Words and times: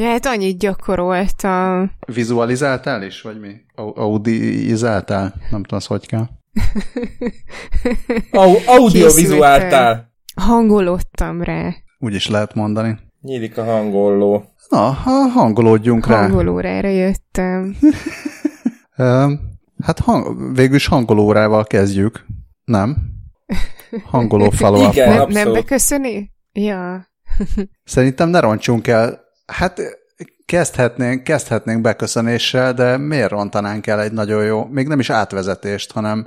Ja, 0.00 0.06
hát 0.06 0.26
annyit 0.26 0.58
gyakoroltam. 0.58 1.90
Vizualizáltál 2.06 3.02
is, 3.02 3.22
vagy 3.22 3.40
mi? 3.40 3.52
Audizáltál? 3.94 5.34
Nem 5.50 5.62
tudom, 5.62 5.78
az 5.78 5.86
hogy 5.86 6.06
kell. 6.06 6.26
Au- 8.32 8.66
audiovizuáltál. 8.66 10.12
Hangolódtam 10.34 11.42
rá. 11.42 11.74
Úgy 11.98 12.14
is 12.14 12.28
lehet 12.28 12.54
mondani. 12.54 12.98
Nyílik 13.20 13.58
a 13.58 13.64
hangoló. 13.64 14.44
Na, 14.68 14.78
ha 14.78 15.10
hangolódjunk 15.10 16.06
rá. 16.06 16.20
Hangolórára 16.20 16.88
jöttem. 16.88 17.76
Ö, 18.96 19.32
hát 19.84 19.98
hang, 19.98 20.54
végül 20.54 20.76
is 20.76 20.86
hangolórával 20.86 21.64
kezdjük. 21.64 22.26
Nem? 22.64 22.96
Hangoló 24.04 24.50
follow 24.50 24.88
Igen. 24.90 25.16
Nem, 25.16 25.28
nem 25.28 25.52
beköszöni? 25.52 26.32
Ja. 26.52 27.06
Szerintem 27.84 28.28
ne 28.28 28.40
roncsunk 28.40 28.86
el. 28.86 29.28
Hát 29.50 29.80
kezdhetnénk, 30.50 31.24
kezdhetnénk 31.24 31.80
beköszönéssel, 31.80 32.72
de 32.72 32.96
miért 32.96 33.30
rontanánk 33.30 33.86
el 33.86 34.00
egy 34.00 34.12
nagyon 34.12 34.44
jó, 34.44 34.64
még 34.64 34.86
nem 34.86 34.98
is 34.98 35.10
átvezetést, 35.10 35.92
hanem 35.92 36.26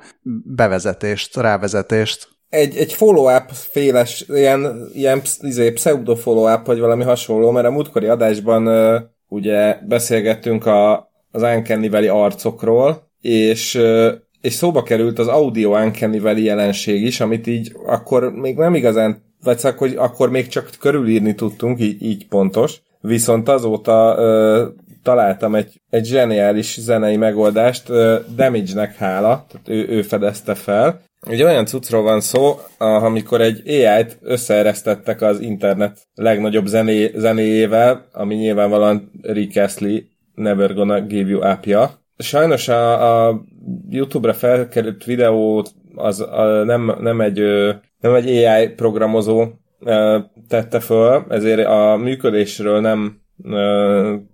bevezetést, 0.55 1.37
rávezetést. 1.37 2.27
Egy, 2.49 2.77
egy 2.77 2.93
follow-up 2.93 3.49
féles, 3.51 4.25
ilyen, 4.27 4.89
ilyen 4.93 5.21
izé, 5.41 5.71
pseudo 5.71 6.15
follow-up, 6.15 6.65
vagy 6.65 6.79
valami 6.79 7.03
hasonló, 7.03 7.51
mert 7.51 7.65
a 7.65 7.71
múltkori 7.71 8.07
adásban 8.07 8.67
uh, 8.67 9.01
ugye 9.27 9.77
beszélgettünk 9.87 10.65
a, 10.65 11.11
az 11.31 11.41
Uncanny 11.41 12.07
arcokról, 12.07 13.11
és, 13.21 13.75
uh, 13.75 14.11
és 14.41 14.53
szóba 14.53 14.83
került 14.83 15.19
az 15.19 15.27
audio 15.27 15.69
Uncanny 15.69 16.37
jelenség 16.37 17.03
is, 17.03 17.19
amit 17.19 17.47
így 17.47 17.75
akkor 17.85 18.31
még 18.31 18.57
nem 18.57 18.75
igazán, 18.75 19.23
vagy 19.43 19.57
csak, 19.57 19.77
hogy 19.77 19.95
akkor 19.95 20.29
még 20.29 20.47
csak 20.47 20.69
körülírni 20.79 21.35
tudtunk, 21.35 21.79
így, 21.79 22.01
így 22.01 22.27
pontos. 22.27 22.81
Viszont 23.07 23.49
azóta 23.49 24.15
uh, 24.15 24.67
találtam 25.03 25.55
egy, 25.55 25.81
egy 25.89 26.05
zseniális 26.05 26.79
zenei 26.79 27.17
megoldást, 27.17 27.89
uh, 27.89 28.15
Damage-nek 28.35 28.95
hála, 28.95 29.45
tehát 29.47 29.69
ő, 29.69 29.87
ő 29.87 30.01
fedezte 30.01 30.55
fel, 30.55 31.01
Ugye 31.27 31.45
olyan 31.45 31.65
cuccról 31.65 32.01
van 32.01 32.21
szó, 32.21 32.59
amikor 32.77 33.41
egy 33.41 33.61
AI-t 33.65 34.17
összeeresztettek 34.21 35.21
az 35.21 35.39
internet 35.39 35.99
legnagyobb 36.15 36.65
zené, 36.65 37.11
zenéjével, 37.15 38.05
ami 38.11 38.35
nyilvánvalóan 38.35 39.11
Rick 39.21 39.55
Astley 39.55 39.99
Never 40.35 40.73
Gonna 40.73 41.01
Give 41.01 41.29
You 41.29 41.51
Up-ja. 41.51 41.91
Sajnos 42.17 42.67
a, 42.67 43.27
a 43.27 43.41
YouTube-ra 43.89 44.33
felkerült 44.33 45.03
videó 45.03 45.65
az 45.95 46.21
a, 46.21 46.63
nem, 46.63 46.95
nem, 46.99 47.21
egy, 47.21 47.39
ö, 47.39 47.71
nem 47.99 48.13
egy 48.13 48.27
AI 48.27 48.67
programozó 48.67 49.41
ö, 49.41 49.45
tette 50.47 50.79
föl, 50.79 51.25
ezért 51.29 51.67
a 51.67 51.97
működésről 51.97 52.79
nem 52.79 53.21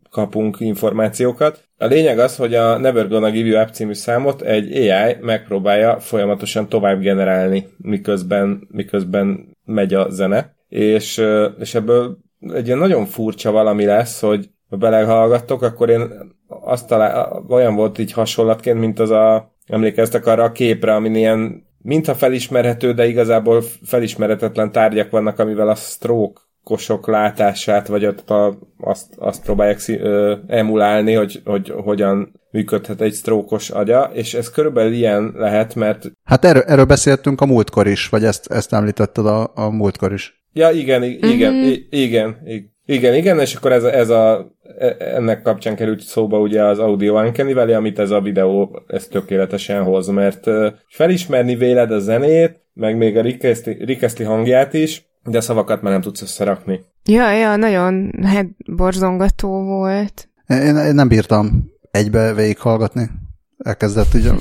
kapunk 0.10 0.60
információkat. 0.60 1.64
A 1.78 1.86
lényeg 1.86 2.20
az, 2.20 2.36
hogy 2.36 2.56
a 2.56 2.78
Never 2.78 3.08
Gonna 3.08 3.30
Give 3.30 3.48
You 3.48 3.62
Up 3.62 3.70
című 3.70 3.94
számot 3.94 4.42
egy 4.42 4.76
AI 4.76 5.16
megpróbálja 5.22 6.00
folyamatosan 6.00 6.70
tovább 6.70 7.00
generálni, 7.00 7.68
miközben, 7.78 8.68
miközben 8.72 9.58
megy 9.66 9.94
a 9.94 10.10
zene. 10.10 10.54
És, 10.68 11.24
és 11.60 11.76
ebből 11.76 12.18
egy 12.54 12.66
ilyen 12.66 12.78
nagyon 12.78 13.06
furcsa 13.06 13.52
valami 13.52 13.86
lesz, 13.86 14.22
hogy 14.22 14.50
ha 14.70 14.78
belehallgattok, 14.78 15.62
akkor 15.62 15.90
én 15.90 16.12
azt 16.48 16.88
talál, 16.88 17.44
olyan 17.50 17.76
volt 17.76 18.00
így 18.00 18.12
hasonlatként, 18.12 18.80
mint 18.80 19.00
az 19.00 19.10
a, 19.10 19.56
emlékeztek 19.68 20.26
arra 20.26 20.44
a 20.44 20.52
képre, 20.52 20.96
amin 20.96 21.16
ilyen 21.16 21.68
mintha 21.82 22.16
felismerhető, 22.16 22.94
de 22.94 23.08
igazából 23.08 23.64
felismerhetetlen 23.84 24.72
tárgyak 24.72 25.10
vannak, 25.12 25.40
amivel 25.40 25.70
a 25.70 25.76
stroke 25.76 26.42
kosok 26.64 27.08
látását, 27.08 27.88
vagy 27.88 28.06
ott 28.06 28.30
a, 28.30 28.58
azt, 28.80 29.06
azt 29.18 29.44
próbálják 29.44 29.80
szí- 29.80 30.00
ö, 30.02 30.36
emulálni, 30.48 31.14
hogy, 31.14 31.42
hogy 31.46 31.74
hogyan 31.84 32.42
működhet 32.52 33.02
egy 33.02 33.14
sztrókos 33.14 33.70
agya, 33.70 34.10
és 34.14 34.34
ez 34.34 34.50
körülbelül 34.50 34.94
ilyen 34.94 35.34
lehet, 35.36 35.76
mert 35.76 36.12
Hát 36.24 36.46
erről, 36.46 36.62
erről 36.62 36.86
beszéltünk 36.86 37.42
a 37.42 37.46
múltkor 37.46 37.88
is, 37.88 38.10
vagy 38.10 38.24
ezt, 38.24 38.52
ezt 38.52 38.74
említetted 38.74 39.26
a, 39.26 39.52
a 39.56 39.70
múltkor 39.70 40.14
is. 40.14 40.44
Ja, 40.54 40.70
igen, 40.72 41.04
igen, 41.04 41.54
Mhm. 41.54 41.64
i- 41.68 41.88
igen, 41.90 42.38
i- 42.46 42.74
igen, 42.86 43.14
igen, 43.14 43.40
és 43.40 43.56
akkor 43.56 43.72
ez, 43.72 43.84
a- 43.84 43.94
ez 43.94 44.10
a, 44.10 44.52
ennek 45.00 45.42
kapcsán 45.42 45.76
került 45.76 46.02
szóba 46.02 46.40
ugye 46.40 46.64
az 46.64 46.80
Audio 46.80 47.22
Uncanny 47.22 47.54
Valley, 47.54 47.76
amit 47.76 48.00
ez 48.00 48.12
a 48.12 48.22
videó 48.22 48.84
ez 48.88 49.08
tökéletesen 49.08 49.84
hoz, 49.84 50.08
mert 50.08 50.48
ö, 50.48 50.70
felismerni 50.88 51.56
véled 51.56 51.92
a 51.92 52.00
zenét, 52.00 52.62
meg 52.74 52.98
még 52.98 53.18
a 53.18 53.22
Rick 53.22 54.24
hangját 54.26 54.74
is, 54.74 55.06
de 55.24 55.38
a 55.38 55.42
szavakat 55.42 55.82
már 55.82 55.92
nem 55.92 56.02
tudsz 56.02 56.22
összerakni. 56.22 56.80
Ja, 57.06 57.32
ja, 57.32 57.56
nagyon 57.56 58.12
hát 58.24 58.48
borzongató 58.66 59.64
volt. 59.64 60.30
Én, 60.48 60.76
én 60.76 60.94
nem 60.94 61.08
bírtam 61.08 61.72
egybe 61.92 62.34
végighallgatni. 62.34 63.10
Elkezdett 63.58 64.14
így, 64.16 64.32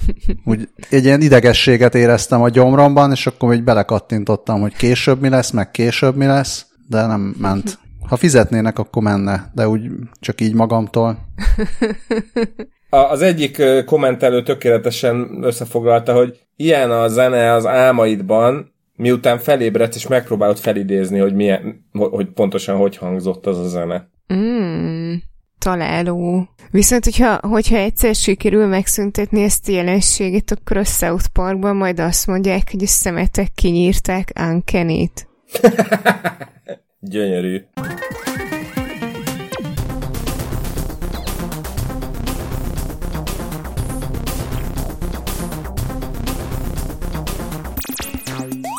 úgy 0.44 0.68
egy 0.90 1.04
ilyen 1.04 1.20
idegességet 1.20 1.94
éreztem 1.94 2.42
a 2.42 2.48
gyomromban, 2.48 3.10
és 3.10 3.26
akkor 3.26 3.54
így 3.54 3.64
belekattintottam, 3.64 4.60
hogy 4.60 4.76
később 4.76 5.20
mi 5.20 5.28
lesz, 5.28 5.50
meg 5.50 5.70
később 5.70 6.16
mi 6.16 6.26
lesz, 6.26 6.66
de 6.88 7.06
nem 7.06 7.34
ment. 7.38 7.78
Ha 8.08 8.16
fizetnének, 8.16 8.78
akkor 8.78 9.02
menne, 9.02 9.50
de 9.54 9.68
úgy 9.68 9.90
csak 10.20 10.40
így 10.40 10.54
magamtól. 10.54 11.18
A, 12.90 12.96
az 12.96 13.22
egyik 13.22 13.62
kommentelő 13.84 14.42
tökéletesen 14.42 15.38
összefoglalta, 15.42 16.14
hogy 16.14 16.40
ilyen 16.56 16.90
a 16.90 17.08
zene 17.08 17.52
az 17.52 17.66
álmaidban, 17.66 18.72
miután 18.96 19.38
felébredsz 19.38 19.96
és 19.96 20.06
megpróbálod 20.06 20.58
felidézni, 20.58 21.18
hogy, 21.18 21.34
milyen, 21.34 21.86
hogy 21.92 22.26
pontosan 22.26 22.76
hogy 22.76 22.96
hangzott 22.96 23.46
az 23.46 23.58
a 23.58 23.68
zene. 23.68 24.08
Mm, 24.34 25.14
találó. 25.58 26.48
Viszont, 26.70 27.04
hogyha, 27.04 27.38
hogyha 27.48 27.76
egyszer 27.76 28.14
sikerül 28.14 28.66
megszüntetni 28.66 29.42
ezt 29.42 29.68
a 29.68 29.72
jelenséget, 29.72 30.50
akkor 30.50 30.76
a 30.76 30.84
South 30.84 31.26
Parkban 31.32 31.76
majd 31.76 32.00
azt 32.00 32.26
mondják, 32.26 32.70
hogy 32.70 32.82
a 32.82 32.86
szemetek 32.86 33.48
kinyírták 33.54 34.32
Uncanny-t. 34.40 35.26
Gyönyörű. 37.04 37.64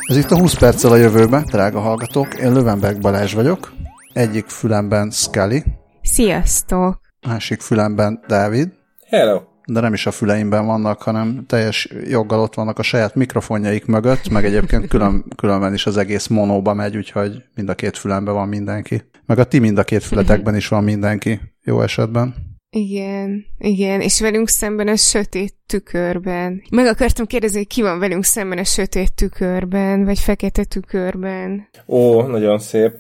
Ez 0.08 0.18
itt 0.18 0.32
a 0.32 0.38
20 0.38 0.54
perccel 0.54 0.92
a 0.92 0.96
jövőbe, 0.96 1.44
drága 1.52 1.80
hallgatók. 1.80 2.40
Én 2.40 2.54
Lövenberg 2.54 3.02
Balázs 3.02 3.34
vagyok. 3.34 3.74
Egyik 4.14 4.48
fülemben 4.48 5.10
Scully, 5.10 5.64
Sziasztok! 6.02 7.00
másik 7.28 7.62
fülemben 7.62 8.24
Dávid, 8.28 8.74
Hello. 9.10 9.53
De 9.66 9.79
nem 9.79 9.94
is 9.94 10.06
a 10.06 10.12
füleimben 10.12 10.66
vannak, 10.66 11.01
hanem 11.01 11.46
teljes 11.47 11.90
joggal 12.09 12.40
ott 12.40 12.53
vannak 12.53 12.79
a 12.79 12.84
saját 12.84 13.16
mikrofonjaik 13.16 13.85
mögött, 13.85 14.29
meg 14.29 14.46
egyébként 14.46 14.88
külön, 14.88 15.25
különben 15.35 15.74
is 15.74 15.85
az 15.85 15.97
egész 15.97 16.28
monóba 16.28 16.74
megy, 16.74 16.97
úgyhogy 16.97 17.44
mind 17.56 17.69
a 17.69 17.75
két 17.75 17.97
fülemben 17.97 18.34
van 18.34 18.47
mindenki. 18.47 19.01
Meg 19.25 19.40
a 19.40 19.44
ti 19.44 19.59
mind 19.59 19.78
a 19.78 19.84
két 19.84 20.03
fületekben 20.03 20.56
is 20.56 20.68
van 20.68 20.84
mindenki, 20.84 21.40
jó 21.63 21.81
esetben. 21.81 22.35
Igen, 22.69 23.46
igen, 23.57 24.01
és 24.01 24.19
velünk 24.19 24.50
szemben 24.50 24.88
a 24.88 24.96
sötét 24.96 25.56
tükörben. 25.66 26.62
Meg 26.72 26.85
akartam 26.85 27.25
kérdezni, 27.25 27.57
hogy 27.57 27.68
ki 27.68 27.81
van 27.81 28.00
velünk 28.00 28.24
szemben 28.24 28.57
a 28.57 28.63
sötét 28.63 29.13
tükörben, 29.13 30.06
vagy 30.06 30.19
fekete 30.19 30.63
tükörben. 30.63 31.68
Ó, 31.88 32.22
nagyon 32.22 32.59
szép. 32.59 32.94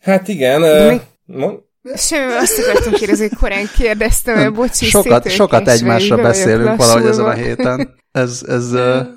Hát 0.00 0.28
igen, 0.28 0.60
De 0.60 0.84
uh, 0.84 0.90
még- 0.90 1.00
mon- 1.24 1.68
Semmi, 1.96 2.32
azt 2.32 2.58
akartam 2.58 2.92
kérdezni, 2.92 3.28
hogy 3.28 3.38
korán 3.38 3.70
kérdeztem, 3.76 4.36
mert 4.36 4.52
bocsi, 4.54 4.84
sokat, 4.84 5.30
sokat 5.30 5.68
egymásra 5.68 6.16
beszélünk 6.16 6.76
valahogy 6.76 7.06
ezen 7.06 7.24
a 7.24 7.32
héten. 7.32 7.94
Ez, 8.12 8.42
ez 8.48 8.70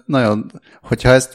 nagyon, 0.06 0.51
hogyha 0.81 1.09
ezt 1.09 1.34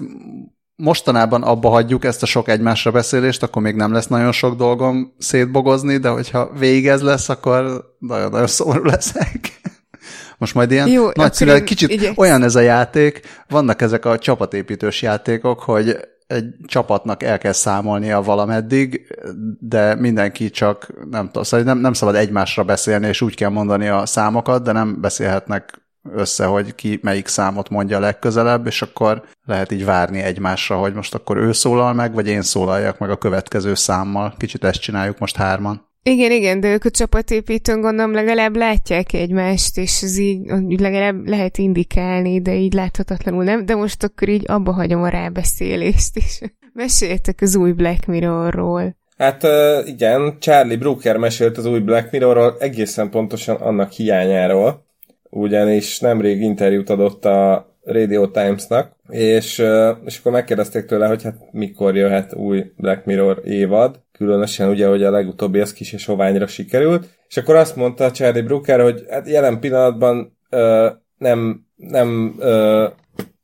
mostanában 0.77 1.43
abba 1.43 1.69
hagyjuk 1.69 2.05
ezt 2.05 2.23
a 2.23 2.27
sok 2.27 2.49
egymásra 2.49 2.91
beszélést, 2.91 3.43
akkor 3.43 3.63
még 3.63 3.75
nem 3.75 3.93
lesz 3.93 4.07
nagyon 4.07 4.33
sok 4.33 4.57
dolgom 4.57 5.15
szétbogozni, 5.19 5.97
de 5.97 6.09
hogyha 6.09 6.51
végig 6.59 6.87
ez 6.87 7.03
lesz, 7.03 7.29
akkor 7.29 7.85
nagyon-nagyon 7.99 8.47
szomorú 8.47 8.85
leszek. 8.85 9.61
Most 10.39 10.55
majd 10.55 10.71
ilyen 10.71 10.89
Jó, 10.89 11.09
nagyszülő, 11.15 11.65
kicsit 11.65 11.91
igyekszem. 11.91 12.15
olyan 12.17 12.43
ez 12.43 12.55
a 12.55 12.61
játék, 12.61 13.21
vannak 13.49 13.83
ezek 13.83 14.05
a 14.05 14.19
csapatépítős 14.19 15.03
játékok, 15.03 15.61
hogy 15.61 15.97
egy 16.29 16.55
csapatnak 16.67 17.23
el 17.23 17.39
kell 17.39 17.53
számolnia 17.53 18.23
valameddig, 18.23 19.15
de 19.61 19.95
mindenki 19.95 20.51
csak, 20.51 20.93
nem 21.11 21.27
tudom, 21.27 21.43
szóval 21.43 21.67
nem, 21.67 21.79
nem 21.79 21.93
szabad 21.93 22.15
egymásra 22.15 22.65
beszélni, 22.65 23.07
és 23.07 23.21
úgy 23.21 23.35
kell 23.35 23.49
mondani 23.49 23.89
a 23.89 24.07
számokat, 24.07 24.63
de 24.63 24.73
nem 24.73 25.01
beszélhetnek 25.01 25.87
össze, 26.13 26.45
hogy 26.45 26.75
ki 26.75 26.99
melyik 27.03 27.27
számot 27.27 27.69
mondja 27.69 27.99
legközelebb, 27.99 28.67
és 28.67 28.83
akkor 28.83 29.25
lehet 29.45 29.73
így 29.73 29.85
várni 29.85 30.21
egymásra, 30.21 30.77
hogy 30.77 30.95
most 30.95 31.15
akkor 31.15 31.37
ő 31.37 31.53
szólal 31.53 31.93
meg, 31.93 32.15
vagy 32.15 32.27
én 32.27 32.43
szólaljak 32.43 32.99
meg 32.99 33.11
a 33.11 33.19
következő 33.19 33.75
számmal. 33.75 34.35
Kicsit 34.37 34.65
ezt 34.65 34.81
csináljuk 34.81 35.19
most 35.19 35.37
hárman. 35.37 35.88
Igen, 36.03 36.33
igen, 36.33 36.61
de 36.61 36.73
ők 36.73 36.85
a 36.85 36.91
csapatépítőn 36.91 37.81
gondolom 37.81 38.13
legalább 38.13 38.57
látják 38.57 39.13
egymást, 39.13 39.77
és 39.77 40.03
ez 40.03 40.19
így 40.19 40.81
legalább 40.81 41.27
lehet 41.27 41.59
indikálni, 41.59 42.41
de 42.41 42.55
így 42.55 42.73
láthatatlanul 42.73 43.45
nem. 43.45 43.67
De 43.67 43.75
most 43.75 44.03
akkor 44.03 44.29
így 44.29 44.45
abba 44.47 44.73
hagyom 44.73 45.03
a 45.03 45.09
rábeszélést 45.09 46.17
is. 46.17 46.41
Meséljetek 46.73 47.41
az 47.41 47.57
új 47.57 47.73
Black 47.73 48.07
Mirrorról. 48.07 48.97
Hát 49.17 49.47
igen, 49.87 50.37
Charlie 50.41 50.77
Brooker 50.77 51.17
mesélt 51.17 51.57
az 51.59 51.67
új 51.67 51.79
Black 51.79 52.11
Mirrorról 52.11 52.57
egészen 52.59 53.11
pontosan 53.11 53.57
annak 53.57 53.91
hiányáról, 53.91 54.87
ugyanis 55.31 55.99
nemrég 55.99 56.43
interjút 56.43 56.91
adott 56.91 57.25
a 57.25 57.69
Radio 57.85 58.29
Times-nak, 58.29 58.97
és, 59.09 59.65
és 60.05 60.19
akkor 60.19 60.33
megkérdezték 60.33 60.85
tőle, 60.85 61.07
hogy 61.07 61.23
hát 61.23 61.53
mikor 61.53 61.97
jöhet 61.97 62.35
új 62.35 62.65
Black 62.77 63.05
Mirror 63.05 63.41
évad, 63.45 64.01
különösen 64.19 64.69
ugye, 64.69 64.87
hogy 64.87 65.03
a 65.03 65.11
legutóbbi 65.11 65.61
az 65.61 65.73
kis 65.73 65.93
és 65.93 66.05
hoványra 66.05 66.47
sikerült, 66.47 67.09
és 67.29 67.37
akkor 67.37 67.55
azt 67.55 67.77
mondta 67.77 68.11
Charlie 68.11 68.43
Brooker, 68.43 68.81
hogy 68.81 69.05
hát 69.11 69.29
jelen 69.29 69.61
pillanatban 69.61 70.37
ö, 70.51 70.89
nem, 71.19 71.67
nem 71.77 72.35
ö, 72.39 72.87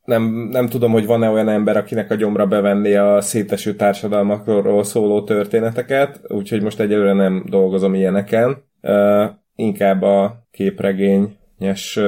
nem, 0.04 0.22
nem 0.50 0.68
tudom, 0.68 0.92
hogy 0.92 1.06
van-e 1.06 1.28
olyan 1.28 1.48
ember, 1.48 1.76
akinek 1.76 2.10
a 2.10 2.14
gyomra 2.14 2.46
bevenni 2.46 2.94
a 2.94 3.20
széteső 3.20 3.74
társadalmakról 3.74 4.84
szóló 4.84 5.22
történeteket, 5.22 6.20
úgyhogy 6.28 6.62
most 6.62 6.80
egyelőre 6.80 7.12
nem 7.12 7.44
dolgozom 7.48 7.94
ilyeneken. 7.94 8.64
Uh, 8.82 9.24
inkább 9.54 10.02
a 10.02 10.46
képregényes 10.50 12.00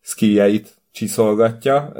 skijeit 0.00 0.74
csiszolgatja. 0.92 1.92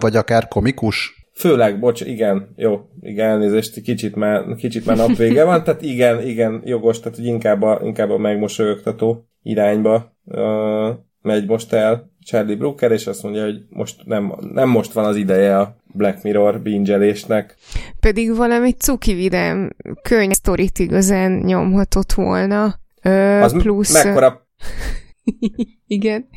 Vagy 0.00 0.16
akár 0.16 0.48
komikus? 0.48 1.17
Főleg, 1.38 1.78
bocs, 1.78 2.00
igen, 2.00 2.48
jó, 2.56 2.80
igen, 3.00 3.28
elnézést, 3.28 3.80
kicsit 3.80 4.14
már, 4.14 4.54
kicsit 4.56 4.86
már 4.86 4.96
napvége 4.96 5.44
van, 5.44 5.64
tehát 5.64 5.82
igen, 5.82 6.26
igen, 6.26 6.62
jogos, 6.64 7.00
tehát 7.00 7.16
hogy 7.16 7.26
inkább 7.26 7.62
a, 7.62 7.80
inkább 7.84 8.10
a 8.10 8.18
megmosolyogtató 8.18 9.28
irányba 9.42 10.16
uh, 10.24 10.88
megy 11.22 11.46
most 11.46 11.72
el 11.72 12.10
Charlie 12.24 12.54
Brooker, 12.54 12.92
és 12.92 13.06
azt 13.06 13.22
mondja, 13.22 13.44
hogy 13.44 13.62
most 13.68 14.04
nem, 14.04 14.34
nem 14.52 14.68
most 14.68 14.92
van 14.92 15.04
az 15.04 15.16
ideje 15.16 15.58
a 15.58 15.76
Black 15.92 16.22
Mirror 16.22 16.60
bingelésnek. 16.60 17.56
Pedig 18.00 18.36
valami 18.36 18.72
cuki 18.72 19.14
vidám 19.14 19.76
könyv 20.02 20.32
sztorit 20.32 20.78
igazán 20.78 21.32
nyomhatott 21.32 22.12
volna. 22.12 22.74
Ö, 23.02 23.40
az 23.40 23.52
plusz... 23.52 24.04
mekkora... 24.04 24.46
Igen. 25.86 26.28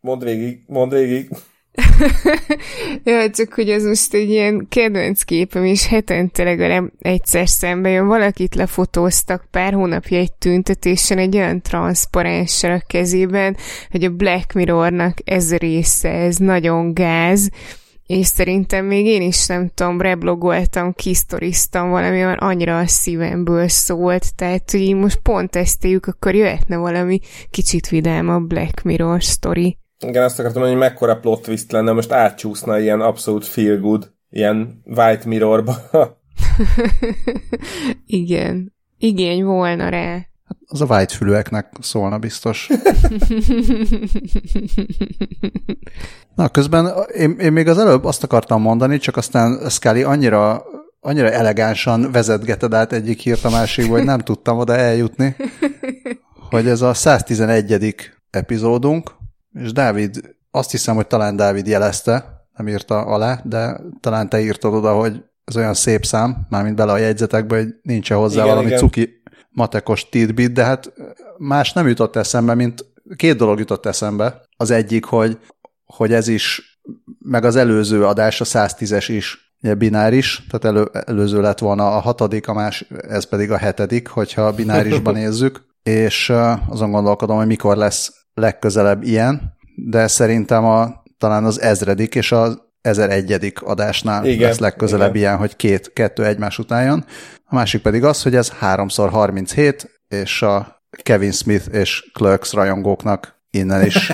mondd 0.00 0.24
végig, 0.24 0.62
mondd 0.66 0.90
végig. 0.90 1.28
ja, 3.04 3.30
csak 3.30 3.54
hogy 3.54 3.70
ez 3.70 3.84
most 3.84 4.14
egy 4.14 4.30
ilyen 4.30 4.66
kedvenc 4.68 5.22
képem, 5.22 5.64
és 5.64 5.86
hetente 5.86 6.44
legalább 6.44 6.92
egyszer 6.98 7.48
szembe 7.48 7.88
jön. 7.88 8.06
Valakit 8.06 8.54
lefotóztak 8.54 9.46
pár 9.50 9.72
hónapja 9.72 10.18
egy 10.18 10.32
tüntetésen 10.32 11.18
egy 11.18 11.36
olyan 11.36 11.62
transzparenssel 11.62 12.72
a 12.72 12.84
kezében, 12.86 13.56
hogy 13.90 14.04
a 14.04 14.10
Black 14.10 14.52
Mirrornak 14.52 15.18
ez 15.24 15.56
része, 15.56 16.08
ez 16.08 16.36
nagyon 16.36 16.94
gáz, 16.94 17.50
és 18.06 18.26
szerintem 18.26 18.84
még 18.84 19.06
én 19.06 19.22
is 19.22 19.46
nem 19.46 19.70
tudom, 19.74 20.00
reblogoltam, 20.00 20.92
kisztoriztam 20.92 21.90
valami, 21.90 22.16
olyan 22.16 22.38
annyira 22.38 22.78
a 22.78 22.86
szívemből 22.86 23.68
szólt, 23.68 24.34
tehát 24.34 24.70
hogy 24.70 24.80
így 24.80 24.94
most 24.94 25.18
pont 25.22 25.56
ezt 25.56 25.84
éljük, 25.84 26.06
akkor 26.06 26.34
jöhetne 26.34 26.76
valami 26.76 27.20
kicsit 27.50 27.88
vidámabb 27.88 28.46
Black 28.46 28.82
Mirror 28.82 29.20
story. 29.20 29.78
Igen, 30.08 30.22
azt 30.22 30.38
akartam 30.38 30.62
mondani, 30.62 30.80
hogy 30.80 30.90
mekkora 30.90 31.18
plot 31.18 31.42
twist 31.42 31.72
lenne, 31.72 31.92
most 31.92 32.12
átcsúszna 32.12 32.78
ilyen 32.78 33.00
abszolút 33.00 33.46
feel 33.46 33.78
good, 33.78 34.12
ilyen 34.30 34.82
White 34.84 35.28
Mirrorba. 35.28 35.76
Igen. 38.06 38.72
Igény 38.98 39.44
volna 39.44 39.88
rá. 39.88 40.26
Az 40.66 40.80
a 40.80 40.84
white 40.84 41.14
fülőeknek 41.14 41.72
szólna 41.80 42.18
biztos. 42.18 42.68
Na, 46.34 46.48
közben 46.48 46.92
én, 47.16 47.36
én 47.38 47.52
még 47.52 47.68
az 47.68 47.78
előbb 47.78 48.04
azt 48.04 48.22
akartam 48.22 48.60
mondani, 48.60 48.98
csak 48.98 49.16
aztán 49.16 49.68
Scully 49.68 50.02
annyira, 50.02 50.64
annyira 51.00 51.30
elegánsan 51.30 52.12
vezetgeted 52.12 52.74
át 52.74 52.92
egyik 52.92 53.20
hírt 53.20 53.44
a 53.44 53.50
másikba, 53.50 53.92
hogy 53.92 54.04
nem 54.04 54.18
tudtam 54.18 54.58
oda 54.58 54.76
eljutni, 54.76 55.36
hogy 56.50 56.68
ez 56.68 56.80
a 56.80 56.94
111. 56.94 57.94
epizódunk, 58.30 59.10
és 59.62 59.72
Dávid, 59.72 60.36
azt 60.50 60.70
hiszem, 60.70 60.94
hogy 60.94 61.06
talán 61.06 61.36
Dávid 61.36 61.66
jelezte, 61.66 62.46
nem 62.56 62.68
írta 62.68 63.00
alá, 63.00 63.40
de 63.44 63.80
talán 64.00 64.28
te 64.28 64.40
írtad 64.40 64.74
oda, 64.74 64.94
hogy 64.94 65.22
ez 65.44 65.56
olyan 65.56 65.74
szép 65.74 66.04
szám, 66.04 66.46
mármint 66.48 66.76
bele 66.76 66.92
a 66.92 66.96
jegyzetekbe, 66.96 67.56
hogy 67.56 67.68
nincs 67.82 68.12
-e 68.12 68.14
hozzá 68.14 68.34
igen, 68.34 68.48
valami 68.48 68.66
igen. 68.66 68.78
cuki 68.78 69.22
matekos 69.50 70.08
tidbit, 70.08 70.52
de 70.52 70.64
hát 70.64 70.92
más 71.38 71.72
nem 71.72 71.88
jutott 71.88 72.16
eszembe, 72.16 72.54
mint 72.54 72.84
két 73.16 73.36
dolog 73.36 73.58
jutott 73.58 73.86
eszembe. 73.86 74.42
Az 74.56 74.70
egyik, 74.70 75.04
hogy, 75.04 75.38
hogy 75.84 76.12
ez 76.12 76.28
is, 76.28 76.78
meg 77.18 77.44
az 77.44 77.56
előző 77.56 78.06
adás, 78.06 78.40
a 78.40 78.44
110-es 78.44 79.04
is 79.08 79.56
ugye 79.62 79.74
bináris, 79.74 80.46
tehát 80.50 80.76
elő, 80.76 80.90
előző 81.06 81.40
lett 81.40 81.58
volna 81.58 81.96
a 81.96 82.00
hatodik, 82.00 82.48
a 82.48 82.52
más, 82.52 82.86
ez 83.08 83.24
pedig 83.24 83.50
a 83.50 83.56
hetedik, 83.56 84.08
hogyha 84.08 84.52
binárisban 84.52 85.14
nézzük, 85.22 85.64
és 85.82 86.32
azon 86.68 86.90
gondolkodom, 86.90 87.36
hogy 87.36 87.46
mikor 87.46 87.76
lesz 87.76 88.23
legközelebb 88.34 89.02
ilyen, 89.02 89.56
de 89.76 90.06
szerintem 90.06 90.64
a, 90.64 91.02
talán 91.18 91.44
az 91.44 91.60
ezredik 91.60 92.14
és 92.14 92.32
az 92.32 92.62
1001. 92.80 93.52
adásnál 93.60 94.26
igen, 94.26 94.48
lesz 94.48 94.58
legközelebb 94.58 95.14
igen. 95.14 95.26
ilyen, 95.28 95.36
hogy 95.38 95.56
két, 95.56 95.92
kettő 95.92 96.24
egymás 96.24 96.58
után 96.58 96.84
jön. 96.84 97.04
A 97.44 97.54
másik 97.54 97.82
pedig 97.82 98.04
az, 98.04 98.22
hogy 98.22 98.34
ez 98.34 98.52
3x37, 98.60 99.84
és 100.08 100.42
a 100.42 100.82
Kevin 101.02 101.32
Smith 101.32 101.68
és 101.72 102.10
Clerks 102.12 102.52
rajongóknak 102.52 103.40
innen 103.50 103.86
is 103.86 104.12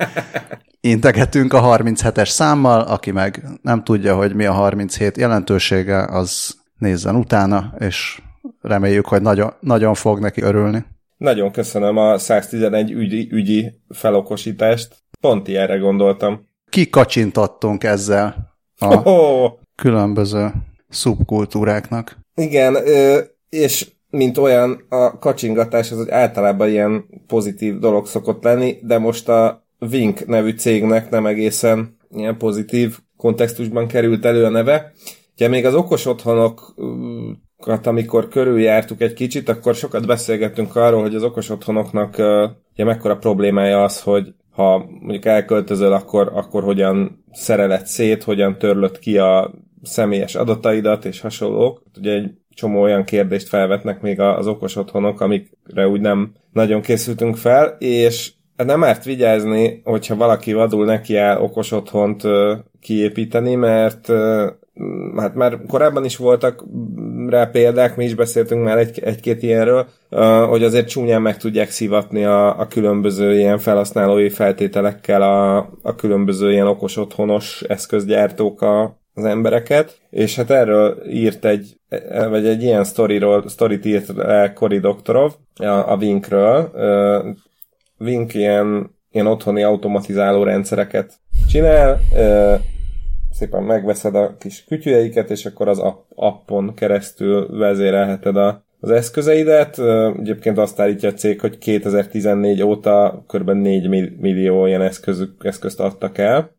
integetünk 0.80 1.52
a 1.52 1.62
37-es 1.62 2.28
számmal, 2.28 2.80
aki 2.80 3.10
meg 3.10 3.44
nem 3.62 3.84
tudja, 3.84 4.16
hogy 4.16 4.34
mi 4.34 4.44
a 4.44 4.52
37 4.52 5.16
jelentősége, 5.16 6.04
az 6.04 6.54
nézzen 6.78 7.16
utána, 7.16 7.74
és 7.78 8.22
reméljük, 8.60 9.06
hogy 9.06 9.22
nagyon, 9.22 9.52
nagyon 9.60 9.94
fog 9.94 10.18
neki 10.18 10.42
örülni. 10.42 10.84
Nagyon 11.20 11.52
köszönöm 11.52 11.96
a 11.96 12.18
111 12.18 12.90
ügyi, 12.90 13.28
ügyi 13.30 13.80
felokosítást. 13.88 14.96
Pont 15.20 15.48
ilyenre 15.48 15.76
gondoltam. 15.76 16.46
Kikacsintottunk 16.68 17.84
ezzel 17.84 18.54
a 18.78 18.94
oh. 19.08 19.52
különböző 19.74 20.52
szubkultúráknak. 20.88 22.18
Igen, 22.34 22.76
és 23.48 23.90
mint 24.10 24.38
olyan, 24.38 24.84
a 24.88 25.18
kacsingatás 25.18 25.92
az 25.92 26.00
egy 26.00 26.10
általában 26.10 26.68
ilyen 26.68 27.04
pozitív 27.26 27.78
dolog 27.78 28.06
szokott 28.06 28.42
lenni, 28.42 28.78
de 28.82 28.98
most 28.98 29.28
a 29.28 29.66
Wink 29.78 30.26
nevű 30.26 30.50
cégnek 30.50 31.10
nem 31.10 31.26
egészen 31.26 31.96
ilyen 32.10 32.36
pozitív 32.36 32.98
kontextusban 33.16 33.86
került 33.86 34.24
elő 34.24 34.44
a 34.44 34.50
neve. 34.50 34.92
Ugye 35.34 35.48
még 35.48 35.66
az 35.66 35.74
okos 35.74 36.06
otthonok 36.06 36.74
amikor 37.66 38.28
körüljártuk 38.28 39.00
egy 39.00 39.12
kicsit, 39.12 39.48
akkor 39.48 39.74
sokat 39.74 40.06
beszélgettünk 40.06 40.76
arról, 40.76 41.00
hogy 41.00 41.14
az 41.14 41.22
okos 41.22 41.50
otthonoknak 41.50 42.14
ugye 42.72 42.84
mekkora 42.84 43.16
problémája 43.16 43.82
az, 43.82 44.00
hogy 44.02 44.34
ha 44.50 44.78
mondjuk 45.00 45.24
elköltözöl, 45.24 45.92
akkor, 45.92 46.30
akkor 46.34 46.62
hogyan 46.62 47.24
szereled 47.32 47.86
szét, 47.86 48.22
hogyan 48.22 48.58
törlött 48.58 48.98
ki 48.98 49.18
a 49.18 49.52
személyes 49.82 50.34
adataidat 50.34 51.04
és 51.04 51.20
hasonlók. 51.20 51.82
Ugye 51.98 52.12
egy 52.12 52.30
csomó 52.54 52.80
olyan 52.80 53.04
kérdést 53.04 53.48
felvetnek 53.48 54.00
még 54.00 54.20
az 54.20 54.46
okos 54.46 54.76
otthonok, 54.76 55.20
amikre 55.20 55.88
úgy 55.88 56.00
nem 56.00 56.32
nagyon 56.52 56.80
készültünk 56.80 57.36
fel, 57.36 57.76
és 57.78 58.32
nem 58.56 58.84
árt 58.84 59.04
vigyázni, 59.04 59.80
hogyha 59.84 60.16
valaki 60.16 60.52
vadul 60.52 60.84
neki 60.84 61.16
áll 61.16 61.40
okos 61.40 61.72
otthont 61.72 62.22
kiépíteni, 62.80 63.54
mert 63.54 64.08
hát 65.16 65.34
már 65.34 65.58
korábban 65.68 66.04
is 66.04 66.16
voltak 66.16 66.64
rá 67.28 67.44
példák, 67.44 67.96
mi 67.96 68.04
is 68.04 68.14
beszéltünk 68.14 68.64
már 68.64 68.78
egy, 68.78 69.00
egy-két 69.04 69.42
ilyenről, 69.42 69.86
hogy 70.48 70.62
azért 70.62 70.88
csúnyán 70.88 71.22
meg 71.22 71.36
tudják 71.36 71.70
szivatni 71.70 72.24
a, 72.24 72.58
a 72.58 72.66
különböző 72.66 73.38
ilyen 73.38 73.58
felhasználói 73.58 74.28
feltételekkel 74.28 75.22
a, 75.22 75.56
a 75.82 75.94
különböző 75.96 76.52
ilyen 76.52 76.66
okos 76.66 76.96
otthonos 76.96 77.62
eszközgyártók 77.62 78.62
a, 78.62 78.98
az 79.14 79.24
embereket, 79.24 79.98
és 80.10 80.36
hát 80.36 80.50
erről 80.50 81.02
írt 81.08 81.44
egy, 81.44 81.76
vagy 82.28 82.46
egy 82.46 82.62
ilyen 82.62 82.84
sztoriról, 82.84 83.48
sztorit 83.48 83.84
írt 83.84 84.18
el 84.18 84.52
Cory 84.52 84.78
Doktorov, 84.78 85.32
a, 85.56 85.92
a 85.92 85.96
Winkről. 85.96 86.70
Wink 87.98 88.34
ilyen, 88.34 88.96
ilyen 89.10 89.26
otthoni 89.26 89.62
automatizáló 89.62 90.42
rendszereket 90.42 91.12
csinál, 91.48 92.00
szépen 93.40 93.62
megveszed 93.62 94.14
a 94.14 94.36
kis 94.38 94.64
kütyüjeiket, 94.68 95.30
és 95.30 95.46
akkor 95.46 95.68
az 95.68 95.82
appon 96.14 96.74
keresztül 96.74 97.58
vezérelheted 97.58 98.36
a, 98.36 98.64
az 98.80 98.90
eszközeidet. 98.90 99.78
Egyébként 100.18 100.58
azt 100.58 100.80
állítja 100.80 101.08
a 101.08 101.12
cég, 101.12 101.40
hogy 101.40 101.58
2014 101.58 102.62
óta 102.62 103.24
kb. 103.26 103.50
4 103.50 103.88
millió 104.18 104.66
ilyen 104.66 104.82
eszköz, 104.82 105.28
eszközt 105.38 105.80
adtak 105.80 106.18
el. 106.18 106.50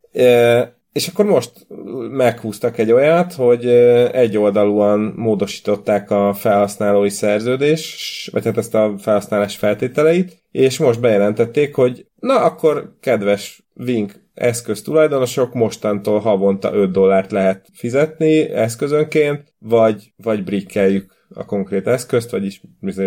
És 0.92 1.06
akkor 1.08 1.24
most 1.24 1.66
meghúztak 2.10 2.78
egy 2.78 2.92
olyat, 2.92 3.32
hogy 3.32 3.66
egyoldalúan 4.12 5.12
módosították 5.16 6.10
a 6.10 6.34
felhasználói 6.34 7.08
szerződés, 7.08 8.28
vagy 8.32 8.44
hát 8.44 8.56
ezt 8.56 8.74
a 8.74 8.94
felhasználás 8.98 9.56
feltételeit, 9.56 10.42
és 10.50 10.78
most 10.78 11.00
bejelentették, 11.00 11.74
hogy 11.74 12.06
na 12.20 12.44
akkor 12.44 12.92
kedves 13.00 13.62
Wink 13.76 14.21
eszköz 14.34 14.82
tulajdonosok 14.82 15.54
mostantól 15.54 16.18
havonta 16.18 16.74
5 16.74 16.90
dollárt 16.90 17.32
lehet 17.32 17.66
fizetni 17.72 18.50
eszközönként, 18.50 19.54
vagy, 19.58 20.12
vagy 20.16 20.44
brikkeljük 20.44 21.12
a 21.34 21.44
konkrét 21.44 21.86
eszközt, 21.86 22.30
vagyis 22.30 22.62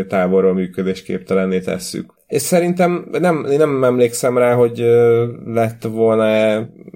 távolról 0.08 0.54
működésképtelenné 0.54 1.60
tesszük. 1.60 2.14
És 2.28 2.42
szerintem 2.42 3.08
nem, 3.12 3.46
nem 3.58 3.84
emlékszem 3.84 4.38
rá, 4.38 4.54
hogy 4.54 4.78
lett 5.46 5.84
volna 5.84 6.26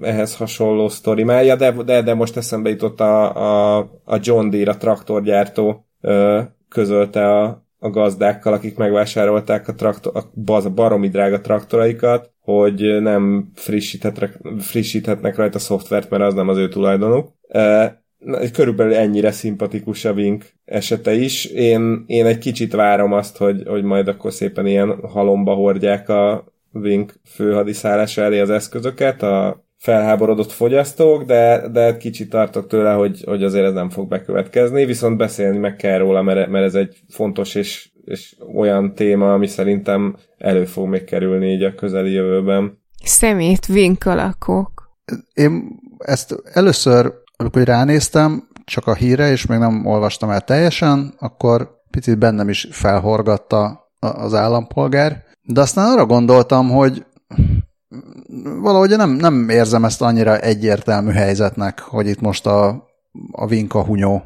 ehhez 0.02 0.36
hasonló 0.36 0.88
sztori 0.88 1.22
már, 1.22 1.56
de, 1.56 1.72
de, 1.72 2.02
de 2.02 2.14
most 2.14 2.36
eszembe 2.36 2.70
jutott 2.70 3.00
a, 3.00 3.34
a, 3.34 3.78
a 4.04 4.18
John 4.20 4.48
Deere, 4.48 4.70
a 4.70 4.76
traktorgyártó 4.76 5.86
közölte 6.68 7.38
a, 7.38 7.64
a 7.82 7.90
gazdákkal, 7.90 8.52
akik 8.52 8.76
megvásárolták 8.76 9.68
a, 9.68 9.74
traktor, 9.74 10.12
a 10.46 10.70
baromi 10.70 11.08
drága 11.08 11.40
traktoraikat, 11.40 12.32
hogy 12.40 13.02
nem 13.02 13.50
frissíthetnek 14.58 15.36
rajta 15.36 15.58
szoftvert, 15.58 16.10
mert 16.10 16.22
az 16.22 16.34
nem 16.34 16.48
az 16.48 16.56
ő 16.56 16.68
tulajdonuk. 16.68 17.32
Körülbelül 18.52 18.94
ennyire 18.94 19.30
szimpatikus 19.30 20.04
a 20.04 20.12
Wink 20.12 20.44
esete 20.64 21.12
is. 21.12 21.44
Én, 21.44 22.04
én 22.06 22.26
egy 22.26 22.38
kicsit 22.38 22.72
várom 22.72 23.12
azt, 23.12 23.36
hogy, 23.36 23.62
hogy 23.66 23.82
majd 23.82 24.08
akkor 24.08 24.32
szépen 24.32 24.66
ilyen 24.66 25.00
halomba 25.08 25.54
hordják 25.54 26.08
a 26.08 26.44
Wink 26.72 27.14
főhadiszállása 27.24 28.22
elé 28.22 28.40
az 28.40 28.50
eszközöket, 28.50 29.22
a 29.22 29.64
felháborodott 29.80 30.52
fogyasztók, 30.52 31.22
de, 31.22 31.68
de 31.68 31.96
kicsit 31.96 32.30
tartok 32.30 32.66
tőle, 32.66 32.92
hogy, 32.92 33.22
hogy 33.26 33.42
azért 33.42 33.64
ez 33.64 33.72
nem 33.72 33.90
fog 33.90 34.08
bekövetkezni, 34.08 34.84
viszont 34.84 35.16
beszélni 35.16 35.58
meg 35.58 35.76
kell 35.76 35.98
róla, 35.98 36.22
mert, 36.22 36.50
mert 36.50 36.64
ez 36.64 36.74
egy 36.74 36.96
fontos 37.08 37.54
és, 37.54 37.90
és 38.04 38.36
olyan 38.54 38.94
téma, 38.94 39.32
ami 39.32 39.46
szerintem 39.46 40.16
elő 40.38 40.64
fog 40.64 40.88
még 40.88 41.04
kerülni 41.04 41.52
így 41.52 41.62
a 41.62 41.74
közeli 41.74 42.12
jövőben. 42.12 42.78
Szemét 43.04 43.66
vinkalakok. 43.66 44.90
Én 45.34 45.78
ezt 45.98 46.36
először, 46.52 47.12
amikor 47.36 47.62
ránéztem, 47.62 48.48
csak 48.64 48.86
a 48.86 48.94
híre, 48.94 49.30
és 49.30 49.46
még 49.46 49.58
nem 49.58 49.86
olvastam 49.86 50.30
el 50.30 50.40
teljesen, 50.40 51.14
akkor 51.18 51.70
picit 51.90 52.18
bennem 52.18 52.48
is 52.48 52.68
felhorgatta 52.70 53.90
az 53.98 54.34
állampolgár, 54.34 55.24
de 55.42 55.60
aztán 55.60 55.92
arra 55.92 56.06
gondoltam, 56.06 56.70
hogy 56.70 57.04
valahogy 58.60 58.96
nem, 58.96 59.10
nem 59.10 59.48
érzem 59.48 59.84
ezt 59.84 60.02
annyira 60.02 60.38
egyértelmű 60.38 61.10
helyzetnek, 61.10 61.80
hogy 61.80 62.06
itt 62.06 62.20
most 62.20 62.46
a, 62.46 62.88
a 63.32 63.46
vinka 63.46 63.84
hunyó. 63.84 64.22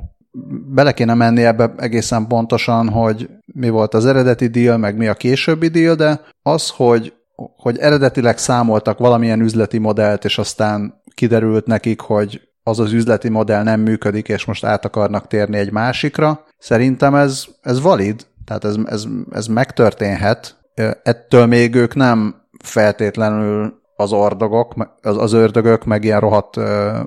Bele 0.66 0.92
kéne 0.92 1.14
menni 1.14 1.44
ebbe 1.44 1.74
egészen 1.76 2.26
pontosan, 2.26 2.88
hogy 2.88 3.30
mi 3.46 3.68
volt 3.68 3.94
az 3.94 4.06
eredeti 4.06 4.46
deal, 4.46 4.76
meg 4.76 4.96
mi 4.96 5.06
a 5.06 5.14
későbbi 5.14 5.68
deal, 5.68 5.94
de 5.94 6.20
az, 6.42 6.70
hogy, 6.70 7.12
hogy 7.56 7.78
eredetileg 7.78 8.38
számoltak 8.38 8.98
valamilyen 8.98 9.40
üzleti 9.40 9.78
modellt, 9.78 10.24
és 10.24 10.38
aztán 10.38 11.02
kiderült 11.14 11.66
nekik, 11.66 12.00
hogy 12.00 12.40
az 12.62 12.78
az 12.80 12.92
üzleti 12.92 13.28
modell 13.28 13.62
nem 13.62 13.80
működik, 13.80 14.28
és 14.28 14.44
most 14.44 14.64
át 14.64 14.84
akarnak 14.84 15.26
térni 15.26 15.56
egy 15.56 15.72
másikra, 15.72 16.44
szerintem 16.58 17.14
ez, 17.14 17.44
ez 17.62 17.80
valid, 17.80 18.26
tehát 18.44 18.64
ez, 18.64 18.76
ez, 18.84 19.04
ez 19.30 19.46
megtörténhet. 19.46 20.56
Ettől 21.02 21.46
még 21.46 21.74
ők 21.74 21.94
nem 21.94 22.43
feltétlenül 22.64 23.82
az 23.96 24.12
ordogok, 24.12 24.74
az, 25.02 25.16
az 25.16 25.32
ördögök, 25.32 25.84
meg 25.84 26.04
ilyen 26.04 26.20
rohadt 26.20 26.56
ö, 26.56 26.98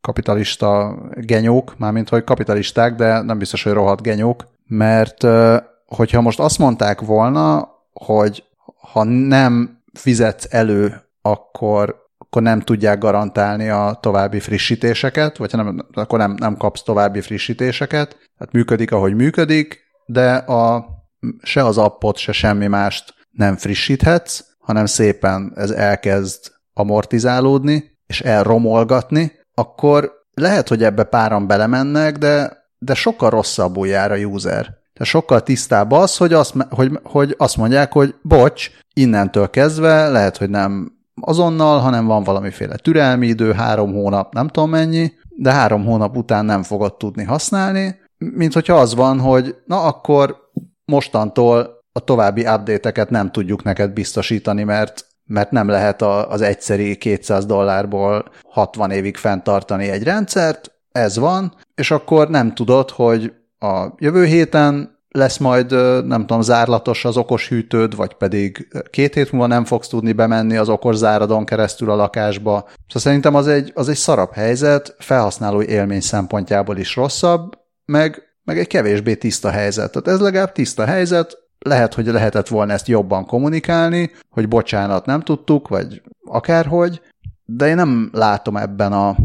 kapitalista 0.00 0.98
genyók, 1.14 1.78
mármint 1.78 2.08
hogy 2.08 2.24
kapitalisták, 2.24 2.94
de 2.94 3.20
nem 3.22 3.38
biztos, 3.38 3.62
hogy 3.62 3.72
rohadt 3.72 4.02
genyók, 4.02 4.44
mert 4.66 5.22
ö, 5.22 5.56
hogyha 5.86 6.20
most 6.20 6.40
azt 6.40 6.58
mondták 6.58 7.00
volna, 7.00 7.68
hogy 7.92 8.44
ha 8.92 9.04
nem 9.04 9.82
fizetsz 9.92 10.46
elő, 10.50 11.02
akkor, 11.22 11.96
akkor 12.18 12.42
nem 12.42 12.60
tudják 12.60 12.98
garantálni 12.98 13.68
a 13.68 13.98
további 14.00 14.40
frissítéseket, 14.40 15.36
vagy 15.36 15.50
ha 15.50 15.62
nem, 15.62 15.86
akkor 15.92 16.18
nem, 16.18 16.34
nem 16.38 16.56
kapsz 16.56 16.82
további 16.82 17.20
frissítéseket. 17.20 18.16
Hát 18.38 18.52
működik, 18.52 18.92
ahogy 18.92 19.14
működik, 19.14 19.80
de 20.06 20.34
a, 20.34 20.86
se 21.42 21.64
az 21.64 21.78
appot, 21.78 22.16
se 22.16 22.32
semmi 22.32 22.66
mást 22.66 23.14
nem 23.30 23.56
frissíthetsz, 23.56 24.44
hanem 24.66 24.86
szépen 24.86 25.52
ez 25.56 25.70
elkezd 25.70 26.52
amortizálódni, 26.74 27.98
és 28.06 28.20
elromolgatni, 28.20 29.32
akkor 29.54 30.12
lehet, 30.34 30.68
hogy 30.68 30.82
ebbe 30.82 31.04
páran 31.04 31.46
belemennek, 31.46 32.18
de, 32.18 32.64
de 32.78 32.94
sokkal 32.94 33.30
rosszabbul 33.30 33.86
jár 33.86 34.12
a 34.12 34.16
user. 34.16 34.62
Tehát 34.64 35.12
sokkal 35.12 35.42
tisztább 35.42 35.92
az, 35.92 36.16
hogy 36.16 36.32
azt, 36.32 36.54
hogy, 36.70 36.98
hogy 37.02 37.34
azt 37.38 37.56
mondják, 37.56 37.92
hogy 37.92 38.14
bocs, 38.22 38.70
innentől 38.94 39.50
kezdve 39.50 40.08
lehet, 40.08 40.36
hogy 40.36 40.50
nem 40.50 40.92
azonnal, 41.20 41.78
hanem 41.78 42.06
van 42.06 42.22
valamiféle 42.22 42.76
türelmi 42.76 43.26
idő, 43.26 43.52
három 43.52 43.92
hónap, 43.92 44.34
nem 44.34 44.48
tudom 44.48 44.70
mennyi, 44.70 45.12
de 45.36 45.52
három 45.52 45.84
hónap 45.84 46.16
után 46.16 46.44
nem 46.44 46.62
fogod 46.62 46.96
tudni 46.96 47.24
használni, 47.24 48.00
mint 48.18 48.52
hogyha 48.52 48.74
az 48.74 48.94
van, 48.94 49.20
hogy 49.20 49.56
na 49.64 49.82
akkor 49.82 50.36
mostantól 50.84 51.75
a 51.96 52.00
további 52.00 52.40
update-eket 52.40 53.10
nem 53.10 53.30
tudjuk 53.30 53.62
neked 53.62 53.90
biztosítani, 53.90 54.62
mert, 54.62 55.06
mert 55.24 55.50
nem 55.50 55.68
lehet 55.68 56.02
az 56.02 56.40
egyszeri 56.40 56.96
200 56.96 57.46
dollárból 57.46 58.24
60 58.48 58.90
évig 58.90 59.16
fenntartani 59.16 59.88
egy 59.88 60.02
rendszert, 60.02 60.72
ez 60.92 61.18
van, 61.18 61.54
és 61.74 61.90
akkor 61.90 62.28
nem 62.28 62.54
tudod, 62.54 62.90
hogy 62.90 63.32
a 63.58 63.86
jövő 63.98 64.24
héten 64.24 64.98
lesz 65.08 65.36
majd, 65.36 65.70
nem 66.06 66.20
tudom, 66.20 66.40
zárlatos 66.40 67.04
az 67.04 67.16
okos 67.16 67.48
hűtőd, 67.48 67.96
vagy 67.96 68.14
pedig 68.14 68.68
két 68.90 69.14
hét 69.14 69.32
múlva 69.32 69.46
nem 69.46 69.64
fogsz 69.64 69.88
tudni 69.88 70.12
bemenni 70.12 70.56
az 70.56 70.68
okos 70.68 70.96
záradon 70.96 71.44
keresztül 71.44 71.90
a 71.90 71.96
lakásba. 71.96 72.64
Szóval 72.66 73.02
szerintem 73.02 73.34
az 73.34 73.46
egy, 73.46 73.72
az 73.74 73.88
egy 73.88 73.96
szarabb 73.96 74.32
helyzet, 74.32 74.96
felhasználói 74.98 75.68
élmény 75.68 76.00
szempontjából 76.00 76.76
is 76.76 76.96
rosszabb, 76.96 77.58
meg, 77.84 78.22
meg 78.44 78.58
egy 78.58 78.66
kevésbé 78.66 79.14
tiszta 79.14 79.50
helyzet. 79.50 79.92
Tehát 79.92 80.08
ez 80.08 80.20
legalább 80.20 80.52
tiszta 80.52 80.84
helyzet, 80.84 81.44
lehet, 81.58 81.94
hogy 81.94 82.06
lehetett 82.06 82.48
volna 82.48 82.72
ezt 82.72 82.88
jobban 82.88 83.26
kommunikálni, 83.26 84.10
hogy 84.30 84.48
bocsánat, 84.48 85.06
nem 85.06 85.20
tudtuk, 85.20 85.68
vagy 85.68 86.02
akárhogy, 86.24 87.00
de 87.44 87.66
én 87.66 87.74
nem 87.74 88.10
látom 88.12 88.56
ebben 88.56 88.92
a 88.92 89.16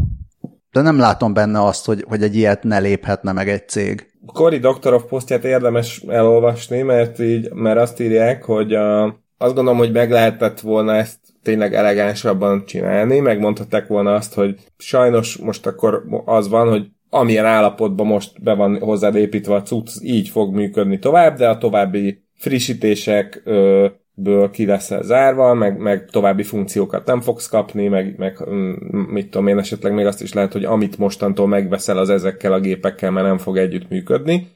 de 0.72 0.80
nem 0.80 0.98
látom 0.98 1.34
benne 1.34 1.64
azt, 1.64 1.86
hogy, 1.86 2.04
hogy 2.08 2.22
egy 2.22 2.36
ilyet 2.36 2.62
ne 2.62 2.78
léphetne 2.78 3.32
meg 3.32 3.48
egy 3.48 3.68
cég. 3.68 4.06
Cory 4.26 4.58
Doctorov 4.58 5.02
posztját 5.02 5.44
érdemes 5.44 6.02
elolvasni, 6.08 6.82
mert 6.82 7.18
így, 7.18 7.52
mert 7.52 7.78
azt 7.78 8.00
írják, 8.00 8.44
hogy 8.44 8.74
a, 8.74 9.04
azt 9.38 9.54
gondolom, 9.54 9.78
hogy 9.78 9.92
meg 9.92 10.10
lehetett 10.10 10.60
volna 10.60 10.94
ezt 10.94 11.18
tényleg 11.42 11.74
elegánsabban 11.74 12.64
csinálni, 12.66 13.18
megmondhatták 13.18 13.86
volna 13.86 14.14
azt, 14.14 14.34
hogy 14.34 14.54
sajnos 14.78 15.36
most 15.36 15.66
akkor 15.66 16.04
az 16.24 16.48
van, 16.48 16.68
hogy 16.68 16.86
amilyen 17.10 17.44
állapotban 17.44 18.06
most 18.06 18.42
be 18.42 18.54
van 18.54 18.78
hozzád 18.78 19.14
építve 19.14 19.54
a 19.54 19.62
cucc, 19.62 19.88
így 20.02 20.28
fog 20.28 20.54
működni 20.54 20.98
tovább, 20.98 21.36
de 21.36 21.48
a 21.48 21.58
további 21.58 22.21
frissítésekből 22.42 24.50
ki 24.52 24.66
lesz 24.66 24.92
zárva, 25.00 25.54
meg, 25.54 25.78
meg 25.78 26.08
további 26.10 26.42
funkciókat 26.42 27.06
nem 27.06 27.20
fogsz 27.20 27.48
kapni, 27.48 27.88
meg, 27.88 28.14
meg 28.18 28.38
mm, 28.50 28.72
mit 28.90 29.30
tudom 29.30 29.46
én, 29.46 29.58
esetleg 29.58 29.94
még 29.94 30.06
azt 30.06 30.22
is 30.22 30.32
lehet, 30.32 30.52
hogy 30.52 30.64
amit 30.64 30.98
mostantól 30.98 31.48
megveszel, 31.48 31.98
az 31.98 32.10
ezekkel 32.10 32.52
a 32.52 32.60
gépekkel 32.60 33.10
már 33.10 33.24
nem 33.24 33.38
fog 33.38 33.56
együtt 33.56 33.88
működni. 33.88 34.48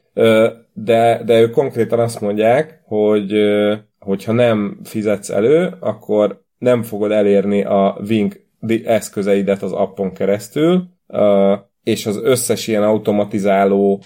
De, 0.72 1.22
de 1.24 1.40
ők 1.40 1.50
konkrétan 1.50 1.98
azt 1.98 2.20
mondják, 2.20 2.80
hogy 2.84 3.32
hogyha 3.98 4.32
nem 4.32 4.80
fizetsz 4.84 5.30
elő, 5.30 5.74
akkor 5.80 6.42
nem 6.58 6.82
fogod 6.82 7.10
elérni 7.10 7.64
a 7.64 7.98
Wing 8.08 8.40
eszközeidet 8.84 9.62
az 9.62 9.72
appon 9.72 10.12
keresztül, 10.12 10.88
és 11.86 12.06
az 12.06 12.20
összes 12.22 12.66
ilyen 12.66 12.82
automatizáló, 12.82 14.02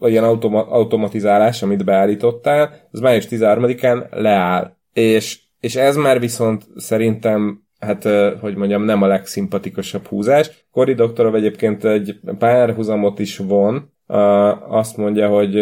ilyen 0.00 0.24
automa, 0.24 0.68
automatizálás, 0.68 1.62
amit 1.62 1.84
beállítottál, 1.84 2.88
az 2.90 3.00
május 3.00 3.26
13-án 3.30 4.10
leáll. 4.10 4.76
És, 4.92 5.40
és 5.60 5.76
ez 5.76 5.96
már 5.96 6.20
viszont 6.20 6.66
szerintem 6.76 7.62
hát, 7.78 8.08
hogy 8.40 8.56
mondjam, 8.56 8.82
nem 8.82 9.02
a 9.02 9.06
legszimpatikusabb 9.06 10.06
húzás. 10.06 10.66
Kori 10.70 10.94
Doktorov 10.94 11.34
egyébként 11.34 11.84
egy 11.84 12.20
párhuzamot 12.38 13.18
is 13.18 13.38
von, 13.38 13.92
azt 14.68 14.96
mondja, 14.96 15.28
hogy 15.28 15.60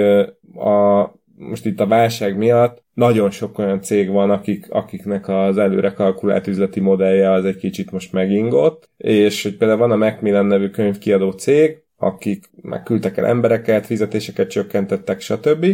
a, 0.54 1.02
most 1.37 1.67
itt 1.67 1.81
a 1.81 1.87
válság 1.87 2.37
miatt 2.37 2.83
nagyon 2.95 3.31
sok 3.31 3.59
olyan 3.59 3.81
cég 3.81 4.11
van, 4.11 4.31
akik, 4.31 4.67
akiknek 4.71 5.29
az 5.29 5.59
előre 5.59 5.93
kalkulált 5.93 6.47
üzleti 6.47 6.81
modellje 6.81 7.31
az 7.31 7.45
egy 7.45 7.57
kicsit 7.57 7.91
most 7.91 8.12
megingott, 8.12 8.89
és 8.97 9.43
hogy 9.43 9.57
például 9.57 9.79
van 9.79 9.91
a 9.91 9.97
Macmillan 9.97 10.47
nevű 10.47 10.69
könyvkiadó 10.69 11.31
cég, 11.31 11.83
akik 11.97 12.51
megküldtek 12.62 13.17
el 13.17 13.27
embereket, 13.27 13.87
fizetéseket 13.87 14.51
csökkentettek, 14.51 15.21
stb. 15.21 15.67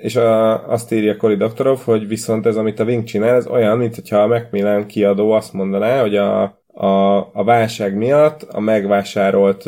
És 0.00 0.16
a, 0.16 0.68
azt 0.68 0.92
írja 0.92 1.16
Cory 1.16 1.36
Doktorov, 1.36 1.78
hogy 1.78 2.08
viszont 2.08 2.46
ez, 2.46 2.56
amit 2.56 2.80
a 2.80 2.84
Wing 2.84 3.04
csinál, 3.04 3.34
ez 3.34 3.46
olyan, 3.46 3.78
mint 3.78 3.94
hogyha 3.94 4.18
a 4.18 4.26
Macmillan 4.26 4.86
kiadó 4.86 5.30
azt 5.30 5.52
mondaná, 5.52 6.00
hogy 6.00 6.16
a, 6.16 6.42
a, 6.66 7.16
a 7.32 7.44
válság 7.44 7.96
miatt 7.96 8.42
a 8.42 8.60
megvásárolt 8.60 9.64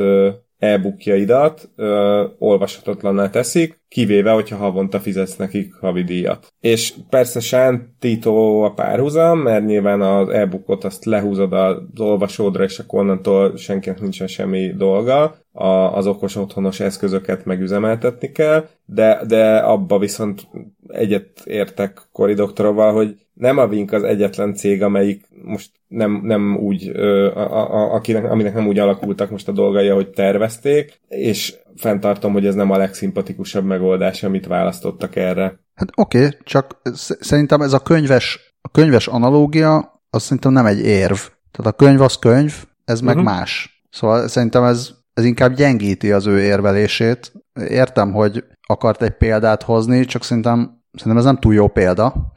e-bookjaidat 0.58 1.68
olvashatatlanná 2.38 3.30
teszik, 3.30 3.80
kivéve, 3.96 4.30
hogyha 4.30 4.56
havonta 4.56 5.00
fizetsz 5.00 5.36
nekik 5.36 5.74
havidíjat. 5.74 6.52
És 6.60 6.94
persze 7.08 7.40
sántító 7.40 8.62
a 8.62 8.72
párhuzam, 8.72 9.38
mert 9.38 9.64
nyilván 9.64 10.00
az 10.00 10.28
e-bookot 10.28 10.84
azt 10.84 11.04
lehúzod 11.04 11.52
az 11.52 11.76
olvasódra, 11.96 12.64
és 12.64 12.78
akkor 12.78 13.00
onnantól 13.00 13.56
senkinek 13.56 14.00
nincsen 14.00 14.26
semmi 14.26 14.72
dolga, 14.76 15.36
a, 15.52 15.66
az 15.66 16.06
okos 16.06 16.36
otthonos 16.36 16.80
eszközöket 16.80 17.44
megüzemeltetni 17.44 18.32
kell, 18.32 18.68
de, 18.84 19.20
de 19.26 19.56
abba 19.56 19.98
viszont 19.98 20.48
egyet 20.88 21.42
értek 21.44 22.00
Kori 22.12 22.34
doktorával, 22.34 22.92
hogy 22.92 23.25
nem 23.36 23.58
a 23.58 23.66
Vink 23.66 23.92
az 23.92 24.02
egyetlen 24.02 24.54
cég, 24.54 24.82
amelyik 24.82 25.28
most 25.42 25.70
nem, 25.88 26.20
nem 26.22 26.56
úgy, 26.56 26.88
a, 27.34 27.38
a, 27.38 27.94
akinek, 27.94 28.30
aminek 28.30 28.54
nem 28.54 28.66
úgy 28.66 28.78
alakultak 28.78 29.30
most 29.30 29.48
a 29.48 29.52
dolgai, 29.52 29.88
hogy 29.88 30.10
tervezték, 30.10 31.00
és 31.08 31.54
fenntartom, 31.76 32.32
hogy 32.32 32.46
ez 32.46 32.54
nem 32.54 32.70
a 32.70 32.76
legszimpatikusabb 32.76 33.64
megoldás, 33.64 34.22
amit 34.22 34.46
választottak 34.46 35.16
erre. 35.16 35.58
Hát 35.74 35.88
oké, 35.94 36.18
okay, 36.18 36.38
csak 36.44 36.80
szerintem 37.20 37.60
ez 37.60 37.72
a 37.72 37.78
könyves, 37.78 38.54
a 38.60 38.68
könyves 38.68 39.06
analógia, 39.06 40.00
az 40.10 40.22
szerintem 40.22 40.52
nem 40.52 40.66
egy 40.66 40.80
érv. 40.80 41.18
Tehát 41.50 41.72
a 41.72 41.76
könyv 41.76 42.00
az 42.00 42.18
könyv, 42.18 42.54
ez 42.84 43.00
meg 43.00 43.16
uh-huh. 43.16 43.32
más. 43.32 43.82
Szóval 43.90 44.28
szerintem 44.28 44.64
ez, 44.64 44.90
ez 45.14 45.24
inkább 45.24 45.54
gyengíti 45.54 46.12
az 46.12 46.26
ő 46.26 46.40
érvelését. 46.40 47.32
Értem, 47.68 48.12
hogy 48.12 48.44
akart 48.66 49.02
egy 49.02 49.16
példát 49.16 49.62
hozni, 49.62 50.04
csak 50.04 50.24
szerintem, 50.24 50.75
szerintem 50.96 51.16
ez 51.16 51.24
nem 51.24 51.38
túl 51.38 51.54
jó 51.54 51.68
példa. 51.68 52.32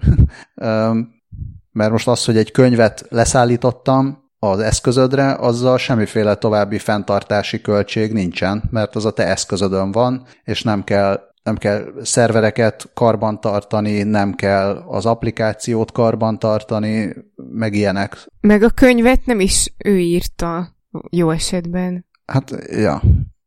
Mert 1.71 1.91
most 1.91 2.07
az, 2.07 2.25
hogy 2.25 2.37
egy 2.37 2.51
könyvet 2.51 3.05
leszállítottam 3.09 4.23
az 4.39 4.59
eszközödre, 4.59 5.33
azzal 5.33 5.77
semmiféle 5.77 6.35
további 6.35 6.77
fenntartási 6.77 7.61
költség 7.61 8.13
nincsen, 8.13 8.63
mert 8.71 8.95
az 8.95 9.05
a 9.05 9.11
te 9.11 9.27
eszközödön 9.27 9.91
van, 9.91 10.25
és 10.43 10.63
nem 10.63 10.83
kell 10.83 11.27
nem 11.43 11.57
kell 11.57 11.93
szervereket 12.01 12.89
karbantartani, 12.93 14.03
nem 14.03 14.33
kell 14.33 14.83
az 14.87 15.05
applikációt 15.05 15.91
karbantartani, 15.91 17.15
meg 17.35 17.73
ilyenek. 17.73 18.25
Meg 18.41 18.63
a 18.63 18.69
könyvet 18.69 19.25
nem 19.25 19.39
is 19.39 19.73
ő 19.77 19.99
írta, 19.99 20.75
jó 21.09 21.29
esetben. 21.29 22.05
Hát, 22.25 22.51
ja, 22.69 23.01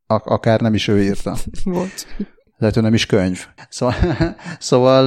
Ak- 0.06 0.26
akár 0.26 0.60
nem 0.60 0.74
is 0.74 0.88
ő 0.88 1.02
írta. 1.02 1.36
Volt. 1.64 2.06
Lehet, 2.62 2.76
hogy 2.76 2.84
nem 2.84 2.94
is 2.94 3.06
könyv. 3.06 3.46
Szóval, 3.68 3.94
szóval 4.58 5.04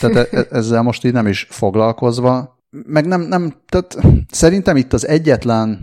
tehát 0.00 0.32
e, 0.32 0.46
ezzel 0.50 0.82
most 0.82 1.04
így 1.04 1.12
nem 1.12 1.26
is 1.26 1.46
foglalkozva, 1.50 2.58
meg 2.70 3.06
nem, 3.06 3.20
nem, 3.20 3.54
tehát 3.68 3.96
szerintem 4.30 4.76
itt 4.76 4.92
az 4.92 5.06
egyetlen 5.06 5.80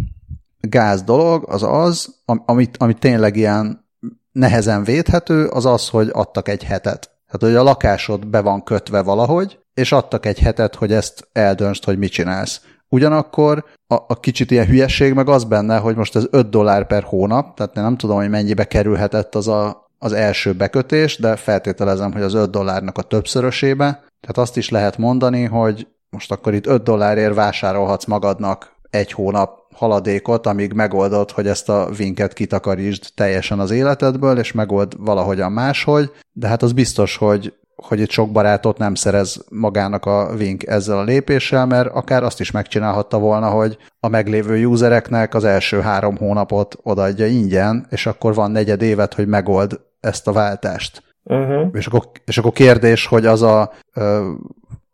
gáz 0.59 1.03
dolog 1.03 1.50
az 1.50 1.63
az, 1.63 2.15
amit, 2.25 2.77
amit 2.77 3.00
tényleg 3.00 3.36
ilyen 3.36 3.86
nehezen 4.31 4.83
védhető, 4.83 5.47
az 5.47 5.65
az, 5.65 5.89
hogy 5.89 6.09
adtak 6.12 6.47
egy 6.47 6.63
hetet. 6.63 7.12
Tehát, 7.25 7.41
hogy 7.41 7.55
a 7.55 7.63
lakásod 7.63 8.27
be 8.27 8.41
van 8.41 8.63
kötve 8.63 9.01
valahogy, 9.01 9.59
és 9.74 9.91
adtak 9.91 10.25
egy 10.25 10.39
hetet, 10.39 10.75
hogy 10.75 10.91
ezt 10.91 11.29
eldöntsd, 11.31 11.83
hogy 11.83 11.97
mit 11.97 12.12
csinálsz. 12.12 12.62
Ugyanakkor 12.89 13.65
a, 13.88 13.95
a 13.95 14.19
kicsit 14.19 14.51
ilyen 14.51 14.65
hülyesség 14.65 15.13
meg 15.13 15.29
az 15.29 15.43
benne, 15.43 15.77
hogy 15.77 15.95
most 15.95 16.15
ez 16.15 16.27
5 16.31 16.50
dollár 16.50 16.88
per 16.88 17.03
hónap, 17.03 17.55
tehát 17.55 17.74
nem 17.74 17.97
tudom, 17.97 18.17
hogy 18.17 18.29
mennyibe 18.29 18.63
kerülhetett 18.63 19.36
az 19.36 19.47
a, 19.47 19.87
az 20.00 20.13
első 20.13 20.54
bekötés, 20.54 21.18
de 21.18 21.36
feltételezem, 21.36 22.12
hogy 22.12 22.22
az 22.22 22.34
5 22.34 22.50
dollárnak 22.50 22.98
a 22.98 23.01
többszörösébe. 23.01 23.86
Tehát 24.20 24.38
azt 24.38 24.58
is 24.58 24.70
lehet 24.70 24.98
mondani, 24.98 25.44
hogy 25.44 25.88
most 26.10 26.32
akkor 26.32 26.54
itt 26.54 26.68
5 26.68 26.84
dollárért 26.84 27.36
vásárolhatsz 27.36 28.06
magadnak 28.06 28.75
egy 28.89 29.12
hónap 29.12 29.60
haladékot, 29.74 30.48
amíg 30.48 30.74
megoldod, 30.74 31.32
hogy 31.32 31.48
ezt 31.48 31.70
a 31.70 31.89
vinket 31.98 32.34
kitakarítsd 32.34 33.06
teljesen 33.16 33.60
az 33.60 33.72
életedből, 33.72 34.38
és 34.38 34.51
megold 34.51 34.94
valahogyan 34.98 35.51
máshogy, 35.51 36.12
de 36.32 36.48
hát 36.48 36.63
az 36.63 36.72
biztos, 36.72 37.18
hogy 37.18 37.54
hogy 37.84 38.00
itt 38.00 38.10
sok 38.10 38.32
barátot 38.32 38.77
nem 38.77 38.96
szerez 38.96 39.46
magának 39.50 40.06
a 40.06 40.36
Vink 40.36 40.68
ezzel 40.68 40.98
a 40.98 41.04
lépéssel, 41.04 41.66
mert 41.66 41.89
akár 41.94 42.24
azt 42.24 42.39
is 42.39 42.51
megcsinálhatta 42.51 43.20
volna, 43.20 43.50
hogy 43.50 43.77
a 44.00 44.08
meglévő 44.08 44.66
usereknek 44.66 45.34
az 45.34 45.44
első 45.44 45.80
három 45.80 46.18
hónapot 46.18 46.77
odaadja 46.84 47.25
ingyen, 47.25 47.88
és 47.89 48.06
akkor 48.06 48.34
van 48.34 48.51
negyed 48.51 48.82
évet, 48.82 49.13
hogy 49.13 49.27
megold 49.27 49.80
ezt 50.00 50.27
a 50.27 50.32
váltást. 50.32 51.04
Uh-huh. 51.24 51.70
És, 51.74 51.88
akkor, 51.88 52.12
és 52.25 52.38
akkor 52.38 52.51
kérdés, 52.51 53.06
hogy 53.06 53.25
az 53.25 53.42
a, 53.42 53.74
ö, 53.94 54.32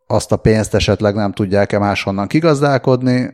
azt 0.08 0.32
a 0.32 0.38
pénzt 0.38 0.74
esetleg 0.74 1.16
nem 1.16 1.32
tudják-e 1.32 1.80
máshonnan 1.80 2.28
kigazdálkodni, 2.28 3.30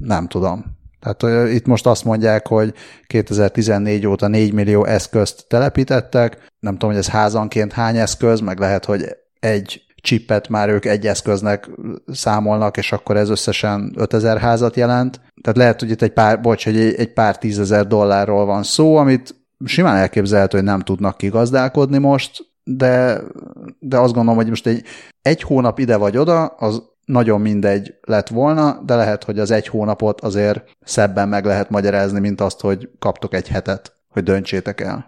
nem 0.00 0.28
tudom. 0.28 0.80
Tehát 1.00 1.48
itt 1.52 1.66
most 1.66 1.86
azt 1.86 2.04
mondják, 2.04 2.46
hogy 2.46 2.74
2014 3.06 4.06
óta 4.06 4.28
4 4.28 4.52
millió 4.52 4.84
eszközt 4.84 5.44
telepítettek, 5.48 6.50
nem 6.58 6.72
tudom, 6.72 6.90
hogy 6.90 6.98
ez 6.98 7.08
házanként 7.08 7.72
hány 7.72 7.96
eszköz, 7.96 8.40
meg 8.40 8.58
lehet, 8.58 8.84
hogy 8.84 9.16
egy 9.40 9.82
csippet 10.02 10.48
már 10.48 10.68
ők 10.68 10.84
egy 10.84 11.06
eszköznek 11.06 11.70
számolnak, 12.06 12.76
és 12.76 12.92
akkor 12.92 13.16
ez 13.16 13.28
összesen 13.28 13.92
5000 13.96 14.38
házat 14.38 14.76
jelent. 14.76 15.20
Tehát 15.42 15.58
lehet, 15.58 15.80
hogy 15.80 15.90
itt 15.90 16.02
egy 16.02 16.12
pár, 16.12 16.40
bocs, 16.40 16.64
hogy 16.64 16.76
egy 16.78 17.12
pár 17.12 17.38
tízezer 17.38 17.86
dollárról 17.86 18.44
van 18.44 18.62
szó, 18.62 18.96
amit 18.96 19.41
simán 19.64 19.96
elképzelhető, 19.96 20.56
hogy 20.56 20.66
nem 20.66 20.80
tudnak 20.80 21.16
kigazdálkodni 21.16 21.98
most, 21.98 22.50
de, 22.64 23.20
de 23.78 23.98
azt 23.98 24.12
gondolom, 24.12 24.38
hogy 24.38 24.48
most 24.48 24.66
egy, 24.66 24.82
egy 25.22 25.42
hónap 25.42 25.78
ide 25.78 25.96
vagy 25.96 26.16
oda, 26.16 26.46
az 26.46 26.82
nagyon 27.04 27.40
mindegy 27.40 27.94
lett 28.00 28.28
volna, 28.28 28.82
de 28.86 28.94
lehet, 28.94 29.24
hogy 29.24 29.38
az 29.38 29.50
egy 29.50 29.66
hónapot 29.66 30.20
azért 30.20 30.64
szebben 30.80 31.28
meg 31.28 31.44
lehet 31.44 31.70
magyarázni, 31.70 32.20
mint 32.20 32.40
azt, 32.40 32.60
hogy 32.60 32.88
kaptok 32.98 33.34
egy 33.34 33.48
hetet, 33.48 33.92
hogy 34.08 34.22
döntsétek 34.22 34.80
el. 34.80 35.06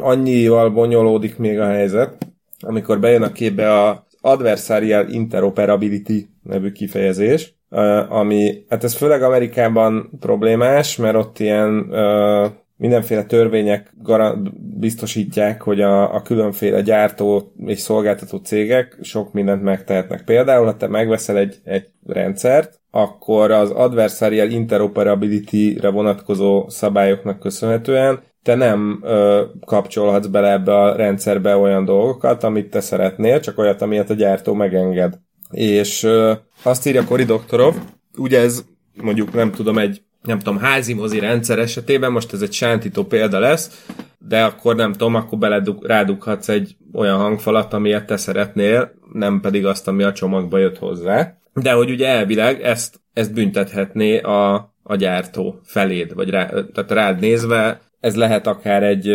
Annyival 0.00 0.70
bonyolódik 0.70 1.38
még 1.38 1.58
a 1.58 1.66
helyzet, 1.66 2.26
amikor 2.60 3.00
bejön 3.00 3.22
a 3.22 3.32
képbe 3.32 3.82
a 3.82 4.06
Adversarial 4.20 5.08
Interoperability 5.08 6.28
nevű 6.42 6.72
kifejezés, 6.72 7.54
ami, 8.08 8.64
hát 8.68 8.84
ez 8.84 8.94
főleg 8.94 9.22
Amerikában 9.22 10.10
problémás, 10.20 10.96
mert 10.96 11.16
ott 11.16 11.38
ilyen 11.38 11.90
mindenféle 12.76 13.24
törvények 13.24 13.94
biztosítják, 14.56 15.62
hogy 15.62 15.80
a, 15.80 16.14
a 16.14 16.22
különféle 16.22 16.80
gyártó 16.80 17.52
és 17.66 17.78
szolgáltató 17.78 18.36
cégek 18.36 18.98
sok 19.02 19.32
mindent 19.32 19.62
megtehetnek. 19.62 20.24
Például, 20.24 20.64
ha 20.64 20.76
te 20.76 20.86
megveszel 20.86 21.36
egy, 21.36 21.56
egy 21.64 21.88
rendszert, 22.06 22.80
akkor 22.90 23.50
az 23.50 23.70
adversarial 23.70 24.50
interoperability-re 24.50 25.88
vonatkozó 25.88 26.68
szabályoknak 26.68 27.38
köszönhetően 27.38 28.20
te 28.46 28.54
nem 28.54 29.00
ö, 29.02 29.44
kapcsolhatsz 29.64 30.26
bele 30.26 30.52
ebbe 30.52 30.74
a 30.74 30.96
rendszerbe 30.96 31.56
olyan 31.56 31.84
dolgokat, 31.84 32.44
amit 32.44 32.70
te 32.70 32.80
szeretnél, 32.80 33.40
csak 33.40 33.58
olyat, 33.58 33.82
amilyet 33.82 34.10
a 34.10 34.14
gyártó 34.14 34.54
megenged. 34.54 35.18
És 35.50 36.02
ö, 36.02 36.32
azt 36.62 36.86
írja 36.86 37.04
Kori 37.04 37.24
Doktorov, 37.24 37.74
ugye 38.16 38.40
ez 38.40 38.64
mondjuk 39.02 39.32
nem 39.32 39.52
tudom, 39.52 39.78
egy 39.78 40.02
nem 40.26 40.38
tudom, 40.38 40.58
házi 40.58 40.94
mozi 40.94 41.18
rendszer 41.18 41.58
esetében, 41.58 42.12
most 42.12 42.32
ez 42.32 42.42
egy 42.42 42.52
sántító 42.52 43.04
példa 43.04 43.38
lesz, 43.38 43.84
de 44.18 44.44
akkor 44.44 44.76
nem 44.76 44.92
tudom, 44.92 45.14
akkor 45.14 45.38
beledug, 45.38 45.86
rádughatsz 45.86 46.48
egy 46.48 46.76
olyan 46.92 47.18
hangfalat, 47.18 47.72
amilyet 47.72 48.06
te 48.06 48.16
szeretnél, 48.16 48.92
nem 49.12 49.40
pedig 49.40 49.66
azt, 49.66 49.88
ami 49.88 50.02
a 50.02 50.12
csomagba 50.12 50.58
jött 50.58 50.78
hozzá. 50.78 51.36
De 51.54 51.72
hogy 51.72 51.90
ugye 51.90 52.06
elvileg 52.06 52.62
ezt, 52.62 53.00
ezt 53.12 53.34
büntethetné 53.34 54.18
a, 54.18 54.54
a 54.82 54.96
gyártó 54.96 55.60
feléd, 55.64 56.14
vagy 56.14 56.30
rá, 56.30 56.46
tehát 56.46 56.90
rád 56.90 57.20
nézve, 57.20 57.80
ez 58.00 58.16
lehet 58.16 58.46
akár 58.46 58.82
egy 58.82 59.10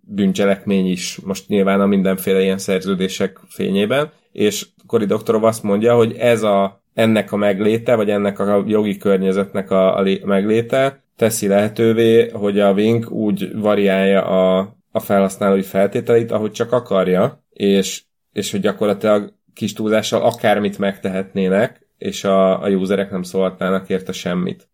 bűncselekmény 0.00 0.90
is, 0.90 1.18
most 1.24 1.48
nyilván 1.48 1.80
a 1.80 1.86
mindenféle 1.86 2.42
ilyen 2.42 2.58
szerződések 2.58 3.40
fényében, 3.48 4.10
és 4.32 4.66
Kori 4.86 5.06
Doktorov 5.06 5.44
azt 5.44 5.62
mondja, 5.62 5.94
hogy 5.94 6.12
ez 6.12 6.42
a 6.42 6.82
ennek 6.98 7.32
a 7.32 7.36
megléte, 7.36 7.94
vagy 7.94 8.10
ennek 8.10 8.38
a 8.38 8.64
jogi 8.66 8.96
környezetnek 8.96 9.70
a, 9.70 10.04
megléte 10.24 11.02
teszi 11.16 11.46
lehetővé, 11.46 12.28
hogy 12.28 12.60
a 12.60 12.72
Wink 12.72 13.10
úgy 13.10 13.50
variálja 13.54 14.24
a, 14.24 14.76
a 14.90 15.00
felhasználói 15.00 15.62
feltételeit, 15.62 16.30
ahogy 16.30 16.52
csak 16.52 16.72
akarja, 16.72 17.44
és, 17.52 18.02
és 18.32 18.50
hogy 18.50 18.60
gyakorlatilag 18.60 19.32
kis 19.54 19.72
túlzással 19.72 20.22
akármit 20.22 20.78
megtehetnének, 20.78 21.86
és 21.98 22.24
a, 22.24 22.62
a 22.62 22.68
userek 22.68 23.10
nem 23.10 23.22
szólhatnának 23.22 23.88
érte 23.88 24.12
semmit. 24.12 24.68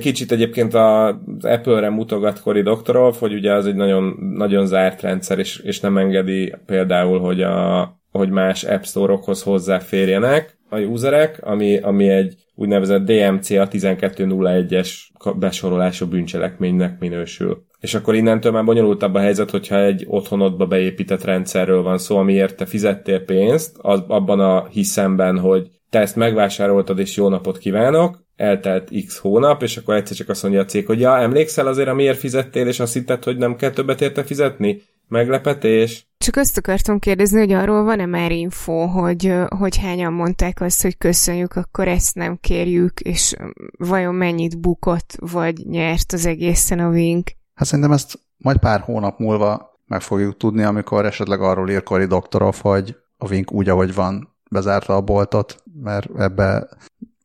Kicsit 0.00 0.32
egyébként 0.32 0.74
az 0.74 1.14
Apple-re 1.40 1.90
mutogat 1.90 2.40
Cory 2.40 2.62
Doktorov, 2.62 3.16
hogy 3.18 3.32
ugye 3.32 3.52
az 3.52 3.66
egy 3.66 3.74
nagyon, 3.74 4.16
nagyon 4.34 4.66
zárt 4.66 5.00
rendszer, 5.00 5.38
és, 5.38 5.58
és 5.58 5.80
nem 5.80 5.98
engedi 5.98 6.54
például, 6.66 7.18
hogy, 7.18 7.42
a, 7.42 8.00
hogy 8.10 8.30
más 8.30 8.64
App 8.64 8.82
Store-okhoz 8.82 9.42
hozzáférjenek, 9.42 10.57
a 10.68 10.78
userek, 10.78 11.38
ami, 11.42 11.76
ami 11.78 12.08
egy 12.08 12.34
úgynevezett 12.54 13.04
DMCA 13.04 13.68
1201-es 13.70 14.90
besorolású 15.38 16.06
bűncselekménynek 16.06 16.98
minősül. 16.98 17.66
És 17.80 17.94
akkor 17.94 18.14
innentől 18.14 18.52
már 18.52 18.64
bonyolultabb 18.64 19.14
a 19.14 19.18
helyzet, 19.18 19.50
hogyha 19.50 19.82
egy 19.82 20.04
otthonodba 20.08 20.66
beépített 20.66 21.24
rendszerről 21.24 21.82
van 21.82 21.98
szó, 21.98 22.16
amiért 22.16 22.56
te 22.56 22.66
fizettél 22.66 23.20
pénzt, 23.20 23.76
az, 23.78 24.02
abban 24.06 24.40
a 24.40 24.66
hiszemben, 24.66 25.38
hogy 25.38 25.68
te 25.90 26.00
ezt 26.00 26.16
megvásároltad, 26.16 26.98
és 26.98 27.16
jó 27.16 27.28
napot 27.28 27.58
kívánok, 27.58 28.26
eltelt 28.36 28.90
x 29.06 29.18
hónap, 29.18 29.62
és 29.62 29.76
akkor 29.76 29.94
egyszer 29.94 30.16
csak 30.16 30.28
azt 30.28 30.42
mondja 30.42 30.60
a 30.60 30.64
cég, 30.64 30.86
hogy 30.86 31.00
ja, 31.00 31.18
emlékszel 31.18 31.66
azért, 31.66 31.88
amiért 31.88 32.18
fizettél, 32.18 32.66
és 32.66 32.80
azt 32.80 32.92
hitted, 32.92 33.24
hogy 33.24 33.36
nem 33.36 33.56
kell 33.56 33.70
többet 33.70 34.00
érte 34.00 34.22
fizetni? 34.22 34.82
Meglepetés? 35.08 36.07
Csak 36.28 36.36
azt 36.36 36.58
akartam 36.58 36.98
kérdezni, 36.98 37.38
hogy 37.38 37.52
arról 37.52 37.84
van-e 37.84 38.06
már 38.06 38.32
info, 38.32 38.86
hogy, 38.86 39.34
hogy 39.48 39.76
hányan 39.76 40.12
mondták 40.12 40.60
azt, 40.60 40.82
hogy 40.82 40.98
köszönjük, 40.98 41.56
akkor 41.56 41.88
ezt 41.88 42.14
nem 42.14 42.38
kérjük, 42.40 43.00
és 43.00 43.34
vajon 43.78 44.14
mennyit 44.14 44.60
bukott, 44.60 45.16
vagy 45.20 45.66
nyert 45.66 46.12
az 46.12 46.26
egészen 46.26 46.78
a 46.78 46.88
Wink? 46.88 47.30
Hát 47.54 47.66
szerintem 47.66 47.92
ezt 47.92 48.20
majd 48.36 48.58
pár 48.58 48.80
hónap 48.80 49.18
múlva 49.18 49.80
meg 49.86 50.00
fogjuk 50.00 50.36
tudni, 50.36 50.62
amikor 50.62 51.06
esetleg 51.06 51.40
arról 51.40 51.70
ír 51.70 51.82
Cory 51.82 52.06
Doktorov, 52.06 52.56
hogy 52.60 52.96
a 53.16 53.28
Wink 53.28 53.52
úgy, 53.52 53.68
ahogy 53.68 53.94
van, 53.94 54.36
bezárta 54.50 54.94
a 54.94 55.00
boltot, 55.00 55.62
mert 55.82 56.08
ebbe 56.18 56.68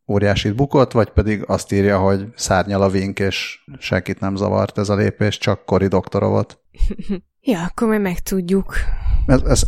óriásit 0.08 0.56
bukott, 0.56 0.92
vagy 0.92 1.10
pedig 1.10 1.44
azt 1.48 1.72
írja, 1.72 2.00
hogy 2.00 2.28
szárnyal 2.36 2.82
a 2.82 2.90
Wink, 2.90 3.20
és 3.20 3.66
senkit 3.78 4.20
nem 4.20 4.36
zavart 4.36 4.78
ez 4.78 4.90
a 4.90 4.96
lépés, 4.96 5.38
csak 5.38 5.66
Cory 5.66 5.88
Doktorovot. 5.88 6.60
ja, 7.44 7.64
akkor 7.64 7.88
majd 7.88 8.02
megtudjuk. 8.02 8.76
Ez, 9.26 9.42
ez, 9.42 9.64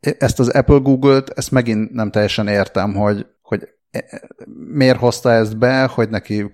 ezt 0.00 0.38
az 0.38 0.48
Apple 0.48 0.78
Google-t, 0.78 1.30
ezt 1.30 1.50
megint 1.50 1.92
nem 1.92 2.10
teljesen 2.10 2.48
értem, 2.48 2.94
hogy, 2.94 3.26
hogy 3.42 3.68
miért 4.68 4.98
hozta 4.98 5.30
ezt 5.30 5.58
be, 5.58 5.84
hogy 5.86 6.08
neki 6.08 6.50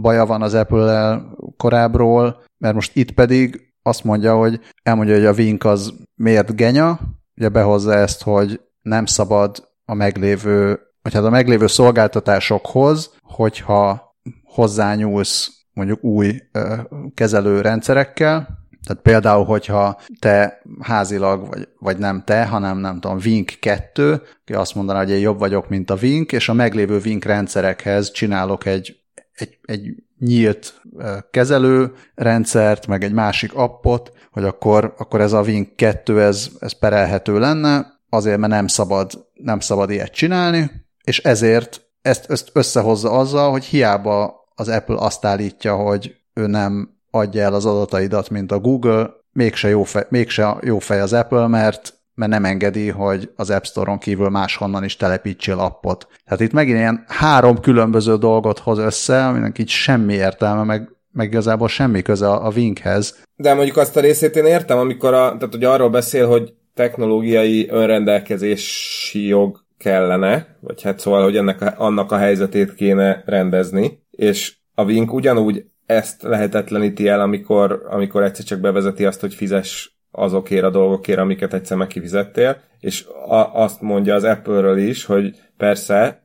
baja 0.00 0.26
van 0.26 0.42
az 0.42 0.54
Apple-el 0.54 1.36
korábbról, 1.56 2.42
mert 2.58 2.74
most 2.74 2.96
itt 2.96 3.10
pedig 3.10 3.72
azt 3.82 4.04
mondja, 4.04 4.36
hogy 4.36 4.60
elmondja, 4.82 5.14
hogy 5.14 5.24
a 5.24 5.32
Wink 5.32 5.64
az 5.64 5.92
miért 6.14 6.56
genya, 6.56 7.00
ugye 7.36 7.48
behozza 7.48 7.94
ezt, 7.94 8.22
hogy 8.22 8.60
nem 8.82 9.06
szabad 9.06 9.68
a 9.84 9.94
meglévő, 9.94 10.80
vagy 11.02 11.14
hát 11.14 11.24
a 11.24 11.30
meglévő 11.30 11.66
szolgáltatásokhoz, 11.66 13.16
hogyha 13.20 14.14
hozzányúlsz 14.44 15.50
mondjuk 15.72 16.04
új 16.04 16.40
ö, 16.52 16.74
kezelő 17.14 17.60
rendszerekkel, 17.60 18.59
tehát 18.86 19.02
például, 19.02 19.44
hogyha 19.44 20.00
te 20.18 20.62
házilag, 20.80 21.48
vagy, 21.48 21.68
vagy 21.78 21.98
nem 21.98 22.22
te, 22.24 22.46
hanem 22.46 22.78
nem 22.78 23.00
tudom, 23.00 23.18
Wink 23.24 23.52
2, 23.60 24.22
aki 24.40 24.52
azt 24.52 24.74
mondaná, 24.74 24.98
hogy 24.98 25.10
én 25.10 25.18
jobb 25.18 25.38
vagyok, 25.38 25.68
mint 25.68 25.90
a 25.90 25.98
Wink, 26.02 26.32
és 26.32 26.48
a 26.48 26.52
meglévő 26.52 27.00
Wink 27.04 27.24
rendszerekhez 27.24 28.10
csinálok 28.10 28.66
egy, 28.66 28.96
egy, 29.32 29.58
egy 29.62 29.94
nyílt 30.18 30.82
kezelő 31.30 31.92
rendszert, 32.14 32.86
meg 32.86 33.04
egy 33.04 33.12
másik 33.12 33.54
appot, 33.54 34.12
hogy 34.30 34.44
akkor, 34.44 34.94
akkor 34.98 35.20
ez 35.20 35.32
a 35.32 35.40
Wink 35.40 35.76
2, 35.76 36.22
ez, 36.22 36.50
ez 36.60 36.78
perelhető 36.78 37.38
lenne, 37.38 37.86
azért, 38.08 38.38
mert 38.38 38.52
nem 38.52 38.66
szabad, 38.66 39.28
nem 39.34 39.60
szabad 39.60 39.90
ilyet 39.90 40.12
csinálni, 40.12 40.70
és 41.04 41.18
ezért 41.18 41.90
ezt, 42.02 42.30
ezt 42.30 42.50
összehozza 42.52 43.10
azzal, 43.10 43.50
hogy 43.50 43.64
hiába 43.64 44.48
az 44.54 44.68
Apple 44.68 44.96
azt 44.98 45.24
állítja, 45.24 45.76
hogy 45.76 46.14
ő 46.34 46.46
nem 46.46 46.99
adja 47.10 47.42
el 47.42 47.54
az 47.54 47.66
adataidat, 47.66 48.30
mint 48.30 48.52
a 48.52 48.58
Google, 48.58 49.10
mégse 49.32 49.68
jó 49.68 49.82
fej, 49.82 50.06
mégse 50.08 50.56
jó 50.62 50.78
fej 50.78 51.00
az 51.00 51.12
Apple, 51.12 51.46
mert 51.46 52.00
mert 52.20 52.32
nem 52.32 52.44
engedi, 52.44 52.88
hogy 52.88 53.30
az 53.36 53.50
App 53.50 53.64
Store-on 53.64 53.98
kívül 53.98 54.28
máshonnan 54.28 54.84
is 54.84 54.96
telepítsél 54.96 55.58
appot. 55.58 56.06
Tehát 56.24 56.40
itt 56.40 56.52
megint 56.52 56.78
ilyen 56.78 57.04
három 57.06 57.60
különböző 57.60 58.16
dolgot 58.16 58.58
hoz 58.58 58.78
össze, 58.78 59.26
aminek 59.26 59.58
így 59.58 59.68
semmi 59.68 60.14
értelme, 60.14 60.62
meg, 60.62 60.88
meg 61.12 61.26
igazából 61.26 61.68
semmi 61.68 62.02
köze 62.02 62.28
a, 62.28 62.46
a 62.46 62.50
Winkhez. 62.56 63.22
De 63.36 63.54
mondjuk 63.54 63.76
azt 63.76 63.96
a 63.96 64.00
részét 64.00 64.36
én 64.36 64.44
értem, 64.44 64.78
amikor 64.78 65.14
a, 65.14 65.36
tehát, 65.38 65.54
hogy 65.54 65.64
arról 65.64 65.90
beszél, 65.90 66.28
hogy 66.28 66.52
technológiai 66.74 67.68
önrendelkezési 67.70 69.26
jog 69.26 69.64
kellene, 69.78 70.56
vagy 70.60 70.82
hát 70.82 70.98
szóval, 70.98 71.22
hogy 71.22 71.36
ennek, 71.36 71.78
annak 71.78 72.12
a 72.12 72.16
helyzetét 72.16 72.74
kéne 72.74 73.22
rendezni, 73.26 74.02
és 74.10 74.56
a 74.74 74.84
Wink 74.84 75.12
ugyanúgy 75.12 75.64
ezt 75.90 76.22
lehetetleníti 76.22 77.08
el, 77.08 77.20
amikor, 77.20 77.86
amikor 77.88 78.22
egyszer 78.22 78.44
csak 78.44 78.60
bevezeti 78.60 79.04
azt, 79.04 79.20
hogy 79.20 79.34
fizes 79.34 79.98
azokért 80.10 80.64
a 80.64 80.70
dolgokért, 80.70 81.18
amiket 81.18 81.54
egyszer 81.54 81.76
megkifizettél, 81.76 82.60
és 82.80 83.06
a, 83.28 83.54
azt 83.54 83.80
mondja 83.80 84.14
az 84.14 84.24
Apple-ről 84.24 84.78
is, 84.78 85.04
hogy 85.04 85.36
persze 85.56 86.22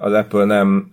az 0.00 0.12
Apple 0.12 0.44
nem 0.44 0.90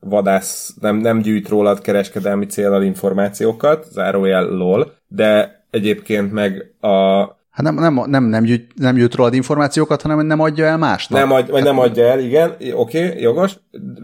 vadász, 0.00 0.74
nem, 0.80 0.96
nem 0.96 1.20
gyűjt 1.20 1.48
rólad 1.48 1.80
kereskedelmi 1.80 2.46
célral 2.46 2.82
információkat, 2.82 3.84
zárójel 3.84 4.44
lol, 4.44 4.92
de 5.08 5.60
egyébként 5.70 6.32
meg 6.32 6.74
a 6.80 7.24
Hát 7.56 7.64
nem, 7.64 7.74
nem, 7.74 8.10
nem, 8.10 8.24
nem, 8.24 8.42
gyűjt, 8.42 8.70
nem 8.74 8.94
gyűjt 8.94 9.14
rólad 9.14 9.34
információkat, 9.34 10.02
hanem 10.02 10.26
nem 10.26 10.40
adja 10.40 10.64
el 10.64 10.78
másnak. 10.78 11.18
Nem, 11.18 11.32
adj, 11.32 11.50
vagy 11.50 11.62
nem 11.62 11.78
adja 11.78 12.04
el, 12.04 12.20
igen, 12.20 12.50
oké, 12.74 13.06
okay, 13.06 13.20
jogos, 13.20 13.52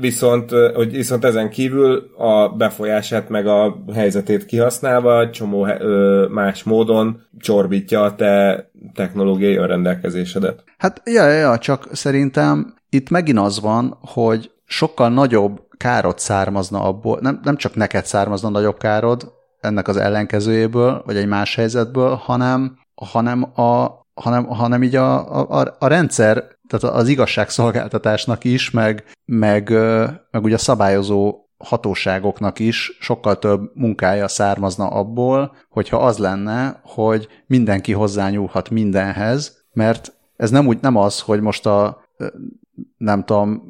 viszont, 0.00 0.50
hogy 0.74 0.90
viszont 0.92 1.24
ezen 1.24 1.50
kívül 1.50 2.10
a 2.16 2.48
befolyását 2.48 3.28
meg 3.28 3.46
a 3.46 3.84
helyzetét 3.94 4.44
kihasználva 4.44 5.30
csomó 5.30 5.66
más 6.30 6.62
módon 6.62 7.22
csorbítja 7.38 8.02
a 8.02 8.14
te 8.14 8.64
technológiai 8.94 9.56
önrendelkezésedet. 9.56 10.64
Hát, 10.78 11.02
ja, 11.04 11.28
ja, 11.28 11.58
csak 11.58 11.88
szerintem 11.92 12.74
itt 12.88 13.10
megint 13.10 13.38
az 13.38 13.60
van, 13.60 13.98
hogy 14.00 14.50
sokkal 14.64 15.08
nagyobb 15.08 15.60
károt 15.76 16.18
származna 16.18 16.82
abból, 16.82 17.18
nem, 17.20 17.40
nem 17.42 17.56
csak 17.56 17.74
neked 17.74 18.04
származna 18.04 18.48
nagyobb 18.48 18.78
károd 18.78 19.32
ennek 19.60 19.88
az 19.88 19.96
ellenkezőjéből, 19.96 21.02
vagy 21.06 21.16
egy 21.16 21.26
más 21.26 21.54
helyzetből, 21.54 22.14
hanem 22.14 22.80
hanem, 22.94 23.42
a, 23.60 24.00
hanem, 24.14 24.44
hanem 24.46 24.82
így 24.82 24.96
a, 24.96 25.40
a, 25.40 25.76
a 25.78 25.86
rendszer, 25.86 26.44
tehát 26.68 26.96
az 26.96 27.08
igazságszolgáltatásnak 27.08 28.44
is, 28.44 28.70
meg, 28.70 29.04
meg, 29.24 29.70
meg 30.30 30.42
ugye 30.42 30.54
a 30.54 30.58
szabályozó 30.58 31.42
hatóságoknak 31.56 32.58
is 32.58 32.96
sokkal 33.00 33.38
több 33.38 33.70
munkája 33.74 34.28
származna 34.28 34.86
abból, 34.86 35.56
hogyha 35.68 35.96
az 35.96 36.18
lenne, 36.18 36.80
hogy 36.84 37.28
mindenki 37.46 37.92
hozzányúlhat 37.92 38.70
mindenhez, 38.70 39.64
mert 39.72 40.12
ez 40.36 40.50
nem 40.50 40.66
úgy 40.66 40.78
nem 40.80 40.96
az, 40.96 41.20
hogy 41.20 41.40
most 41.40 41.66
a 41.66 42.00
nem 42.96 43.24
tudom, 43.24 43.62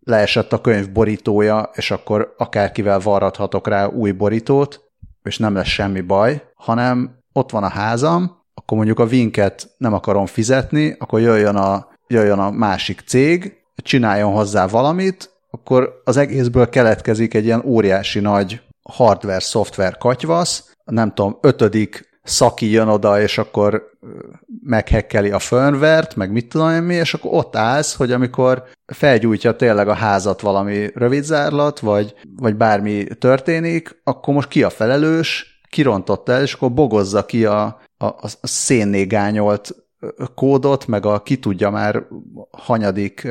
leesett 0.00 0.52
a 0.52 0.60
könyv 0.60 0.92
borítója, 0.92 1.70
és 1.72 1.90
akkor 1.90 2.34
akárkivel 2.38 2.98
varrathatok 2.98 3.68
rá 3.68 3.86
új 3.86 4.10
borítót, 4.10 4.80
és 5.22 5.38
nem 5.38 5.54
lesz 5.54 5.66
semmi 5.66 6.00
baj, 6.00 6.42
hanem 6.54 7.18
ott 7.32 7.50
van 7.50 7.62
a 7.62 7.68
házam, 7.68 8.42
akkor 8.54 8.76
mondjuk 8.76 8.98
a 8.98 9.06
vinket 9.06 9.70
nem 9.76 9.92
akarom 9.92 10.26
fizetni, 10.26 10.96
akkor 10.98 11.20
jöjjön 11.20 11.56
a, 11.56 11.88
jöjjön 12.06 12.38
a 12.38 12.50
másik 12.50 13.02
cég, 13.06 13.56
csináljon 13.76 14.32
hozzá 14.32 14.66
valamit, 14.66 15.30
akkor 15.50 16.00
az 16.04 16.16
egészből 16.16 16.68
keletkezik 16.68 17.34
egy 17.34 17.44
ilyen 17.44 17.62
óriási 17.64 18.20
nagy 18.20 18.60
hardware-szoftver 18.82 19.98
katyvasz, 19.98 20.76
nem 20.84 21.14
tudom, 21.14 21.38
ötödik 21.40 22.12
szaki 22.22 22.70
jön 22.70 22.88
oda, 22.88 23.20
és 23.20 23.38
akkor 23.38 23.90
meghekkeli 24.62 25.30
a 25.30 25.38
firmware 25.38 26.08
meg 26.16 26.32
mit 26.32 26.48
tudom 26.48 26.70
én 26.70 26.82
mi, 26.82 26.94
és 26.94 27.14
akkor 27.14 27.30
ott 27.34 27.56
állsz, 27.56 27.94
hogy 27.94 28.12
amikor 28.12 28.64
felgyújtja 28.86 29.56
tényleg 29.56 29.88
a 29.88 29.94
házat 29.94 30.40
valami 30.40 30.90
rövidzárlat, 30.94 31.78
vagy, 31.80 32.14
vagy 32.36 32.56
bármi 32.56 33.04
történik, 33.18 34.00
akkor 34.04 34.34
most 34.34 34.48
ki 34.48 34.62
a 34.62 34.70
felelős, 34.70 35.53
kirontott 35.74 36.28
el, 36.28 36.42
és 36.42 36.52
akkor 36.52 36.72
bogozza 36.72 37.24
ki 37.24 37.44
a, 37.44 37.80
a, 37.96 38.06
a 38.06 38.36
szénnégányolt 38.42 39.74
kódot, 40.34 40.86
meg 40.86 41.06
a 41.06 41.22
ki 41.22 41.38
tudja 41.38 41.70
már 41.70 42.06
hanyadik 42.50 43.28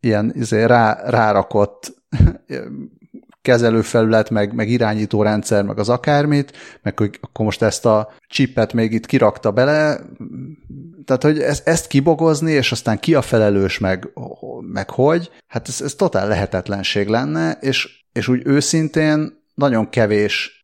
ilyen 0.00 0.32
izé, 0.34 0.64
rá, 0.64 1.10
rárakott 1.10 1.94
kezelőfelület, 3.42 4.30
meg, 4.30 4.54
meg 4.54 4.68
irányítórendszer, 4.68 5.64
meg 5.64 5.78
az 5.78 5.88
akármit, 5.88 6.52
meg 6.82 6.98
hogy 6.98 7.18
akkor 7.20 7.44
most 7.44 7.62
ezt 7.62 7.86
a 7.86 8.12
csipet 8.26 8.72
még 8.72 8.92
itt 8.92 9.06
kirakta 9.06 9.50
bele, 9.50 10.00
tehát, 11.04 11.22
hogy 11.22 11.40
ezt, 11.40 11.68
ezt 11.68 11.86
kibogozni, 11.86 12.52
és 12.52 12.72
aztán 12.72 12.98
ki 12.98 13.14
a 13.14 13.22
felelős, 13.22 13.78
meg, 13.78 14.08
meg 14.60 14.90
hogy, 14.90 15.30
hát 15.46 15.68
ez, 15.68 15.80
ez 15.80 15.94
totál 15.94 16.28
lehetetlenség 16.28 17.08
lenne, 17.08 17.58
és, 17.60 18.04
és 18.12 18.28
úgy 18.28 18.42
őszintén 18.44 19.44
nagyon 19.54 19.90
kevés, 19.90 20.55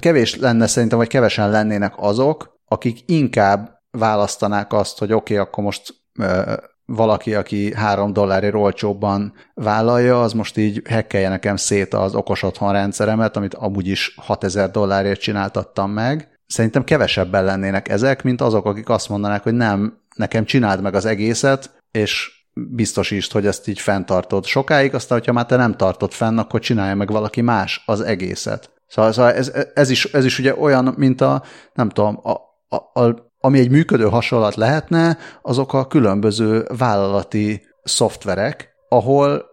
kevés 0.00 0.36
lenne 0.36 0.66
szerintem, 0.66 0.98
vagy 0.98 1.08
kevesen 1.08 1.50
lennének 1.50 1.94
azok, 1.96 2.58
akik 2.68 2.98
inkább 3.06 3.80
választanák 3.90 4.72
azt, 4.72 4.98
hogy 4.98 5.12
oké, 5.12 5.34
okay, 5.34 5.46
akkor 5.46 5.64
most 5.64 5.94
ö, 6.18 6.54
valaki, 6.86 7.34
aki 7.34 7.74
három 7.74 8.12
dollárért 8.12 8.54
olcsóbban 8.54 9.34
vállalja, 9.54 10.22
az 10.22 10.32
most 10.32 10.56
így 10.56 10.82
hekkelje 10.88 11.28
nekem 11.28 11.56
szét 11.56 11.94
az 11.94 12.14
okos 12.14 12.42
otthon 12.42 12.72
rendszeremet, 12.72 13.36
amit 13.36 13.54
amúgy 13.54 13.88
is 13.88 14.14
6000 14.16 14.70
dollárért 14.70 15.20
csináltattam 15.20 15.90
meg. 15.90 16.40
Szerintem 16.46 16.84
kevesebben 16.84 17.44
lennének 17.44 17.88
ezek, 17.88 18.22
mint 18.22 18.40
azok, 18.40 18.66
akik 18.66 18.88
azt 18.88 19.08
mondanák, 19.08 19.42
hogy 19.42 19.54
nem, 19.54 19.98
nekem 20.16 20.44
csináld 20.44 20.82
meg 20.82 20.94
az 20.94 21.04
egészet, 21.04 21.82
és 21.90 22.40
biztosítsd, 22.54 23.32
hogy 23.32 23.46
ezt 23.46 23.68
így 23.68 23.80
fenntartod 23.80 24.44
sokáig, 24.44 24.94
aztán, 24.94 25.18
hogyha 25.18 25.32
már 25.32 25.46
te 25.46 25.56
nem 25.56 25.76
tartod 25.76 26.12
fenn, 26.12 26.38
akkor 26.38 26.60
csinálja 26.60 26.94
meg 26.94 27.10
valaki 27.10 27.40
más 27.40 27.82
az 27.86 28.00
egészet. 28.00 28.71
Szóval, 28.92 29.12
szóval 29.12 29.32
ez, 29.32 29.52
ez, 29.74 29.90
is, 29.90 30.04
ez 30.04 30.24
is 30.24 30.38
ugye 30.38 30.54
olyan, 30.56 30.94
mint 30.96 31.20
a, 31.20 31.42
nem 31.74 31.88
tudom, 31.88 32.20
a, 32.22 32.30
a, 32.68 33.00
a, 33.00 33.30
ami 33.38 33.58
egy 33.58 33.70
működő 33.70 34.04
hasonlat 34.04 34.54
lehetne, 34.54 35.18
azok 35.42 35.72
a 35.72 35.86
különböző 35.86 36.66
vállalati 36.78 37.62
szoftverek, 37.82 38.68
ahol, 38.88 39.44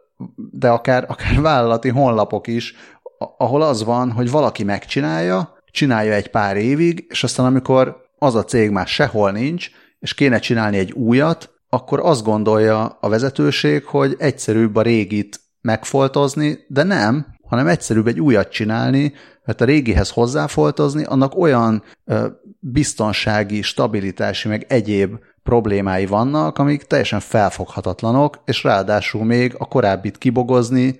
de 0.51 0.69
akár, 0.69 1.05
akár 1.07 1.41
vállalati 1.41 1.89
honlapok 1.89 2.47
is, 2.47 2.73
ahol 3.37 3.61
az 3.61 3.83
van, 3.83 4.11
hogy 4.11 4.31
valaki 4.31 4.63
megcsinálja, 4.63 5.57
csinálja 5.71 6.13
egy 6.13 6.29
pár 6.29 6.57
évig, 6.57 7.05
és 7.09 7.23
aztán 7.23 7.45
amikor 7.45 7.97
az 8.17 8.35
a 8.35 8.43
cég 8.43 8.69
már 8.69 8.87
sehol 8.87 9.31
nincs, 9.31 9.69
és 9.99 10.13
kéne 10.13 10.39
csinálni 10.39 10.77
egy 10.77 10.91
újat, 10.91 11.53
akkor 11.69 11.99
azt 11.99 12.23
gondolja 12.23 12.97
a 13.01 13.09
vezetőség, 13.09 13.85
hogy 13.85 14.15
egyszerűbb 14.17 14.75
a 14.75 14.81
régit 14.81 15.39
megfoltozni, 15.61 16.59
de 16.67 16.83
nem, 16.83 17.37
hanem 17.49 17.67
egyszerűbb 17.67 18.07
egy 18.07 18.19
újat 18.19 18.49
csinálni, 18.49 19.13
mert 19.45 19.61
a 19.61 19.65
régihez 19.65 20.09
hozzáfoltozni, 20.09 21.03
annak 21.03 21.37
olyan 21.37 21.83
biztonsági, 22.59 23.61
stabilitási, 23.61 24.47
meg 24.47 24.65
egyéb 24.67 25.15
problémái 25.43 26.05
vannak, 26.05 26.57
amik 26.57 26.83
teljesen 26.83 27.19
felfoghatatlanok, 27.19 28.41
és 28.45 28.63
ráadásul 28.63 29.25
még 29.25 29.55
a 29.57 29.65
korábbit 29.65 30.17
kibogozni 30.17 30.99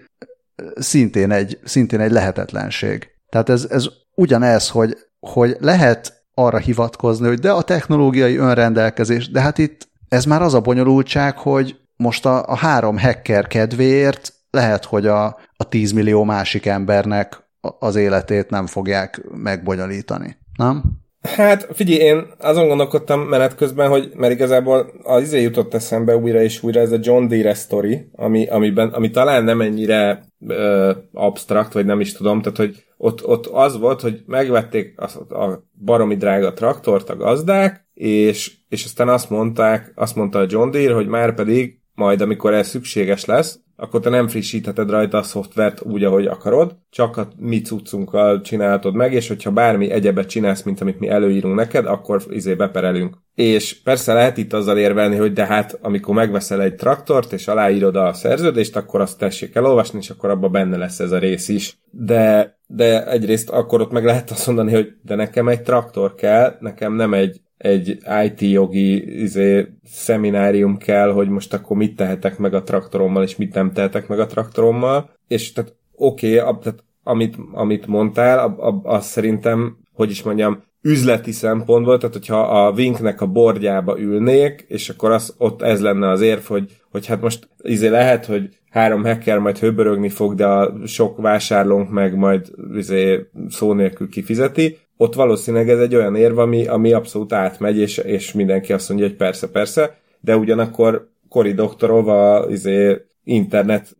szintén 0.75 1.31
egy, 1.31 1.59
szintén 1.63 1.99
egy 1.99 2.11
lehetetlenség. 2.11 3.07
Tehát 3.29 3.49
ez, 3.49 3.67
ez 3.69 3.85
ugyanez, 4.15 4.69
hogy, 4.69 4.97
hogy 5.19 5.57
lehet 5.59 6.23
arra 6.33 6.57
hivatkozni, 6.57 7.27
hogy 7.27 7.39
de 7.39 7.51
a 7.51 7.61
technológiai 7.61 8.37
önrendelkezés, 8.37 9.29
de 9.31 9.41
hát 9.41 9.57
itt 9.57 9.87
ez 10.07 10.25
már 10.25 10.41
az 10.41 10.53
a 10.53 10.61
bonyolultság, 10.61 11.37
hogy 11.37 11.79
most 11.95 12.25
a, 12.25 12.45
a 12.45 12.55
három 12.55 12.97
hacker 12.97 13.47
kedvéért 13.47 14.33
lehet, 14.51 14.85
hogy 14.85 15.07
a, 15.07 15.25
a 15.55 15.67
10 15.69 15.91
millió 15.91 16.23
másik 16.23 16.65
embernek 16.65 17.47
az 17.79 17.95
életét 17.95 18.49
nem 18.49 18.65
fogják 18.65 19.21
megbonyolítani, 19.31 20.37
nem? 20.57 20.83
Hát 21.21 21.67
figyelj, 21.73 21.99
én 21.99 22.27
azon 22.39 22.67
gondolkodtam 22.67 23.21
menet 23.21 23.55
közben, 23.55 23.89
hogy 23.89 24.11
mert 24.15 24.33
igazából 24.33 24.91
az 25.03 25.21
izé 25.21 25.41
jutott 25.41 25.73
eszembe 25.73 26.15
újra 26.15 26.41
és 26.41 26.63
újra 26.63 26.79
ez 26.79 26.91
a 26.91 26.99
John 27.01 27.27
Deere 27.27 27.53
story, 27.53 28.09
ami, 28.11 28.47
amiben, 28.47 28.89
ami 28.89 29.09
talán 29.09 29.43
nem 29.43 29.61
ennyire 29.61 30.25
ö, 30.47 30.91
abstrakt, 31.13 31.73
vagy 31.73 31.85
nem 31.85 31.99
is 31.99 32.13
tudom, 32.13 32.41
tehát 32.41 32.57
hogy 32.57 32.83
ott, 32.97 33.25
ott 33.27 33.45
az 33.45 33.79
volt, 33.79 34.01
hogy 34.01 34.23
megvették 34.25 34.99
a, 34.99 35.35
a 35.35 35.63
baromi 35.85 36.15
drága 36.15 36.53
traktort 36.53 37.09
a 37.09 37.15
gazdák, 37.15 37.87
és, 37.93 38.57
és 38.69 38.83
aztán 38.83 39.09
azt 39.09 39.29
mondták, 39.29 39.91
azt 39.95 40.15
mondta 40.15 40.39
a 40.39 40.45
John 40.49 40.71
Deere, 40.71 40.93
hogy 40.93 41.07
már 41.07 41.33
pedig 41.33 41.79
majd 41.93 42.21
amikor 42.21 42.53
ez 42.53 42.67
szükséges 42.67 43.25
lesz, 43.25 43.59
akkor 43.79 43.99
te 43.99 44.09
nem 44.09 44.27
frissítheted 44.27 44.89
rajta 44.89 45.17
a 45.17 45.23
szoftvert 45.23 45.81
úgy, 45.81 46.03
ahogy 46.03 46.25
akarod, 46.25 46.75
csak 46.89 47.17
a 47.17 47.27
mi 47.37 47.61
cuccunkkal 47.61 48.41
csináltod 48.41 48.95
meg, 48.95 49.13
és 49.13 49.27
hogyha 49.27 49.51
bármi 49.51 49.89
egyebet 49.89 50.29
csinálsz, 50.29 50.63
mint 50.63 50.81
amit 50.81 50.99
mi 50.99 51.09
előírunk 51.09 51.55
neked, 51.55 51.85
akkor 51.85 52.21
izé 52.29 52.53
beperelünk. 52.53 53.17
És 53.35 53.81
persze 53.81 54.13
lehet 54.13 54.37
itt 54.37 54.53
azzal 54.53 54.77
érvelni, 54.77 55.15
hogy 55.15 55.33
de 55.33 55.45
hát 55.45 55.79
amikor 55.81 56.15
megveszel 56.15 56.61
egy 56.61 56.75
traktort, 56.75 57.33
és 57.33 57.47
aláírod 57.47 57.95
a 57.95 58.13
szerződést, 58.13 58.75
akkor 58.75 59.01
azt 59.01 59.17
tessék 59.17 59.55
elolvasni, 59.55 59.99
és 59.99 60.09
akkor 60.09 60.29
abban 60.29 60.51
benne 60.51 60.77
lesz 60.77 60.99
ez 60.99 61.11
a 61.11 61.19
rész 61.19 61.47
is. 61.47 61.77
De, 61.91 62.57
de 62.67 63.11
egyrészt 63.11 63.49
akkor 63.49 63.81
ott 63.81 63.91
meg 63.91 64.05
lehet 64.05 64.31
azt 64.31 64.47
mondani, 64.47 64.73
hogy 64.73 64.93
de 65.01 65.15
nekem 65.15 65.47
egy 65.47 65.61
traktor 65.61 66.15
kell, 66.15 66.57
nekem 66.59 66.93
nem 66.93 67.13
egy 67.13 67.41
egy 67.59 67.97
IT 68.25 68.41
jogi 68.41 69.21
izé, 69.21 69.67
szeminárium 69.83 70.77
kell, 70.77 71.11
hogy 71.11 71.29
most 71.29 71.53
akkor 71.53 71.77
mit 71.77 71.95
tehetek 71.95 72.37
meg 72.37 72.53
a 72.53 72.63
traktorommal, 72.63 73.23
és 73.23 73.35
mit 73.35 73.53
nem 73.53 73.71
tehetek 73.71 74.07
meg 74.07 74.19
a 74.19 74.25
traktorommal. 74.25 75.09
És 75.27 75.51
tehát 75.51 75.75
oké, 75.95 76.39
okay, 76.41 76.73
amit, 77.03 77.35
amit 77.51 77.87
mondtál, 77.87 78.55
az 78.83 79.05
szerintem, 79.05 79.77
hogy 79.93 80.09
is 80.09 80.23
mondjam, 80.23 80.63
üzleti 80.81 81.31
szempontból, 81.31 81.97
tehát 81.97 82.15
hogyha 82.15 82.39
a 82.39 82.71
Winknek 82.71 83.21
a 83.21 83.27
bordjába 83.27 83.99
ülnék, 83.99 84.65
és 84.67 84.89
akkor 84.89 85.11
az, 85.11 85.35
ott 85.37 85.61
ez 85.61 85.81
lenne 85.81 86.09
az 86.09 86.21
érv, 86.21 86.41
hogy, 86.41 86.77
hogy 86.91 87.05
hát 87.05 87.21
most 87.21 87.49
izé 87.61 87.87
lehet, 87.87 88.25
hogy 88.25 88.49
három 88.69 89.03
hacker 89.03 89.39
majd 89.39 89.57
höbörögni 89.57 90.09
fog, 90.09 90.35
de 90.35 90.45
a 90.45 90.73
sok 90.85 91.21
vásárlónk 91.21 91.89
meg 91.89 92.15
majd 92.15 92.51
izé 92.75 93.29
szó 93.49 93.73
nélkül 93.73 94.09
kifizeti, 94.09 94.77
ott 95.01 95.15
valószínűleg 95.15 95.69
ez 95.69 95.79
egy 95.79 95.95
olyan 95.95 96.15
érv, 96.15 96.37
ami, 96.37 96.67
ami 96.67 96.93
abszolút 96.93 97.33
átmegy, 97.33 97.77
és, 97.77 97.97
és 97.97 98.31
mindenki 98.31 98.73
azt 98.73 98.89
mondja, 98.89 99.07
hogy 99.07 99.15
persze, 99.15 99.49
persze, 99.49 99.97
de 100.19 100.37
ugyanakkor 100.37 101.09
Kori 101.29 101.53
Doktorov 101.53 102.07
a 102.07 102.45
izé, 102.49 103.01
internet 103.23 103.97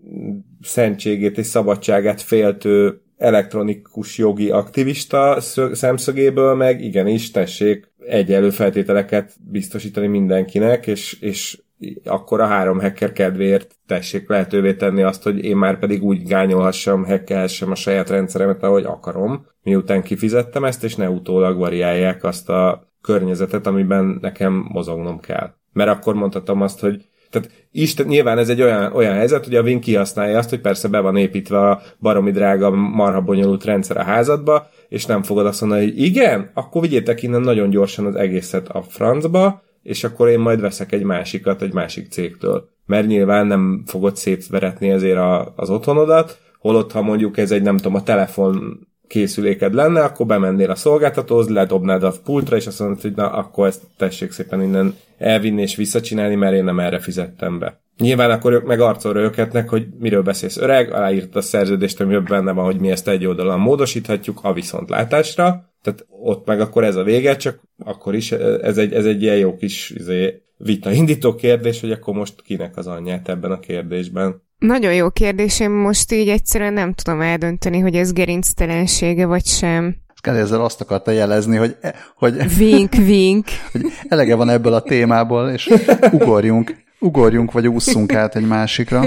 szentségét 0.61 1.37
és 1.37 1.45
szabadságát 1.45 2.21
féltő 2.21 3.01
elektronikus 3.17 4.17
jogi 4.17 4.49
aktivista 4.49 5.37
szemszögéből 5.71 6.55
meg 6.55 6.83
igenis 6.83 7.31
tessék 7.31 7.91
egyenlő 8.07 8.49
feltételeket 8.49 9.33
biztosítani 9.51 10.07
mindenkinek, 10.07 10.87
és, 10.87 11.17
és 11.19 11.61
akkor 12.05 12.41
a 12.41 12.45
három 12.45 12.79
hacker 12.79 13.11
kedvéért 13.11 13.75
tessék 13.87 14.29
lehetővé 14.29 14.73
tenni 14.73 15.01
azt, 15.01 15.23
hogy 15.23 15.43
én 15.43 15.57
már 15.57 15.79
pedig 15.79 16.03
úgy 16.03 16.27
gányolhassam, 16.27 17.05
hackelhessem 17.05 17.71
a 17.71 17.75
saját 17.75 18.09
rendszeremet, 18.09 18.63
ahogy 18.63 18.83
akarom, 18.83 19.45
miután 19.63 20.03
kifizettem 20.03 20.63
ezt, 20.63 20.83
és 20.83 20.95
ne 20.95 21.09
utólag 21.09 21.57
variálják 21.57 22.23
azt 22.23 22.49
a 22.49 22.87
környezetet, 23.01 23.67
amiben 23.67 24.17
nekem 24.21 24.65
mozognom 24.69 25.19
kell. 25.19 25.53
Mert 25.73 25.89
akkor 25.89 26.13
mondhatom 26.13 26.61
azt, 26.61 26.79
hogy 26.79 27.09
tehát 27.29 27.51
Isten, 27.71 28.05
nyilván 28.05 28.37
ez 28.37 28.49
egy 28.49 28.61
olyan, 28.61 28.93
olyan 28.93 29.13
helyzet, 29.13 29.43
hogy 29.43 29.55
a 29.55 29.61
Win 29.61 29.79
kihasználja 29.79 30.37
azt, 30.37 30.49
hogy 30.49 30.61
persze 30.61 30.87
be 30.87 30.99
van 30.99 31.17
építve 31.17 31.69
a 31.69 31.81
baromi 31.99 32.31
drága, 32.31 32.69
marha 32.69 33.21
bonyolult 33.21 33.63
rendszer 33.63 33.97
a 33.97 34.03
házadba, 34.03 34.69
és 34.87 35.05
nem 35.05 35.23
fogod 35.23 35.45
azt 35.45 35.61
mondani, 35.61 35.83
hogy 35.83 36.01
igen, 36.01 36.49
akkor 36.53 36.81
vigyétek 36.81 37.23
innen 37.23 37.41
nagyon 37.41 37.69
gyorsan 37.69 38.05
az 38.05 38.15
egészet 38.15 38.67
a 38.69 38.81
francba, 38.81 39.63
és 39.83 40.03
akkor 40.03 40.27
én 40.27 40.39
majd 40.39 40.61
veszek 40.61 40.91
egy 40.91 41.03
másikat 41.03 41.61
egy 41.61 41.73
másik 41.73 42.11
cégtől. 42.11 42.69
Mert 42.85 43.07
nyilván 43.07 43.47
nem 43.47 43.83
fogod 43.85 44.15
szétveretni 44.15 44.89
ezért 44.89 45.17
a, 45.17 45.53
az 45.55 45.69
otthonodat, 45.69 46.39
holott 46.59 46.91
ha 46.91 47.01
mondjuk 47.01 47.37
ez 47.37 47.51
egy 47.51 47.61
nem 47.61 47.77
tudom, 47.77 47.95
a 47.95 48.03
telefon 48.03 48.87
készüléked 49.09 49.73
lenne, 49.73 50.03
akkor 50.03 50.25
bemennél 50.25 50.71
a 50.71 50.75
szolgáltatóhoz, 50.75 51.47
ledobnád 51.47 52.03
a 52.03 52.13
pultra, 52.23 52.55
és 52.55 52.67
azt 52.67 52.79
mondod, 52.79 53.01
hogy 53.01 53.15
na, 53.15 53.31
akkor 53.31 53.67
ezt 53.67 53.81
tessék 53.97 54.31
szépen 54.31 54.61
innen 54.61 54.95
elvinni 55.17 55.61
és 55.61 55.75
visszacsinálni, 55.75 56.35
mert 56.35 56.55
én 56.55 56.63
nem 56.63 56.79
erre 56.79 56.99
fizettem 56.99 57.59
be. 57.59 57.81
Nyilván 57.97 58.31
akkor 58.31 58.53
ők 58.53 58.65
meg 58.65 58.79
arcol 58.79 59.13
röhöghetnek, 59.13 59.69
hogy 59.69 59.87
miről 59.99 60.21
beszélsz 60.21 60.57
öreg, 60.57 60.93
aláírt 60.93 61.35
a 61.35 61.41
szerződést, 61.41 62.01
ami 62.01 62.17
benne 62.17 62.51
van, 62.51 62.65
hogy 62.65 62.79
mi 62.79 62.91
ezt 62.91 63.07
egy 63.07 63.25
oldalon 63.25 63.59
módosíthatjuk 63.59 64.39
a 64.41 64.53
viszontlátásra, 64.53 65.69
tehát 65.81 66.05
ott 66.09 66.45
meg 66.45 66.61
akkor 66.61 66.83
ez 66.83 66.95
a 66.95 67.03
vége, 67.03 67.35
csak 67.35 67.61
akkor 67.85 68.15
is 68.15 68.31
ez 68.31 68.77
egy, 68.77 68.93
ez 68.93 69.05
egy 69.05 69.21
ilyen 69.21 69.37
jó 69.37 69.55
kis 69.55 69.89
izé, 69.89 70.41
vita 70.57 70.91
indító 70.91 71.35
kérdés, 71.35 71.79
hogy 71.79 71.91
akkor 71.91 72.13
most 72.13 72.41
kinek 72.41 72.77
az 72.77 72.87
anyját 72.87 73.29
ebben 73.29 73.51
a 73.51 73.59
kérdésben. 73.59 74.41
Nagyon 74.59 74.93
jó 74.93 75.09
kérdés, 75.09 75.59
én 75.59 75.69
most 75.69 76.11
így 76.11 76.29
egyszerűen 76.29 76.73
nem 76.73 76.93
tudom 76.93 77.21
eldönteni, 77.21 77.79
hogy 77.79 77.95
ez 77.95 78.13
gerinctelensége 78.13 79.25
vagy 79.25 79.45
sem. 79.45 79.95
Ezzel 80.21 80.63
azt 80.63 80.81
akarta 80.81 81.11
jelezni, 81.11 81.57
hogy, 81.57 81.77
hogy, 82.15 82.57
vink, 82.57 82.93
vink. 82.93 83.47
hogy 83.71 83.81
elege 84.07 84.35
van 84.35 84.49
ebből 84.49 84.73
a 84.73 84.81
témából, 84.81 85.49
és 85.49 85.69
ugorjunk, 86.11 86.75
ugorjunk, 86.99 87.51
vagy 87.51 87.67
ússzunk 87.67 88.13
át 88.13 88.35
egy 88.35 88.47
másikra. 88.47 89.03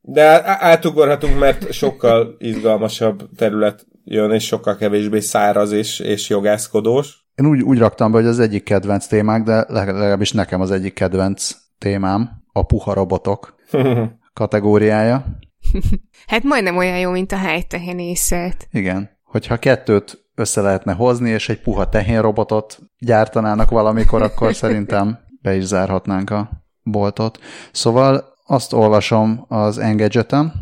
De 0.00 0.42
átugorhatunk, 0.44 1.38
mert 1.38 1.72
sokkal 1.72 2.36
izgalmasabb 2.38 3.28
terület 3.36 3.86
jön, 4.04 4.30
és 4.30 4.44
sokkal 4.44 4.76
kevésbé 4.76 5.20
száraz 5.20 5.72
és, 5.72 6.00
és 6.00 6.28
jogászkodós. 6.28 7.24
Én 7.34 7.46
úgy, 7.46 7.62
úgy 7.62 7.78
raktam 7.78 8.12
be, 8.12 8.18
hogy 8.18 8.26
az 8.26 8.38
egyik 8.38 8.64
kedvenc 8.64 9.06
témák, 9.06 9.42
de 9.42 9.64
legalábbis 9.68 10.32
nekem 10.32 10.60
az 10.60 10.70
egyik 10.70 10.94
kedvenc 10.94 11.50
témám 11.78 12.30
a 12.52 12.62
puha 12.62 12.94
robotok 12.94 13.54
kategóriája. 14.36 15.24
hát 16.26 16.42
majdnem 16.42 16.76
olyan 16.76 16.98
jó, 16.98 17.10
mint 17.10 17.32
a 17.32 17.36
helytehenészet. 17.36 18.68
Igen. 18.70 19.10
Hogyha 19.24 19.56
kettőt 19.56 20.24
össze 20.34 20.60
lehetne 20.60 20.92
hozni, 20.92 21.30
és 21.30 21.48
egy 21.48 21.60
puha 21.60 21.88
tehénrobotot 21.88 22.78
gyártanának 22.98 23.70
valamikor, 23.70 24.22
akkor 24.22 24.54
szerintem 24.64 25.18
be 25.42 25.54
is 25.54 25.64
zárhatnánk 25.64 26.30
a 26.30 26.50
boltot. 26.82 27.38
Szóval 27.72 28.34
azt 28.44 28.72
olvasom 28.72 29.44
az 29.48 29.78
Engadgetem, 29.78 30.52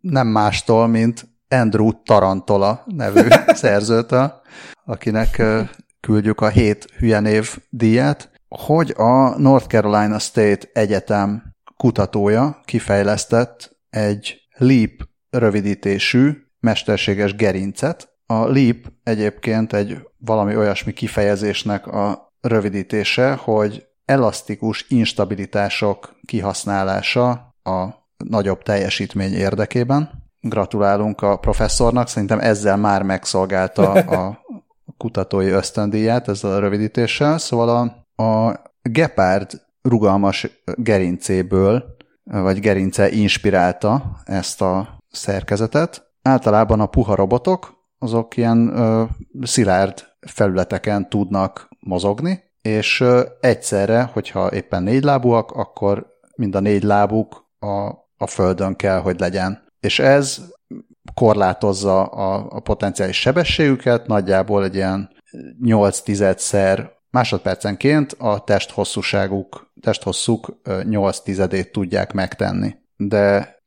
nem 0.00 0.26
mástól, 0.26 0.86
mint 0.86 1.28
Andrew 1.48 2.02
Tarantola 2.02 2.82
nevű 2.86 3.28
szerzőtől, 3.62 4.32
akinek 4.84 5.42
küldjük 6.00 6.40
a 6.40 6.48
hét 6.48 6.86
hülyenév 6.98 7.58
díját, 7.68 8.30
hogy 8.48 8.94
a 8.96 9.38
North 9.38 9.66
Carolina 9.66 10.18
State 10.18 10.68
Egyetem 10.72 11.51
kutatója 11.82 12.60
kifejlesztett 12.64 13.76
egy 13.90 14.40
LEAP 14.56 15.08
rövidítésű 15.30 16.32
mesterséges 16.60 17.34
gerincet. 17.34 18.08
A 18.26 18.34
LEAP 18.34 18.92
egyébként 19.02 19.72
egy 19.72 19.98
valami 20.18 20.56
olyasmi 20.56 20.92
kifejezésnek 20.92 21.86
a 21.86 22.32
rövidítése, 22.40 23.34
hogy 23.34 23.86
elasztikus 24.04 24.84
instabilitások 24.88 26.16
kihasználása 26.26 27.30
a 27.62 27.88
nagyobb 28.16 28.62
teljesítmény 28.62 29.32
érdekében. 29.32 30.30
Gratulálunk 30.40 31.22
a 31.22 31.36
professzornak, 31.36 32.08
szerintem 32.08 32.38
ezzel 32.38 32.76
már 32.76 33.02
megszolgálta 33.02 33.92
a 33.92 34.38
kutatói 35.02 35.48
ösztöndíját 35.48 36.28
ezzel 36.28 36.52
a 36.52 36.58
rövidítéssel. 36.58 37.38
Szóval 37.38 37.68
a, 38.16 38.22
a 38.22 38.60
Gepard 38.82 39.70
rugalmas 39.82 40.48
gerincéből, 40.74 41.96
vagy 42.24 42.60
gerince 42.60 43.10
inspirálta 43.10 44.16
ezt 44.24 44.62
a 44.62 44.98
szerkezetet. 45.10 46.10
Általában 46.22 46.80
a 46.80 46.86
puha 46.86 47.14
robotok, 47.14 47.74
azok 47.98 48.36
ilyen 48.36 48.68
ö, 48.68 49.04
szilárd 49.42 50.04
felületeken 50.20 51.08
tudnak 51.08 51.68
mozogni, 51.80 52.42
és 52.62 53.04
egyszerre, 53.40 54.10
hogyha 54.12 54.52
éppen 54.52 54.82
négy 54.82 55.02
lábúak, 55.02 55.50
akkor 55.50 56.06
mind 56.36 56.54
a 56.54 56.60
négy 56.60 56.82
lábuk 56.82 57.50
a, 57.58 57.90
a 58.16 58.26
földön 58.26 58.76
kell, 58.76 59.00
hogy 59.00 59.20
legyen. 59.20 59.62
És 59.80 59.98
ez 59.98 60.42
korlátozza 61.14 62.04
a, 62.04 62.46
a 62.50 62.60
potenciális 62.60 63.20
sebességüket, 63.20 64.06
nagyjából 64.06 64.64
egy 64.64 64.74
ilyen 64.74 65.10
8 65.60 66.00
tizedszer 66.00 66.92
másodpercenként 67.12 68.12
a 68.18 68.44
test 68.44 68.70
hosszúságuk, 68.70 69.72
testhosszuk 69.80 70.60
8 70.82 71.20
tizedét 71.20 71.72
tudják 71.72 72.12
megtenni. 72.12 72.74
De. 72.96 73.60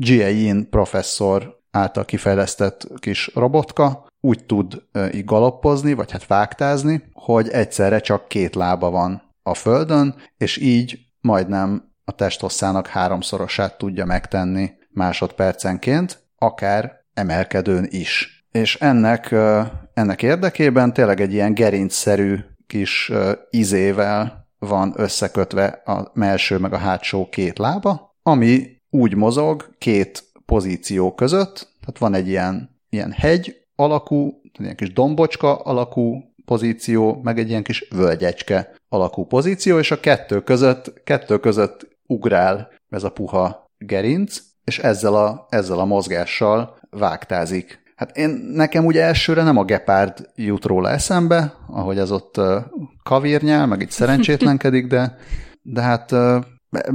Yin 0.00 0.68
professzor 0.70 1.60
által 1.70 2.04
kifejlesztett 2.04 2.86
kis 2.96 3.30
robotka 3.34 4.06
úgy 4.20 4.44
tud 4.44 4.82
így 5.12 5.24
galoppozni, 5.24 5.92
vagy 5.92 6.10
hát 6.10 6.26
vágtázni, 6.26 7.02
hogy 7.12 7.48
egyszerre 7.48 8.00
csak 8.00 8.28
két 8.28 8.54
lába 8.54 8.90
van 8.90 9.22
a 9.42 9.54
földön, 9.54 10.14
és 10.36 10.56
így 10.56 10.98
majdnem 11.20 11.92
a 12.04 12.12
testhosszának 12.12 12.86
háromszorosát 12.86 13.78
tudja 13.78 14.04
megtenni 14.04 14.70
másodpercenként, 14.90 16.22
akár 16.36 17.04
emelkedőn 17.14 17.86
is. 17.90 18.44
És 18.50 18.76
ennek, 18.76 19.34
ennek 19.94 20.22
érdekében 20.22 20.92
tényleg 20.92 21.20
egy 21.20 21.32
ilyen 21.32 21.54
gerincszerű 21.54 22.36
kis 22.68 23.12
izével 23.50 24.46
van 24.58 24.92
összekötve 24.96 25.66
a 25.66 26.10
melső 26.14 26.58
meg 26.58 26.72
a 26.72 26.76
hátsó 26.76 27.28
két 27.28 27.58
lába, 27.58 28.16
ami 28.22 28.76
úgy 28.90 29.14
mozog 29.14 29.74
két 29.78 30.24
pozíció 30.46 31.14
között, 31.14 31.54
tehát 31.80 31.98
van 31.98 32.14
egy 32.14 32.28
ilyen, 32.28 32.80
ilyen 32.88 33.12
hegy 33.12 33.56
alakú, 33.74 34.40
ilyen 34.58 34.76
kis 34.76 34.92
dombocska 34.92 35.56
alakú 35.56 36.22
pozíció, 36.44 37.20
meg 37.22 37.38
egy 37.38 37.48
ilyen 37.48 37.62
kis 37.62 37.88
völgyecske 37.90 38.74
alakú 38.88 39.24
pozíció, 39.24 39.78
és 39.78 39.90
a 39.90 40.00
kettő 40.00 40.42
között, 40.42 41.02
kettő 41.04 41.38
között 41.38 41.88
ugrál 42.06 42.68
ez 42.88 43.04
a 43.04 43.10
puha 43.10 43.66
gerinc, 43.78 44.40
és 44.64 44.78
ezzel 44.78 45.14
a, 45.14 45.46
ezzel 45.48 45.78
a 45.78 45.84
mozgással 45.84 46.78
vágtázik. 46.90 47.82
Hát 47.98 48.16
én, 48.16 48.30
nekem 48.52 48.84
ugye 48.84 49.02
elsőre 49.02 49.42
nem 49.42 49.56
a 49.56 49.64
gepárd 49.64 50.28
jut 50.34 50.64
róla 50.64 50.90
eszembe, 50.90 51.54
ahogy 51.66 51.98
ez 51.98 52.10
ott 52.10 52.40
kavírnyál, 53.02 53.66
meg 53.66 53.80
itt 53.80 53.90
szerencsétlenkedik, 53.90 54.86
de, 54.86 55.16
de 55.62 55.80
hát 55.80 56.14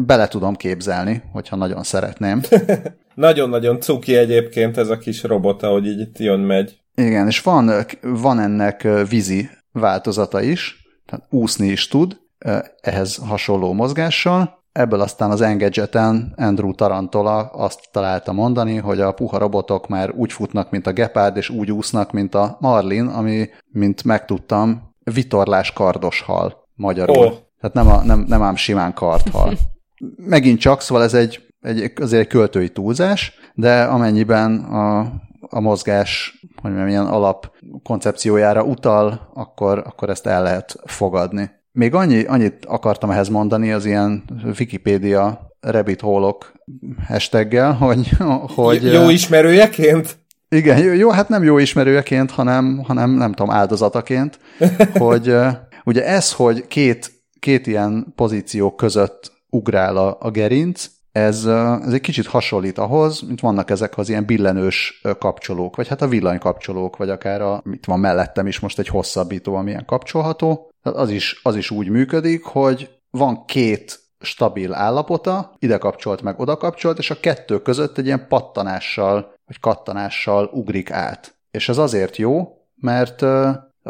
bele 0.05 0.27
tudom 0.27 0.55
képzelni, 0.55 1.23
hogyha 1.31 1.55
nagyon 1.55 1.83
szeretném. 1.83 2.41
Nagyon-nagyon 3.15 3.79
cuki 3.79 4.15
egyébként 4.15 4.77
ez 4.77 4.89
a 4.89 4.97
kis 4.97 5.23
robot, 5.23 5.63
ahogy 5.63 5.85
így 5.85 5.99
itt 5.99 6.17
jön-megy. 6.17 6.81
Igen, 6.95 7.27
és 7.27 7.41
van, 7.41 7.71
van 8.01 8.39
ennek 8.39 8.87
vízi 9.09 9.49
változata 9.71 10.41
is, 10.41 10.77
tehát 11.05 11.25
úszni 11.29 11.67
is 11.67 11.87
tud, 11.87 12.17
ehhez 12.81 13.15
hasonló 13.15 13.73
mozgással, 13.73 14.62
Ebből 14.73 15.01
aztán 15.01 15.31
az 15.31 15.41
Engadgeten 15.41 16.33
Andrew 16.35 16.73
Tarantola 16.73 17.39
azt 17.39 17.79
találta 17.91 18.31
mondani, 18.31 18.75
hogy 18.75 19.01
a 19.01 19.11
puha 19.11 19.37
robotok 19.37 19.87
már 19.87 20.11
úgy 20.11 20.31
futnak, 20.31 20.71
mint 20.71 20.87
a 20.87 20.93
Gepard, 20.93 21.37
és 21.37 21.49
úgy 21.49 21.71
úsznak, 21.71 22.11
mint 22.11 22.35
a 22.35 22.57
Marlin, 22.59 23.07
ami, 23.07 23.49
mint 23.71 24.03
megtudtam, 24.03 24.95
vitorlás 25.13 25.73
kardos 25.73 26.21
hal 26.21 26.67
magyarul. 26.75 27.25
Oh. 27.25 27.33
Tehát 27.59 27.73
nem, 27.73 27.87
a, 27.87 28.03
nem, 28.03 28.25
nem 28.27 28.41
ám 28.41 28.55
simán 28.55 28.93
karthal. 28.93 29.53
Megint 30.15 30.59
csak, 30.59 30.81
szóval 30.81 31.03
ez 31.03 31.13
egy, 31.13 31.47
egy, 31.61 31.91
azért 31.95 32.21
egy 32.21 32.27
költői 32.27 32.69
túlzás, 32.69 33.33
de 33.53 33.83
amennyiben 33.83 34.59
a, 34.59 34.99
a 35.49 35.59
mozgás, 35.59 36.39
hogy 36.61 36.71
mondjam, 36.71 36.87
ilyen 36.87 37.05
alap 37.05 37.51
koncepciójára 37.83 38.63
utal, 38.63 39.31
akkor, 39.33 39.77
akkor 39.85 40.09
ezt 40.09 40.27
el 40.27 40.43
lehet 40.43 40.75
fogadni. 40.85 41.51
Még 41.75 41.93
annyi, 41.93 42.23
annyit 42.23 42.65
akartam 42.65 43.09
ehhez 43.09 43.29
mondani 43.29 43.71
az 43.71 43.85
ilyen 43.85 44.23
Wikipédia 44.59 45.51
rabbit 45.59 46.01
hole 46.01 46.33
hashtaggel, 47.07 47.73
hogy... 47.73 48.09
hogy 48.55 48.83
jó 48.83 49.09
ismerőjeként? 49.09 50.17
Igen, 50.49 50.83
jó, 50.83 50.93
jó, 50.93 51.09
hát 51.09 51.29
nem 51.29 51.43
jó 51.43 51.57
ismerőjeként, 51.57 52.31
hanem, 52.31 52.83
hanem 52.83 53.09
nem 53.09 53.33
tudom, 53.33 53.51
áldozataként, 53.51 54.39
hogy 54.97 55.35
ugye 55.83 56.05
ez, 56.05 56.31
hogy 56.31 56.67
két, 56.67 57.11
két 57.39 57.67
ilyen 57.67 58.13
pozíció 58.15 58.75
között 58.75 59.31
ugrál 59.49 59.97
a, 59.97 60.17
a 60.19 60.31
gerinc, 60.31 60.89
ez, 61.11 61.45
ez 61.85 61.93
egy 61.93 62.01
kicsit 62.01 62.27
hasonlít 62.27 62.77
ahhoz, 62.77 63.21
mint 63.21 63.39
vannak 63.39 63.69
ezek 63.69 63.97
az 63.97 64.09
ilyen 64.09 64.25
billenős 64.25 65.01
kapcsolók, 65.19 65.75
vagy 65.75 65.87
hát 65.87 66.01
a 66.01 66.07
villanykapcsolók, 66.07 66.97
vagy 66.97 67.09
akár 67.09 67.41
a, 67.41 67.61
mit 67.63 67.85
van 67.85 67.99
mellettem 67.99 68.47
is 68.47 68.59
most 68.59 68.79
egy 68.79 68.87
hosszabbító, 68.87 69.55
ami 69.55 69.69
ilyen 69.69 69.85
kapcsolható. 69.85 70.72
Az 70.83 71.09
is, 71.09 71.39
az 71.43 71.55
is 71.55 71.71
úgy 71.71 71.89
működik, 71.89 72.43
hogy 72.43 72.89
van 73.09 73.45
két 73.45 73.99
stabil 74.19 74.73
állapota, 74.73 75.55
ide 75.59 75.77
kapcsolt 75.77 76.21
meg 76.21 76.39
oda 76.39 76.57
kapcsolt, 76.57 76.97
és 76.97 77.09
a 77.09 77.19
kettő 77.19 77.61
között 77.61 77.97
egy 77.97 78.05
ilyen 78.05 78.27
pattanással, 78.27 79.33
vagy 79.45 79.59
kattanással 79.59 80.49
ugrik 80.53 80.91
át. 80.91 81.35
És 81.51 81.69
ez 81.69 81.77
azért 81.77 82.17
jó, 82.17 82.57
mert 82.75 83.21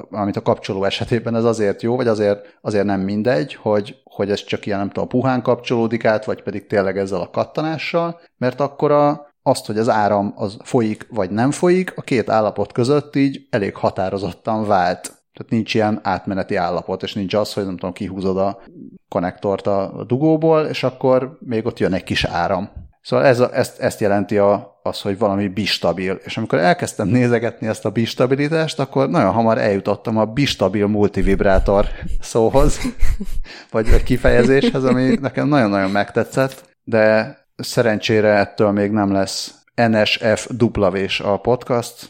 amit 0.10 0.36
a 0.36 0.42
kapcsoló 0.42 0.84
esetében 0.84 1.36
ez 1.36 1.44
azért 1.44 1.82
jó, 1.82 1.96
vagy 1.96 2.08
azért, 2.08 2.58
azért 2.62 2.86
nem 2.86 3.02
mindegy, 3.02 3.54
hogy, 3.54 4.02
hogy 4.04 4.32
ez 4.32 4.44
csak 4.44 4.66
ilyen, 4.66 4.80
nem 4.80 4.90
tudom, 4.90 5.08
puhán 5.08 5.42
kapcsolódik 5.42 6.06
át, 6.06 6.26
vagy 6.26 6.44
pedig 6.44 6.68
tényleg 6.68 6.98
ezzel 6.98 7.22
a 7.22 7.30
kattanással, 7.30 8.22
mert 8.38 8.60
akkor 8.60 8.92
a, 8.92 9.32
azt, 9.42 9.66
hogy 9.66 9.78
az 9.78 9.90
áram 9.90 10.34
az 10.36 10.58
folyik, 10.64 11.08
vagy 11.10 11.32
nem 11.32 11.52
folyik, 11.52 11.98
a 11.98 12.02
két 12.02 12.30
állapot 12.30 12.72
között 12.72 13.16
így 13.16 13.48
elég 13.50 13.76
határozottan 13.76 14.68
vált. 14.68 15.23
Tehát 15.34 15.52
nincs 15.52 15.74
ilyen 15.74 16.00
átmeneti 16.04 16.56
állapot, 16.56 17.04
és 17.04 17.14
nincs 17.14 17.34
az, 17.34 17.54
hogy 17.54 17.66
nem 17.66 17.78
tudom, 17.78 17.94
kihúzod 17.94 18.38
a 18.38 18.62
konnektort 19.08 19.68
a 19.68 20.04
dugóból, 20.08 20.66
és 20.66 20.84
akkor 20.84 21.38
még 21.40 21.66
ott 21.66 21.80
jön 21.80 21.94
egy 21.94 22.04
kis 22.04 22.24
áram. 22.24 22.70
Szóval 23.02 23.26
ez 23.26 23.40
a, 23.40 23.56
ezt, 23.56 23.80
ezt 23.80 24.00
jelenti 24.00 24.38
a, 24.38 24.80
az, 24.84 25.02
hogy 25.02 25.18
valami 25.18 25.48
bistabil. 25.48 26.20
És 26.24 26.38
amikor 26.38 26.60
elkezdtem 26.60 27.08
nézegetni 27.08 27.68
ezt 27.68 27.86
a 27.86 27.90
bistabilitást, 27.90 28.80
akkor 28.80 29.10
nagyon 29.10 29.32
hamar 29.32 29.58
eljutottam 29.58 30.18
a 30.18 30.26
bistabil 30.26 30.88
multivibrátor 30.88 31.88
szóhoz, 32.22 32.80
vagy, 33.72 33.90
vagy 33.90 34.04
kifejezéshez, 34.04 34.84
ami 34.84 35.18
nekem 35.22 35.48
nagyon-nagyon 35.48 35.92
megtetszett, 35.92 36.76
de 36.84 37.38
szerencsére 37.56 38.34
ettől 38.34 38.72
még 38.72 38.92
nem 38.92 39.12
lesz 39.12 39.54
NSF 39.76 40.48
duplavés 40.50 41.20
a 41.20 41.38
podcast, 41.38 42.10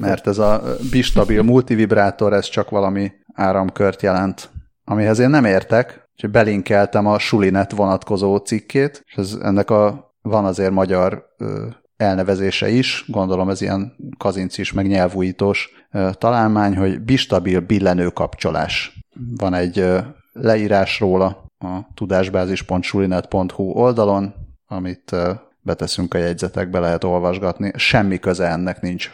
mert 0.00 0.26
ez 0.26 0.38
a 0.38 0.62
bistabil 0.90 1.42
multivibrátor, 1.42 2.32
ez 2.32 2.48
csak 2.48 2.70
valami 2.70 3.12
áramkört 3.34 4.02
jelent, 4.02 4.50
amihez 4.84 5.18
én 5.18 5.30
nem 5.30 5.44
értek, 5.44 6.04
Úgyhogy 6.14 6.30
belinkeltem 6.30 7.06
a 7.06 7.18
Sulinet 7.18 7.72
vonatkozó 7.72 8.36
cikkét, 8.36 9.04
és 9.06 9.14
ez, 9.14 9.38
ennek 9.42 9.70
a, 9.70 10.12
van 10.22 10.44
azért 10.44 10.70
magyar 10.70 11.24
ö, 11.38 11.66
elnevezése 11.96 12.68
is, 12.68 13.04
gondolom 13.08 13.48
ez 13.48 13.60
ilyen 13.60 13.92
kazincis, 14.18 14.72
meg 14.72 14.86
nyelvújítós 14.86 15.70
ö, 15.92 16.10
találmány, 16.18 16.76
hogy 16.76 17.00
bistabil 17.00 17.60
billenő 17.60 18.08
kapcsolás. 18.08 19.04
Van 19.36 19.54
egy 19.54 19.78
ö, 19.78 19.98
leírás 20.32 21.00
róla 21.00 21.52
a 21.58 21.92
tudásbázis.sulinet.hu 21.94 23.62
oldalon, 23.62 24.34
amit 24.66 25.16
beteszünk 25.60 26.14
a 26.14 26.18
jegyzetekbe, 26.18 26.78
lehet 26.78 27.04
olvasgatni. 27.04 27.72
Semmi 27.76 28.18
köze 28.18 28.48
ennek 28.48 28.80
nincs 28.80 29.10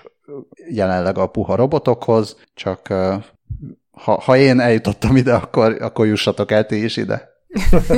jelenleg 0.70 1.18
a 1.18 1.26
puha 1.26 1.54
robotokhoz, 1.54 2.36
csak 2.54 2.88
ha, 3.90 4.20
ha 4.20 4.36
én 4.36 4.60
eljutottam 4.60 5.16
ide, 5.16 5.34
akkor, 5.34 5.76
akkor 5.80 6.06
jussatok 6.06 6.50
el 6.50 6.66
ti 6.66 6.84
is 6.84 6.96
ide. 6.96 7.28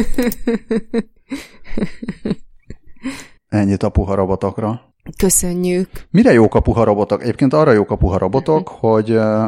Ennyit 3.49 3.83
a 3.83 3.89
puha 3.89 4.15
robotokra. 4.15 4.81
Köszönjük. 5.17 5.89
Mire 6.11 6.33
jók 6.33 6.55
a 6.55 6.61
puha 6.61 6.85
robotok? 6.85 7.23
Egyébként 7.23 7.53
arra 7.53 7.73
jók 7.73 7.91
a 7.91 7.97
puha 7.97 8.19
robotok, 8.19 8.69
hogy 8.69 9.11
uh, 9.11 9.47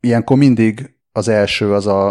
ilyenkor 0.00 0.36
mindig 0.36 0.96
az 1.12 1.28
első 1.28 1.72
az 1.72 1.86
a, 1.86 2.08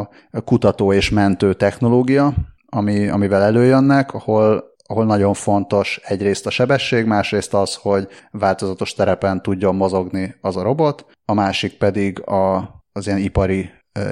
a 0.00 0.10
kutató 0.44 0.92
és 0.92 1.10
mentő 1.10 1.54
technológia, 1.54 2.34
ami, 2.66 3.08
amivel 3.08 3.42
előjönnek, 3.42 4.14
ahol 4.14 4.73
ahol 4.88 5.04
nagyon 5.04 5.34
fontos 5.34 6.00
egyrészt 6.02 6.46
a 6.46 6.50
sebesség, 6.50 7.04
másrészt 7.04 7.54
az, 7.54 7.74
hogy 7.74 8.08
változatos 8.30 8.92
terepen 8.94 9.42
tudjon 9.42 9.74
mozogni 9.74 10.34
az 10.40 10.56
a 10.56 10.62
robot, 10.62 11.06
a 11.24 11.34
másik 11.34 11.78
pedig 11.78 12.20
a, 12.20 12.56
az 12.92 13.06
ilyen 13.06 13.18
ipari 13.18 13.70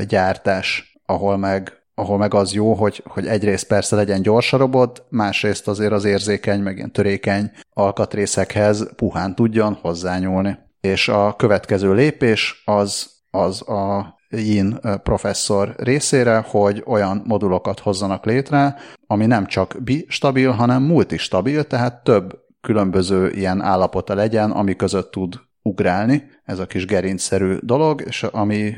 gyártás, 0.08 0.98
ahol 1.06 1.36
meg, 1.36 1.72
ahol 1.94 2.18
meg 2.18 2.34
az 2.34 2.52
jó, 2.52 2.74
hogy, 2.74 3.02
hogy 3.06 3.26
egyrészt 3.26 3.66
persze 3.66 3.96
legyen 3.96 4.22
gyors 4.22 4.52
a 4.52 4.56
robot, 4.56 5.04
másrészt 5.08 5.68
azért 5.68 5.92
az 5.92 6.04
érzékeny, 6.04 6.60
meg 6.60 6.76
ilyen 6.76 6.92
törékeny 6.92 7.50
alkatrészekhez 7.72 8.94
puhán 8.96 9.34
tudjon 9.34 9.78
hozzányúlni. 9.82 10.58
És 10.80 11.08
a 11.08 11.36
következő 11.36 11.94
lépés 11.94 12.62
az, 12.64 13.10
az 13.30 13.68
a 13.68 14.14
Yin 14.36 14.80
professzor 15.02 15.74
részére, 15.76 16.44
hogy 16.46 16.82
olyan 16.86 17.22
modulokat 17.26 17.80
hozzanak 17.80 18.24
létre, 18.24 18.76
ami 19.06 19.26
nem 19.26 19.46
csak 19.46 19.76
bi-stabil, 19.82 20.50
hanem 20.50 20.82
multistabil, 20.82 21.64
tehát 21.64 22.04
több 22.04 22.40
különböző 22.60 23.30
ilyen 23.30 23.60
állapota 23.60 24.14
legyen, 24.14 24.50
ami 24.50 24.76
között 24.76 25.10
tud 25.10 25.40
ugrálni, 25.62 26.22
ez 26.44 26.58
a 26.58 26.66
kis 26.66 26.86
gerincszerű 26.86 27.56
dolog, 27.60 28.02
és 28.06 28.22
ami 28.22 28.74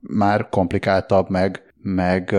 már 0.00 0.48
komplikáltabb, 0.48 1.30
meg, 1.30 1.74
meg 1.82 2.30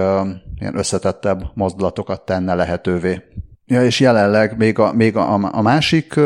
ilyen 0.59 0.77
összetettebb 0.77 1.43
mozdulatokat 1.53 2.21
tenne 2.21 2.55
lehetővé. 2.55 3.21
Ja, 3.65 3.83
és 3.83 3.99
jelenleg 3.99 4.57
még 4.57 4.79
a, 4.79 4.93
még 4.93 5.15
a, 5.15 5.33
a 5.51 5.61
másik 5.61 6.19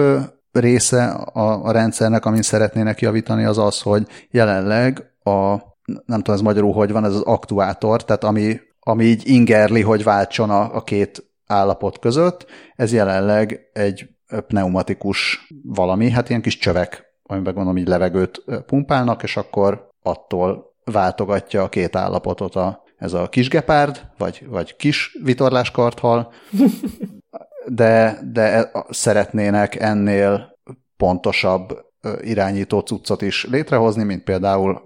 része 0.51 1.05
a, 1.09 1.65
a 1.65 1.71
rendszernek, 1.71 2.25
amin 2.25 2.41
szeretnének 2.41 3.01
javítani, 3.01 3.43
az 3.43 3.57
az, 3.57 3.81
hogy 3.81 4.07
jelenleg 4.31 5.03
a, 5.23 5.69
nem 5.85 6.17
tudom 6.21 6.35
ez 6.35 6.41
magyarul 6.41 6.73
hogy 6.73 6.91
van, 6.91 7.05
ez 7.05 7.15
az 7.15 7.21
aktuátor, 7.21 8.03
tehát 8.03 8.23
ami, 8.23 8.59
ami 8.79 9.03
így 9.03 9.21
ingerli, 9.25 9.81
hogy 9.81 10.03
váltson 10.03 10.49
a, 10.49 10.75
a 10.75 10.83
két 10.83 11.31
állapot 11.45 11.99
között, 11.99 12.45
ez 12.75 12.93
jelenleg 12.93 13.69
egy 13.73 14.09
pneumatikus 14.47 15.47
valami, 15.63 16.09
hát 16.09 16.29
ilyen 16.29 16.41
kis 16.41 16.57
csövek, 16.57 17.05
amiben 17.23 17.53
gondolom 17.53 17.77
így 17.77 17.87
levegőt 17.87 18.43
pumpálnak, 18.65 19.23
és 19.23 19.37
akkor 19.37 19.89
attól 20.01 20.75
váltogatja 20.83 21.63
a 21.63 21.69
két 21.69 21.95
állapotot 21.95 22.55
a, 22.55 22.83
ez 22.97 23.13
a 23.13 23.29
kis 23.29 23.49
gepárd, 23.49 24.07
vagy, 24.17 24.45
vagy 24.47 24.75
kis 24.75 25.17
vitorláskarthal, 25.23 26.33
de, 27.65 28.19
de 28.31 28.41
e, 28.41 28.71
szeretnének 28.89 29.75
ennél 29.75 30.57
pontosabb 30.97 31.89
irányító 32.21 32.79
cuccot 32.79 33.21
is 33.21 33.47
létrehozni, 33.49 34.03
mint 34.03 34.23
például, 34.23 34.81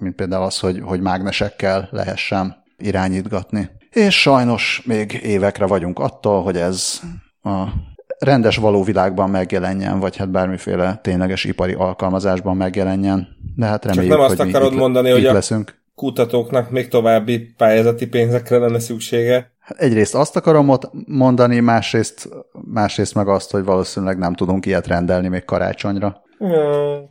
mint 0.00 0.14
például 0.14 0.44
az, 0.44 0.58
hogy, 0.58 0.80
hogy 0.84 1.00
mágnesekkel 1.00 1.88
lehessen 1.90 2.56
irányítgatni. 2.78 3.70
És 3.90 4.20
sajnos 4.20 4.82
még 4.84 5.12
évekre 5.22 5.66
vagyunk 5.66 5.98
attól, 5.98 6.42
hogy 6.42 6.56
ez 6.56 7.00
a 7.42 7.64
rendes 8.18 8.56
való 8.56 8.82
világban 8.82 9.30
megjelenjen, 9.30 10.00
vagy 10.00 10.16
hát 10.16 10.30
bármiféle 10.30 10.98
tényleges 11.02 11.44
ipari 11.44 11.72
alkalmazásban 11.72 12.56
megjelenjen. 12.56 13.28
De 13.56 13.66
hát 13.66 13.84
reméljük, 13.84 14.12
Csak 14.12 14.20
nem 14.20 14.30
azt 14.30 14.40
hogy 14.40 14.48
akarod 14.48 14.74
mondani, 14.74 15.08
itt 15.08 15.14
hogy 15.14 15.26
a 15.26 15.32
leszünk. 15.32 15.82
kutatóknak 15.94 16.70
még 16.70 16.88
további 16.88 17.54
pályázati 17.56 18.06
pénzekre 18.06 18.58
lenne 18.58 18.78
szüksége. 18.78 19.52
Hát 19.58 19.78
egyrészt 19.78 20.14
azt 20.14 20.36
akarom 20.36 20.68
ott 20.68 20.90
mondani, 21.06 21.60
másrészt, 21.60 22.28
másrészt 22.52 23.14
meg 23.14 23.28
azt, 23.28 23.50
hogy 23.50 23.64
valószínűleg 23.64 24.18
nem 24.18 24.34
tudunk 24.34 24.66
ilyet 24.66 24.86
rendelni 24.86 25.28
még 25.28 25.44
karácsonyra. 25.44 26.22
Hmm. 26.38 27.08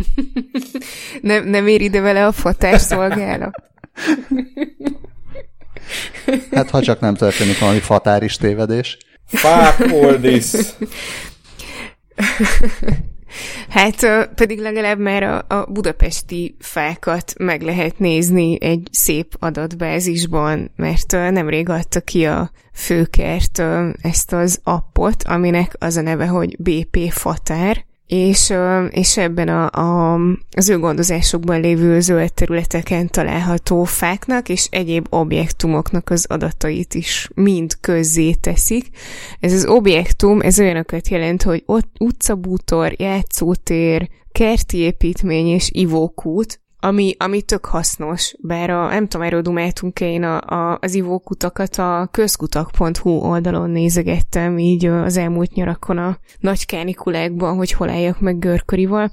Nem, 1.22 1.48
nem 1.48 1.66
ér 1.66 1.80
ide 1.80 2.00
vele 2.00 2.26
a 2.26 2.32
fotásszolgálat. 2.32 3.54
Hát 6.50 6.70
ha 6.70 6.82
csak 6.82 7.00
nem 7.00 7.14
történik 7.14 7.58
valami 7.58 7.78
fatáris 7.78 8.36
tévedés. 8.36 8.98
Fuck 9.26 9.92
all 9.92 10.18
this. 10.18 10.50
Hát 13.68 14.28
pedig 14.34 14.58
legalább 14.58 14.98
már 14.98 15.22
a, 15.22 15.44
a 15.48 15.66
budapesti 15.70 16.56
fákat 16.58 17.32
meg 17.38 17.62
lehet 17.62 17.98
nézni 17.98 18.62
egy 18.62 18.88
szép 18.90 19.36
adatbázisban, 19.38 20.70
mert 20.76 21.12
nemrég 21.12 21.68
adta 21.68 22.00
ki 22.00 22.26
a 22.26 22.50
főkert 22.72 23.62
ezt 24.02 24.32
az 24.32 24.60
appot, 24.62 25.22
aminek 25.22 25.74
az 25.78 25.96
a 25.96 26.00
neve, 26.00 26.26
hogy 26.26 26.56
BP 26.58 27.10
Fatár, 27.10 27.84
és, 28.12 28.52
és 28.90 29.16
ebben 29.16 29.48
a, 29.48 29.70
a, 29.70 30.18
az 30.56 30.68
ő 30.68 30.78
gondozásokban 30.78 31.60
lévő 31.60 32.00
zöld 32.00 32.32
területeken 32.32 33.08
található 33.08 33.84
fáknak 33.84 34.48
és 34.48 34.66
egyéb 34.70 35.06
objektumoknak 35.10 36.10
az 36.10 36.26
adatait 36.28 36.94
is 36.94 37.28
mind 37.34 37.76
közzé 37.80 38.32
teszik. 38.32 38.86
Ez 39.40 39.52
az 39.52 39.64
objektum, 39.66 40.40
ez 40.40 40.60
olyanokat 40.60 41.08
jelent, 41.08 41.42
hogy 41.42 41.62
ott 41.66 41.94
utcabútor, 41.98 42.92
játszótér, 42.96 44.08
kerti 44.32 44.78
építmény 44.78 45.46
és 45.46 45.70
ivókút, 45.72 46.61
ami, 46.84 47.14
ami 47.18 47.42
tök 47.42 47.64
hasznos, 47.64 48.34
bár 48.40 48.70
a, 48.70 48.88
nem 48.88 49.08
tudom, 49.08 49.26
erről 49.26 49.42
dumáltunk-e 49.42 50.06
én 50.06 50.22
a, 50.22 50.40
a, 50.40 50.78
az 50.80 50.94
ivókutakat 50.94 51.76
a 51.76 52.08
közkutak.hu 52.10 53.10
oldalon 53.10 53.70
nézegettem 53.70 54.58
így 54.58 54.86
az 54.86 55.16
elmúlt 55.16 55.54
nyarakon 55.54 55.98
a 55.98 56.18
nagy 56.40 56.66
kánikulákban, 56.66 57.56
hogy 57.56 57.72
hol 57.72 57.88
álljak 57.88 58.20
meg 58.20 58.38
görkörival, 58.38 59.10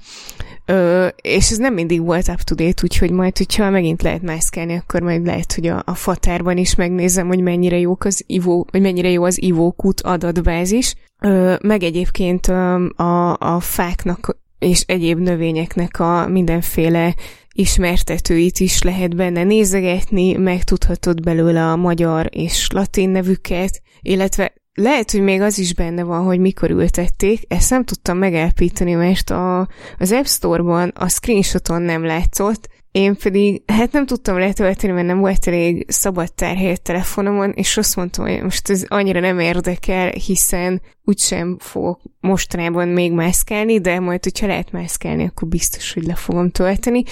Ö, 0.70 1.06
és 1.22 1.50
ez 1.50 1.56
nem 1.56 1.74
mindig 1.74 2.04
volt 2.04 2.28
up 2.28 2.40
to 2.40 2.54
date, 2.54 2.82
úgyhogy 2.82 3.10
majd, 3.10 3.38
hogyha 3.38 3.70
megint 3.70 4.02
lehet 4.02 4.22
mászkálni, 4.22 4.74
akkor 4.76 5.00
majd 5.00 5.26
lehet, 5.26 5.52
hogy 5.52 5.66
a, 5.66 5.82
a 5.86 5.94
fatárban 5.94 6.56
is 6.56 6.74
megnézem, 6.74 7.26
hogy 7.26 7.40
mennyire 7.40 7.78
jók 7.78 8.04
az 8.04 8.24
ivó, 8.26 8.66
vagy 8.70 8.80
mennyire 8.80 9.10
jó 9.10 9.24
az 9.24 9.42
ivókút 9.42 10.00
adatbázis. 10.00 10.94
Ö, 11.22 11.54
meg 11.62 11.82
egyébként 11.82 12.46
a, 12.46 13.36
a 13.38 13.60
fáknak 13.60 14.38
és 14.60 14.80
egyéb 14.86 15.18
növényeknek 15.18 16.00
a 16.00 16.28
mindenféle 16.28 17.14
ismertetőit 17.52 18.58
is 18.58 18.82
lehet 18.82 19.16
benne 19.16 19.44
nézegetni, 19.44 20.32
megtudhatod 20.32 21.22
belőle 21.22 21.70
a 21.70 21.76
magyar 21.76 22.28
és 22.30 22.68
latin 22.72 23.10
nevüket, 23.10 23.82
illetve 24.00 24.52
lehet, 24.74 25.10
hogy 25.10 25.22
még 25.22 25.40
az 25.40 25.58
is 25.58 25.74
benne 25.74 26.02
van, 26.02 26.24
hogy 26.24 26.38
mikor 26.38 26.70
ültették, 26.70 27.40
ezt 27.48 27.70
nem 27.70 27.84
tudtam 27.84 28.18
megállapítani, 28.18 28.94
mert 28.94 29.30
a, 29.30 29.68
az 29.98 30.12
App 30.12 30.24
Store-ban 30.24 30.88
a 30.94 31.08
screenshoton 31.08 31.82
nem 31.82 32.04
látszott, 32.04 32.68
én 32.92 33.16
pedig, 33.16 33.62
hát 33.66 33.92
nem 33.92 34.06
tudtam 34.06 34.38
letölteni, 34.38 34.92
mert 34.92 35.06
nem 35.06 35.18
volt 35.18 35.46
elég 35.46 35.84
szabad 35.88 36.32
tárhely 36.34 36.72
a 36.72 36.76
telefonomon, 36.76 37.50
és 37.50 37.76
azt 37.76 37.96
mondtam, 37.96 38.26
hogy 38.26 38.42
most 38.42 38.70
ez 38.70 38.84
annyira 38.88 39.20
nem 39.20 39.38
érdekel, 39.38 40.10
hiszen 40.10 40.82
úgysem 41.04 41.56
fogok 41.58 42.00
mostanában 42.20 42.88
még 42.88 43.12
mászkálni, 43.12 43.80
de 43.80 44.00
majd, 44.00 44.22
hogyha 44.22 44.46
lehet 44.46 44.72
mászkálni, 44.72 45.24
akkor 45.26 45.48
biztos, 45.48 45.92
hogy 45.92 46.04
le 46.04 46.14
fogom 46.14 46.50
tölteni. 46.50 47.02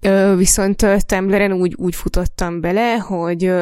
Ö, 0.00 0.34
viszont 0.36 0.86
Tumblr-en 1.06 1.52
úgy, 1.52 1.74
úgy 1.78 1.94
futottam 1.94 2.60
bele, 2.60 2.96
hogy 2.96 3.52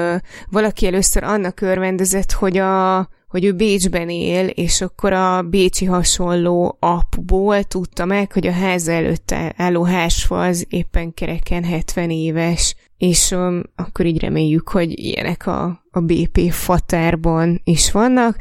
valaki 0.50 0.86
először 0.86 1.22
annak 1.22 1.60
örvendezett, 1.60 2.32
hogy 2.32 2.56
a 2.56 3.08
hogy 3.28 3.44
ő 3.44 3.52
Bécsben 3.52 4.08
él, 4.08 4.46
és 4.46 4.80
akkor 4.80 5.12
a 5.12 5.42
bécsi 5.42 5.84
hasonló 5.84 6.76
appból 6.80 7.62
tudta 7.62 8.04
meg, 8.04 8.32
hogy 8.32 8.46
a 8.46 8.52
ház 8.52 8.88
előtt 8.88 9.34
álló 9.56 9.82
házfa 9.82 10.40
az 10.40 10.66
éppen 10.68 11.14
kereken 11.14 11.64
70 11.64 12.10
éves, 12.10 12.74
és 12.98 13.30
um, 13.30 13.62
akkor 13.76 14.06
így 14.06 14.20
reméljük, 14.20 14.68
hogy 14.68 14.98
ilyenek 14.98 15.46
a, 15.46 15.84
a 15.98 16.00
BP 16.00 16.52
fatárban 16.52 17.60
is 17.64 17.92
vannak. 17.92 18.36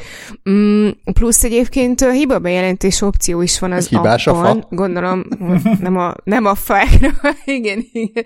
Mm, 0.49 0.87
plusz 1.13 1.43
egyébként 1.43 2.01
a 2.01 2.11
hiba 2.11 2.39
bejelentés 2.39 3.01
opció 3.01 3.41
is 3.41 3.59
van 3.59 3.71
az 3.71 3.87
Hibás 3.87 4.27
appon. 4.27 4.45
a 4.45 4.47
fa? 4.47 4.67
Gondolom, 4.69 5.23
nem 5.79 5.97
a, 5.97 6.13
nem 6.23 6.45
a 6.45 6.55
fákra, 6.55 7.09
igen, 7.45 7.85
igen. 7.91 8.23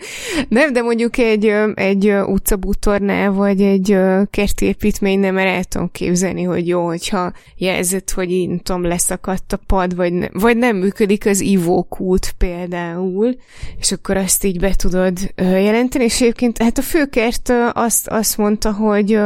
Nem, 0.50 0.74
de 0.74 0.82
mondjuk 0.82 1.18
egy, 1.18 1.54
egy 1.74 2.12
utcabútornál, 2.12 3.32
vagy 3.32 3.62
egy 3.62 3.92
ö, 3.92 4.22
kerti 4.30 4.66
építménynél, 4.66 5.32
mert 5.32 5.56
el 5.56 5.64
tudom 5.64 5.90
képzelni, 5.92 6.44
hogy 6.44 6.68
jó, 6.68 6.86
hogyha 6.86 7.32
jelzett, 7.56 8.12
hogy 8.12 8.32
így, 8.32 8.48
nem 8.48 8.60
tudom, 8.60 8.84
leszakadt 8.84 9.54
a 9.54 9.60
pad, 9.68 9.96
vagy, 9.96 10.14
ne, 10.14 10.28
vagy 10.34 10.58
nem 10.58 10.76
működik 10.76 11.26
az 11.26 11.40
ivókút 11.40 12.34
például, 12.38 13.36
és 13.80 13.92
akkor 13.92 14.18
azt 14.18 14.44
így 14.44 14.60
be 14.60 14.74
tudod 14.76 15.18
jelenteni, 15.38 16.04
és 16.04 16.22
egyébként 16.22 16.58
hát 16.62 16.78
a 16.78 16.82
főkert 16.82 17.54
azt, 17.74 18.08
azt 18.08 18.38
mondta, 18.38 18.72
hogy 18.74 19.20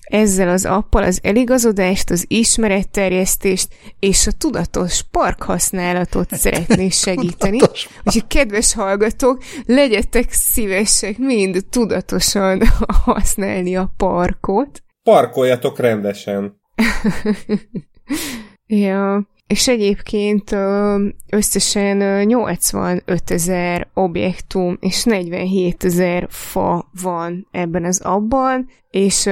ezzel 0.00 0.48
az 0.48 0.64
appal 0.64 1.02
az 1.02 1.18
eligazodást, 1.22 2.10
az 2.10 2.24
ismeretterjesztést 2.28 3.68
és 3.98 4.26
a 4.26 4.32
tudatos 4.32 5.02
parkhasználatot 5.10 6.34
szeretné 6.44 6.88
segíteni. 6.88 7.58
Úgyhogy 8.04 8.26
kedves 8.26 8.74
hallgatók, 8.74 9.42
legyetek 9.66 10.32
szívesek 10.32 11.18
mind 11.18 11.64
tudatosan 11.70 12.62
használni 13.04 13.76
a 13.76 13.92
parkot. 13.96 14.82
Parkoljatok 15.02 15.78
rendesen. 15.78 16.56
Ja, 18.70 19.28
és 19.48 19.68
egyébként 19.68 20.56
összesen 21.30 22.00
ö, 22.00 22.22
85 22.22 23.30
ezer 23.30 23.88
objektum 23.94 24.76
és 24.80 25.04
47 25.04 25.84
ezer 25.84 26.26
fa 26.30 26.90
van 27.02 27.46
ebben 27.50 27.84
az 27.84 28.00
abban, 28.00 28.68
és 28.90 29.26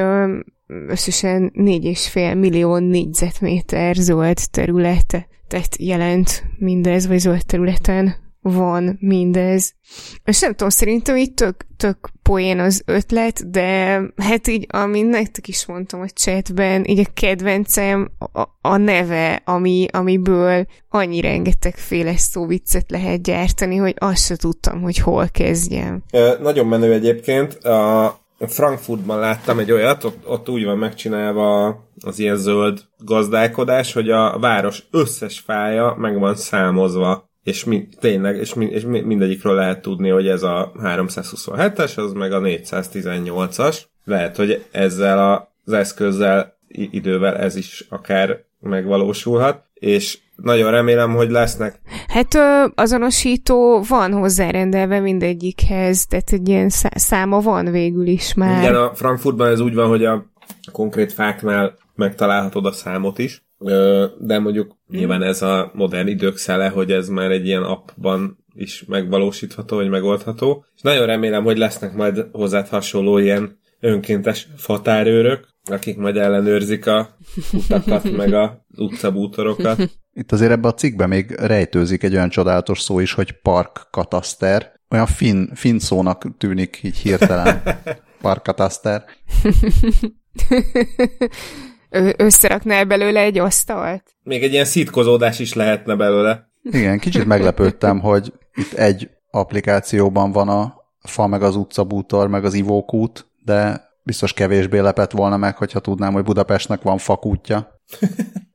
összesen 0.67 1.53
4,5 1.55 2.39
millió 2.39 2.77
négyzetméter 2.77 3.95
zöld 3.95 4.39
terület, 4.51 5.29
tehát 5.49 5.77
jelent 5.79 6.45
mindez, 6.59 7.07
vagy 7.07 7.19
zöld 7.19 7.47
területen 7.47 8.26
van 8.53 8.97
mindez. 9.01 9.75
És 10.25 10.41
nem 10.41 10.51
tudom, 10.51 10.69
szerintem 10.69 11.17
így 11.17 11.35
tök, 11.35 11.67
tök 11.77 12.11
poén 12.23 12.59
az 12.59 12.83
ötlet, 12.85 13.51
de 13.51 14.01
hát 14.17 14.47
így, 14.47 14.67
amint 14.71 15.11
nektek 15.11 15.49
is 15.49 15.67
mondtam 15.67 16.01
a 16.01 16.09
chatben, 16.09 16.85
így 16.85 16.99
a 16.99 17.11
kedvencem 17.15 18.11
a, 18.33 18.43
a 18.61 18.77
neve, 18.77 19.43
ami, 19.45 19.87
amiből 19.93 20.67
annyi 20.89 21.21
rengetegféle 21.21 22.17
szóviccet 22.17 22.91
lehet 22.91 23.23
gyártani, 23.23 23.77
hogy 23.77 23.95
azt 23.99 24.25
se 24.25 24.37
tudtam, 24.37 24.83
hogy 24.83 24.99
hol 24.99 25.29
kezdjem. 25.29 26.03
Ö, 26.13 26.35
nagyon 26.41 26.67
menő 26.67 26.93
egyébként. 26.93 27.65
A 28.39 28.47
Frankfurtban 28.47 29.19
láttam 29.19 29.59
egy 29.59 29.73
olyat, 29.73 30.05
ott, 30.05 30.29
ott 30.29 30.49
úgy 30.49 30.65
van 30.65 30.79
megcsinálva 30.79 31.79
az 32.01 32.19
ilyen 32.19 32.37
zöld 32.37 32.81
gazdálkodás, 32.99 33.93
hogy 33.93 34.11
a 34.11 34.39
város 34.39 34.83
összes 34.91 35.39
fája 35.39 35.95
meg 35.99 36.19
van 36.19 36.35
számozva 36.35 37.26
és 37.47 37.65
mi, 37.65 37.89
tényleg, 38.01 38.37
és, 38.37 38.55
mi, 38.55 38.65
és 38.65 38.85
mindegyikről 38.85 39.55
lehet 39.55 39.83
tudni, 39.83 40.09
hogy 40.09 40.29
ez 40.29 40.43
a 40.43 40.73
327-es, 40.83 41.97
az 41.97 42.13
meg 42.13 42.33
a 42.33 42.41
418-as. 42.41 43.79
Lehet, 44.05 44.37
hogy 44.37 44.65
ezzel 44.71 45.49
az 45.65 45.73
eszközzel 45.73 46.57
idővel 46.69 47.37
ez 47.37 47.57
is 47.57 47.87
akár 47.89 48.45
megvalósulhat, 48.61 49.63
és 49.75 50.19
nagyon 50.37 50.71
remélem, 50.71 51.15
hogy 51.15 51.31
lesznek. 51.31 51.81
Hát 52.09 52.35
ö, 52.35 52.65
azonosító 52.75 53.83
van 53.89 54.13
hozzárendelve 54.13 55.01
mindegyikhez, 55.01 56.07
tehát 56.07 56.33
egy 56.33 56.49
ilyen 56.49 56.69
száma 56.95 57.41
van 57.41 57.71
végül 57.71 58.07
is 58.07 58.35
már. 58.35 58.63
Igen, 58.63 58.75
a 58.75 58.95
Frankfurtban 58.95 59.49
ez 59.49 59.61
úgy 59.61 59.75
van, 59.75 59.89
hogy 59.89 60.05
a 60.05 60.27
konkrét 60.73 61.13
fáknál 61.13 61.77
megtalálhatod 61.95 62.67
a 62.67 62.73
számot 62.73 63.19
is, 63.19 63.46
de 64.19 64.39
mondjuk 64.39 64.77
nyilván 64.89 65.23
ez 65.23 65.43
a 65.43 65.71
modern 65.75 66.09
idők 66.09 66.37
szele, 66.37 66.69
hogy 66.69 66.93
ez 66.93 67.09
már 67.09 67.31
egy 67.31 67.47
ilyen 67.47 67.63
appban 67.63 68.45
is 68.55 68.85
megvalósítható, 68.87 69.77
vagy 69.77 69.89
megoldható. 69.89 70.65
És 70.77 70.83
nagyon 70.83 71.07
remélem, 71.07 71.45
hogy 71.45 71.59
lesznek 71.59 71.95
majd 71.95 72.27
hozzád 72.33 72.69
hasonló 72.69 73.19
ilyen 73.19 73.59
önkéntes 73.81 74.49
fatárőrök, 74.57 75.49
akik 75.65 75.97
majd 75.97 76.17
ellenőrzik 76.17 76.87
a 76.87 77.17
utakat, 77.53 78.11
meg 78.17 78.33
a 78.33 78.65
utcabútorokat. 78.77 79.91
Itt 80.13 80.33
azért 80.33 80.51
ebbe 80.51 80.69
a 80.69 80.75
cikkben 80.75 81.09
még 81.09 81.31
rejtőzik 81.31 82.03
egy 82.03 82.15
olyan 82.15 82.29
csodálatos 82.29 82.81
szó 82.81 83.01
is, 83.01 83.13
hogy 83.13 83.33
parkkataszter. 83.33 84.73
Olyan 84.91 85.07
finn, 85.07 85.53
finn 85.55 85.79
szónak 85.79 86.37
tűnik 86.39 86.81
így 86.83 86.97
hirtelen. 86.97 87.63
Parkkataszter. 91.91 92.26
Összeraknál 92.26 92.84
belőle 92.84 93.20
egy 93.20 93.39
asztalt? 93.39 94.03
Még 94.22 94.43
egy 94.43 94.53
ilyen 94.53 94.64
szitkozódás 94.64 95.39
is 95.39 95.55
lehetne 95.55 95.95
belőle. 95.95 96.51
Igen, 96.62 96.99
kicsit 96.99 97.24
meglepődtem, 97.24 98.01
hogy 98.01 98.32
itt 98.55 98.72
egy 98.72 99.11
applikációban 99.30 100.32
van 100.32 100.49
a 100.49 100.74
fa, 101.03 101.26
meg 101.26 101.43
az 101.43 101.57
utcabútor, 101.57 102.28
meg 102.28 102.45
az 102.45 102.55
ivókút, 102.55 103.26
de 103.45 103.84
biztos 104.03 104.32
kevésbé 104.32 104.78
lepett 104.78 105.11
volna 105.11 105.37
meg, 105.37 105.57
hogyha 105.57 105.80
tudnám, 105.80 106.12
hogy 106.12 106.24
Budapestnek 106.24 106.82
van 106.82 106.99
fakútja. 106.99 107.80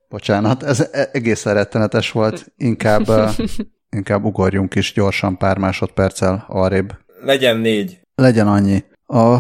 Bocsánat, 0.10 0.64
ez 0.64 0.88
e- 0.92 1.10
egészen 1.12 1.54
rettenetes 1.54 2.12
volt. 2.12 2.52
Inkább, 2.58 3.08
inkább 3.90 4.24
ugorjunk 4.24 4.76
is 4.76 4.94
gyorsan 4.94 5.38
pár 5.38 5.58
másodperccel 5.58 6.46
arrébb. 6.48 6.94
Legyen 7.24 7.58
négy. 7.58 8.00
Legyen 8.16 8.48
annyi. 8.48 8.84
A 9.06 9.38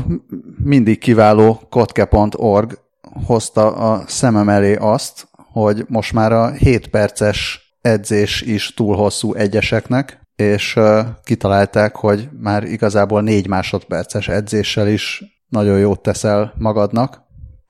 mindig 0.63 0.99
kiváló 0.99 1.61
kotke.org 1.69 2.79
hozta 3.25 3.75
a 3.75 4.03
szemem 4.07 4.49
elé 4.49 4.75
azt, 4.75 5.27
hogy 5.51 5.85
most 5.87 6.13
már 6.13 6.31
a 6.31 6.51
7 6.51 6.87
perces 6.87 7.59
edzés 7.81 8.41
is 8.41 8.73
túl 8.73 8.95
hosszú 8.95 9.33
egyeseknek, 9.33 10.21
és 10.35 10.79
kitalálták, 11.23 11.95
hogy 11.95 12.29
már 12.39 12.63
igazából 12.63 13.21
4 13.21 13.47
másodperces 13.47 14.27
edzéssel 14.27 14.87
is 14.87 15.23
nagyon 15.47 15.79
jót 15.79 16.01
teszel 16.01 16.53
magadnak, 16.57 17.21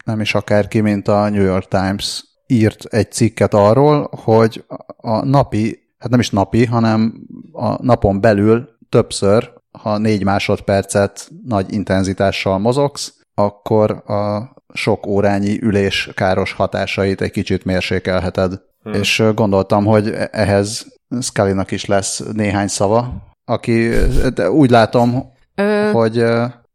nem 0.06 0.22
is 0.22 0.34
akárki, 0.36 0.80
mint 0.80 1.08
a 1.08 1.30
New 1.30 1.44
York 1.44 1.68
Times 1.68 2.26
írt 2.48 2.86
egy 2.86 3.12
cikket 3.12 3.54
arról, 3.54 4.10
hogy 4.24 4.66
a 4.98 5.26
napi, 5.26 5.80
hát 5.98 6.10
nem 6.10 6.20
is 6.20 6.30
napi, 6.30 6.66
hanem 6.66 7.14
a 7.52 7.84
napon 7.84 8.22
belül 8.22 8.70
többször, 8.90 9.54
ha 9.72 9.98
négy 9.98 10.24
másodpercet 10.24 11.30
nagy 11.46 11.74
intenzitással 11.74 12.58
mozogsz, 12.58 13.14
akkor 13.34 13.92
a 13.92 14.54
sok 14.74 15.07
órányi 15.07 15.61
ülés 15.61 16.09
káros 16.13 16.53
hatásait 16.53 17.22
egy 17.22 17.32
kicsit 17.32 17.65
mérsékelheted. 17.65 18.61
Hmm. 18.84 18.93
És 18.93 19.24
gondoltam, 19.36 19.86
hogy 19.86 20.13
ehhez 20.32 20.86
scully 21.22 21.53
is 21.69 21.86
lesz 21.86 22.24
néhány 22.34 22.67
szava, 22.67 23.13
aki 23.45 23.89
de 24.34 24.51
úgy 24.51 24.69
látom, 24.69 25.32
Ö... 25.55 25.89
hogy 25.91 26.24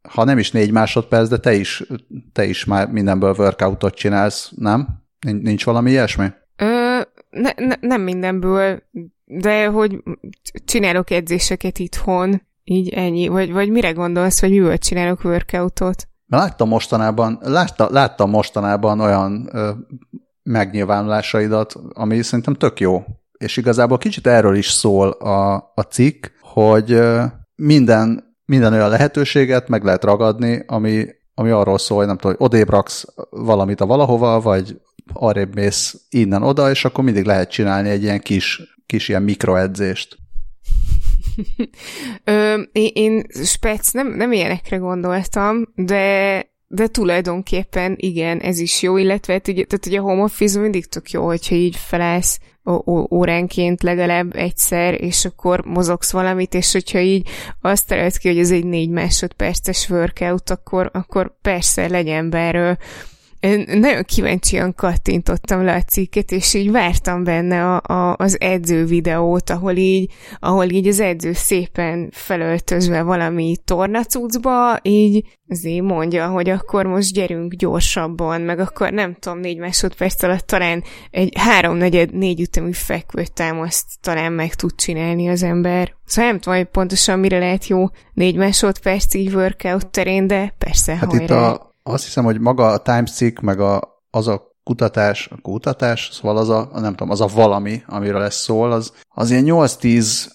ha 0.08 0.24
nem 0.24 0.38
is 0.38 0.50
négy 0.50 0.70
másodperc, 0.70 1.28
de 1.28 1.38
te 1.38 1.54
is, 1.54 1.82
te 2.32 2.44
is 2.44 2.64
már 2.64 2.90
mindenből 2.90 3.34
workoutot 3.38 3.94
csinálsz, 3.94 4.52
nem? 4.56 4.88
Nincs 5.26 5.64
valami 5.64 5.90
ilyesmi? 5.90 6.26
Ö, 6.56 7.00
ne, 7.30 7.50
ne, 7.56 7.74
nem 7.80 8.00
mindenből, 8.00 8.82
de 9.24 9.66
hogy 9.66 10.02
csinálok 10.64 11.10
edzéseket 11.10 11.78
itthon, 11.78 12.42
így 12.64 12.88
ennyi. 12.88 13.28
Vagy, 13.28 13.52
vagy 13.52 13.70
mire 13.70 13.90
gondolsz, 13.90 14.40
hogy 14.40 14.50
miből 14.50 14.78
csinálok 14.78 15.24
workoutot? 15.24 16.08
Láttam 16.26 16.68
mostanában, 16.68 17.38
látta, 17.42 17.88
láttam 17.90 18.30
mostanában 18.30 19.00
olyan 19.00 19.48
ö, 19.52 19.70
megnyilvánulásaidat, 20.42 21.74
ami 21.92 22.22
szerintem 22.22 22.54
tök 22.54 22.80
jó. 22.80 23.04
És 23.38 23.56
igazából 23.56 23.98
kicsit 23.98 24.26
erről 24.26 24.56
is 24.56 24.70
szól 24.70 25.10
a, 25.10 25.54
a 25.74 25.82
cikk, 25.90 26.26
hogy 26.40 26.92
ö, 26.92 27.24
minden 27.54 28.26
minden 28.46 28.72
olyan 28.72 28.88
lehetőséget 28.88 29.68
meg 29.68 29.84
lehet 29.84 30.04
ragadni, 30.04 30.64
ami, 30.66 31.06
ami 31.34 31.50
arról 31.50 31.78
szól, 31.78 31.98
hogy 31.98 32.06
nem 32.06 32.16
tudom, 32.16 32.36
hogy 32.36 32.46
odébb 32.46 32.68
raksz 32.68 33.04
valamit 33.30 33.80
a 33.80 33.86
valahova, 33.86 34.40
vagy 34.40 34.80
arrébb 35.12 35.54
mész 35.54 36.06
innen 36.08 36.42
oda, 36.42 36.70
és 36.70 36.84
akkor 36.84 37.04
mindig 37.04 37.24
lehet 37.24 37.50
csinálni 37.50 37.88
egy 37.88 38.02
ilyen 38.02 38.20
kis, 38.20 38.62
kis 38.86 39.08
ilyen 39.08 39.22
mikroedzést. 39.22 40.16
Ö, 42.24 42.62
én, 42.72 42.90
én 42.94 43.26
spec 43.44 43.90
nem, 43.90 44.08
nem 44.16 44.32
ilyenekre 44.32 44.76
gondoltam, 44.76 45.64
de 45.74 46.44
de 46.68 46.86
tulajdonképpen 46.86 47.94
igen, 47.96 48.38
ez 48.38 48.58
is 48.58 48.82
jó, 48.82 48.96
illetve 48.96 49.32
hát 49.32 49.42
tehát 49.42 49.86
ugye 49.86 49.98
a 49.98 50.02
home 50.02 50.22
office 50.22 50.60
mindig 50.60 50.86
tök 50.86 51.10
jó, 51.10 51.26
hogyha 51.26 51.54
így 51.54 51.76
felállsz 51.76 52.38
óránként 53.10 53.82
legalább 53.82 54.36
egyszer, 54.36 55.02
és 55.02 55.24
akkor 55.24 55.64
mozogsz 55.64 56.12
valamit, 56.12 56.54
és 56.54 56.72
hogyha 56.72 56.98
így 56.98 57.28
azt 57.60 57.86
terült 57.86 58.16
ki, 58.16 58.28
hogy 58.28 58.38
ez 58.38 58.50
egy 58.50 58.64
négy 58.64 58.90
másodperces 58.90 59.90
workout, 59.90 60.50
akkor, 60.50 60.90
akkor 60.92 61.36
persze 61.42 61.88
legyen, 61.88 62.30
én 62.30 62.78
nagyon 63.66 64.02
kíváncsian 64.02 64.74
kattintottam 64.74 65.64
le 65.64 65.74
a 65.74 65.82
cikket, 65.82 66.32
és 66.32 66.54
így 66.54 66.70
vártam 66.70 67.24
benne 67.24 67.74
a, 67.74 67.92
a, 67.92 68.14
az 68.18 68.40
edző 68.40 68.84
videót, 68.84 69.50
ahol 69.50 69.76
így, 69.76 70.12
ahol 70.38 70.64
így 70.64 70.86
az 70.86 71.00
edző 71.00 71.32
szépen 71.32 72.08
felöltözve 72.12 73.02
valami 73.02 73.56
tornacucba, 73.64 74.78
így 74.82 75.24
azért 75.48 75.82
mondja, 75.82 76.28
hogy 76.28 76.48
akkor 76.48 76.86
most 76.86 77.12
gyerünk 77.12 77.54
gyorsabban, 77.54 78.40
meg 78.40 78.58
akkor 78.58 78.92
nem 78.92 79.14
tudom, 79.14 79.38
négy 79.38 79.58
másodperc 79.58 80.22
alatt 80.22 80.46
talán 80.46 80.82
egy 81.10 81.32
háromnegyed, 81.38 82.14
négy 82.14 82.40
ütemű 82.40 82.72
fekvőtámaszt 82.72 83.86
talán 84.00 84.32
meg 84.32 84.54
tud 84.54 84.74
csinálni 84.74 85.28
az 85.28 85.42
ember. 85.42 85.94
Szóval 86.04 86.30
nem 86.30 86.40
tudom, 86.40 86.58
hogy 86.58 86.68
pontosan 86.68 87.18
mire 87.18 87.38
lehet 87.38 87.66
jó 87.66 87.84
négy 88.12 88.36
másodperc 88.36 89.14
így 89.14 89.34
workout 89.34 89.86
terén, 89.86 90.26
de 90.26 90.54
persze, 90.58 90.94
hát 90.94 91.04
hajrá. 91.10 91.24
itt 91.24 91.30
a 91.30 91.65
azt 91.86 92.04
hiszem, 92.04 92.24
hogy 92.24 92.40
maga 92.40 92.66
a 92.66 92.78
Times 92.78 93.12
cikk, 93.12 93.38
meg 93.38 93.60
a, 93.60 94.02
az 94.10 94.28
a 94.28 94.54
kutatás, 94.62 95.28
a 95.30 95.40
kutatás, 95.40 96.08
szóval 96.12 96.36
az 96.36 96.48
a, 96.48 96.70
nem 96.72 96.90
tudom, 96.90 97.10
az 97.10 97.20
a 97.20 97.26
valami, 97.26 97.82
amiről 97.86 98.20
lesz 98.20 98.42
szól, 98.42 98.72
az, 98.72 98.92
az 99.08 99.30
ilyen 99.30 99.44
8-10 99.46 100.26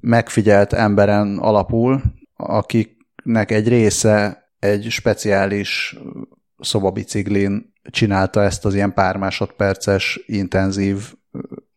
megfigyelt 0.00 0.72
emberen 0.72 1.38
alapul, 1.38 2.02
akiknek 2.36 3.50
egy 3.50 3.68
része 3.68 4.46
egy 4.58 4.86
speciális 4.90 5.96
szobabiciklin 6.58 7.72
csinálta 7.90 8.42
ezt 8.42 8.64
az 8.64 8.74
ilyen 8.74 8.94
pár 8.94 9.16
másodperces 9.16 10.20
intenzív 10.26 11.14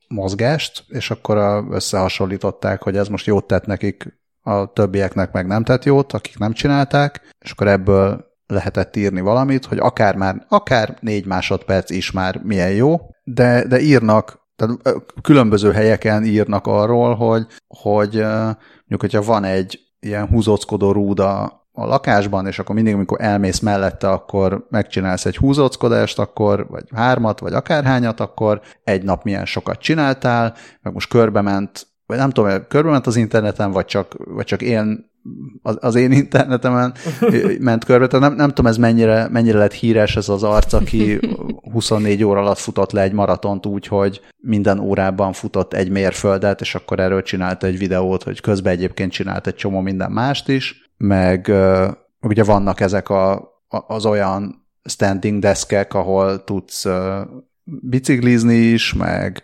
mozgást, 0.08 0.86
és 0.88 1.12
akkor 1.12 1.66
összehasonlították, 1.72 2.82
hogy 2.82 2.98
ez 2.98 3.08
most 3.08 3.26
jót 3.26 3.48
tett 3.48 3.66
nekik, 3.66 4.24
a 4.42 4.74
többieknek 4.74 5.32
meg 5.32 5.48
nem 5.48 5.64
tett 5.64 5.84
jót, 5.84 6.14
akik 6.14 6.38
nem 6.38 6.54
csinálták, 6.54 7.22
és 7.40 7.52
akkor 7.52 7.68
ebből 7.68 8.34
lehetett 8.48 8.96
írni 8.96 9.22
valamit, 9.22 9.66
hogy 9.66 9.78
akár 9.78 10.16
már, 10.16 10.46
akár 10.50 10.98
négy 11.00 11.26
másodperc 11.26 11.90
is 11.90 12.12
már 12.12 12.42
milyen 12.44 12.72
jó, 12.72 13.10
de, 13.24 13.68
de 13.68 13.80
írnak, 13.80 14.44
tehát 14.56 14.80
különböző 15.22 15.72
helyeken 15.72 16.24
írnak 16.24 16.68
arról, 16.68 17.16
hogy, 17.16 17.46
hogy 17.68 18.14
mondjuk, 18.16 19.02
hogyha 19.02 19.22
van 19.22 19.44
egy 19.44 19.80
ilyen 20.00 20.28
húzóckodó 20.28 20.92
rúda 20.92 21.44
a 21.78 21.86
lakásban, 21.86 22.48
és 22.48 22.60
akkor 22.60 22.76
mindig, 22.76 22.94
amikor 22.94 23.22
elmész 23.22 23.60
mellette, 23.60 24.10
akkor 24.10 24.66
megcsinálsz 24.70 25.26
egy 25.26 25.38
húzóckodást, 25.38 26.20
akkor, 26.20 26.68
vagy 26.70 26.84
hármat, 26.96 27.40
vagy 27.40 27.54
akárhányat, 27.54 28.20
akkor 28.20 28.62
egy 28.84 29.04
nap 29.04 29.24
milyen 29.24 29.46
sokat 29.46 29.80
csináltál, 29.80 30.54
meg 30.82 30.94
most 30.94 31.10
körbement, 31.10 31.88
vagy 32.06 32.18
nem 32.18 32.30
tudom, 32.30 32.68
körbement 32.68 33.08
az 33.08 33.16
interneten, 33.16 33.72
vagy 33.72 33.86
csak, 33.86 34.16
vagy 34.26 34.46
csak 34.46 34.62
én 34.62 35.14
az, 35.62 35.78
az 35.80 35.96
én 35.96 36.12
internetemen 36.12 36.94
ment 37.60 37.86
körbe, 37.86 38.08
tehát 38.08 38.28
nem, 38.28 38.38
nem 38.38 38.48
tudom 38.48 38.68
ez 38.68 38.78
mennyire, 38.78 39.28
mennyire 39.32 39.58
lett 39.58 39.74
híres 39.74 40.16
ez 40.16 40.30
az 40.30 40.44
arc, 40.44 40.74
aki 40.74 41.20
24 41.74 42.24
óra 42.24 42.40
alatt 42.40 42.58
futott 42.58 42.92
le 42.92 43.02
egy 43.02 43.12
maratont 43.12 43.66
úgy, 43.66 43.88
hogy 43.88 44.22
minden 44.38 44.80
órában 44.80 45.34
futott 45.34 45.74
egy 45.74 45.90
mérföldet, 45.90 46.62
és 46.62 46.76
akkor 46.76 47.00
erről 47.00 47.22
csinált 47.22 47.64
egy 47.64 47.78
videót, 47.78 48.24
hogy 48.24 48.42
közben 48.42 48.74
egyébként 48.74 49.12
csinált 49.12 49.48
egy 49.48 49.56
csomó 49.56 49.80
minden 49.80 50.12
mást 50.12 50.50
is, 50.50 50.90
meg 50.98 51.52
ugye 52.22 52.44
vannak 52.44 52.80
ezek 52.80 53.10
a, 53.10 53.54
az 53.68 54.06
olyan 54.06 54.68
standing 54.84 55.42
deskek, 55.42 55.94
ahol 55.94 56.44
tudsz 56.44 56.86
biciklizni 57.64 58.56
is, 58.56 58.94
meg, 58.94 59.42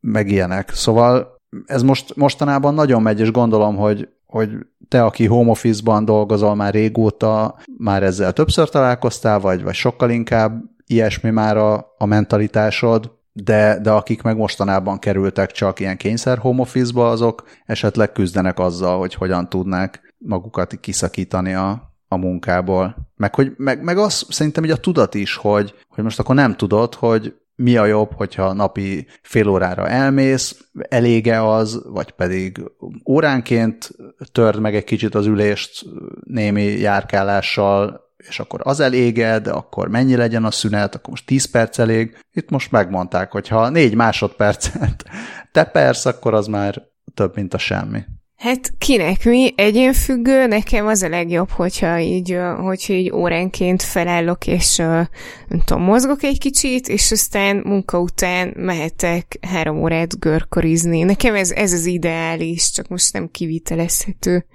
meg 0.00 0.30
ilyenek. 0.30 0.70
Szóval 0.70 1.39
ez 1.66 1.82
most 1.82 2.16
mostanában 2.16 2.74
nagyon 2.74 3.02
megy, 3.02 3.20
és 3.20 3.30
gondolom, 3.30 3.76
hogy, 3.76 4.08
hogy 4.26 4.50
te, 4.88 5.04
aki 5.04 5.26
home 5.26 5.50
office-ban 5.50 6.04
dolgozol 6.04 6.54
már 6.54 6.72
régóta, 6.72 7.58
már 7.78 8.02
ezzel 8.02 8.32
többször 8.32 8.68
találkoztál, 8.68 9.40
vagy, 9.40 9.62
vagy 9.62 9.74
sokkal 9.74 10.10
inkább 10.10 10.62
ilyesmi 10.86 11.30
már 11.30 11.56
a, 11.56 11.94
a 11.98 12.04
mentalitásod, 12.04 13.18
de, 13.32 13.78
de 13.82 13.90
akik 13.90 14.22
meg 14.22 14.36
mostanában 14.36 14.98
kerültek 14.98 15.50
csak 15.50 15.80
ilyen 15.80 15.96
kényszer 15.96 16.38
home 16.38 16.60
office-ba, 16.60 17.10
azok 17.10 17.44
esetleg 17.66 18.12
küzdenek 18.12 18.58
azzal, 18.58 18.98
hogy 18.98 19.14
hogyan 19.14 19.48
tudnák 19.48 20.14
magukat 20.18 20.80
kiszakítani 20.80 21.54
a, 21.54 21.92
a 22.08 22.16
munkából. 22.16 22.96
Meg, 23.16 23.34
hogy, 23.34 23.52
meg, 23.56 23.82
meg 23.82 23.98
az 23.98 24.26
szerintem 24.28 24.64
így 24.64 24.70
a 24.70 24.76
tudat 24.76 25.14
is, 25.14 25.36
hogy, 25.36 25.74
hogy 25.88 26.04
most 26.04 26.18
akkor 26.18 26.34
nem 26.34 26.56
tudod, 26.56 26.94
hogy 26.94 27.34
mi 27.60 27.76
a 27.76 27.86
jobb, 27.86 28.12
hogyha 28.12 28.52
napi 28.52 29.06
fél 29.22 29.48
órára 29.48 29.88
elmész, 29.88 30.64
elége 30.88 31.48
az, 31.48 31.82
vagy 31.84 32.10
pedig 32.10 32.62
óránként 33.08 33.90
törd 34.32 34.60
meg 34.60 34.74
egy 34.74 34.84
kicsit 34.84 35.14
az 35.14 35.26
ülést 35.26 35.84
némi 36.24 36.62
járkálással, 36.62 38.00
és 38.16 38.40
akkor 38.40 38.60
az 38.64 38.80
eléged, 38.80 39.46
akkor 39.46 39.88
mennyi 39.88 40.16
legyen 40.16 40.44
a 40.44 40.50
szünet, 40.50 40.94
akkor 40.94 41.10
most 41.10 41.26
10 41.26 41.44
perc 41.50 41.78
elég. 41.78 42.18
Itt 42.32 42.50
most 42.50 42.70
megmondták, 42.70 43.32
hogy 43.32 43.48
ha 43.48 43.68
4 43.68 43.94
másodpercet 43.94 45.04
te 45.52 45.64
persz, 45.64 46.06
akkor 46.06 46.34
az 46.34 46.46
már 46.46 46.82
több, 47.14 47.34
mint 47.34 47.54
a 47.54 47.58
semmi. 47.58 48.04
Hát 48.40 48.72
kinek 48.78 49.24
mi? 49.24 49.52
Egyénfüggő, 49.56 50.46
nekem 50.46 50.86
az 50.86 51.02
a 51.02 51.08
legjobb, 51.08 51.50
hogyha 51.50 51.98
így, 51.98 52.38
hogyha 52.60 52.92
így 52.92 53.12
óránként 53.12 53.82
felállok, 53.82 54.46
és 54.46 54.76
nem 54.76 55.60
tudom, 55.64 55.82
mozgok 55.82 56.22
egy 56.22 56.38
kicsit, 56.38 56.88
és 56.88 57.10
aztán 57.10 57.56
munka 57.56 58.00
után 58.00 58.52
mehetek 58.56 59.38
három 59.40 59.82
órát 59.82 60.18
görkorizni. 60.18 61.02
Nekem 61.02 61.34
ez, 61.34 61.50
ez 61.50 61.72
az 61.72 61.86
ideális, 61.86 62.70
csak 62.70 62.88
most 62.88 63.12
nem 63.12 63.28
kivitelezhető. 63.30 64.46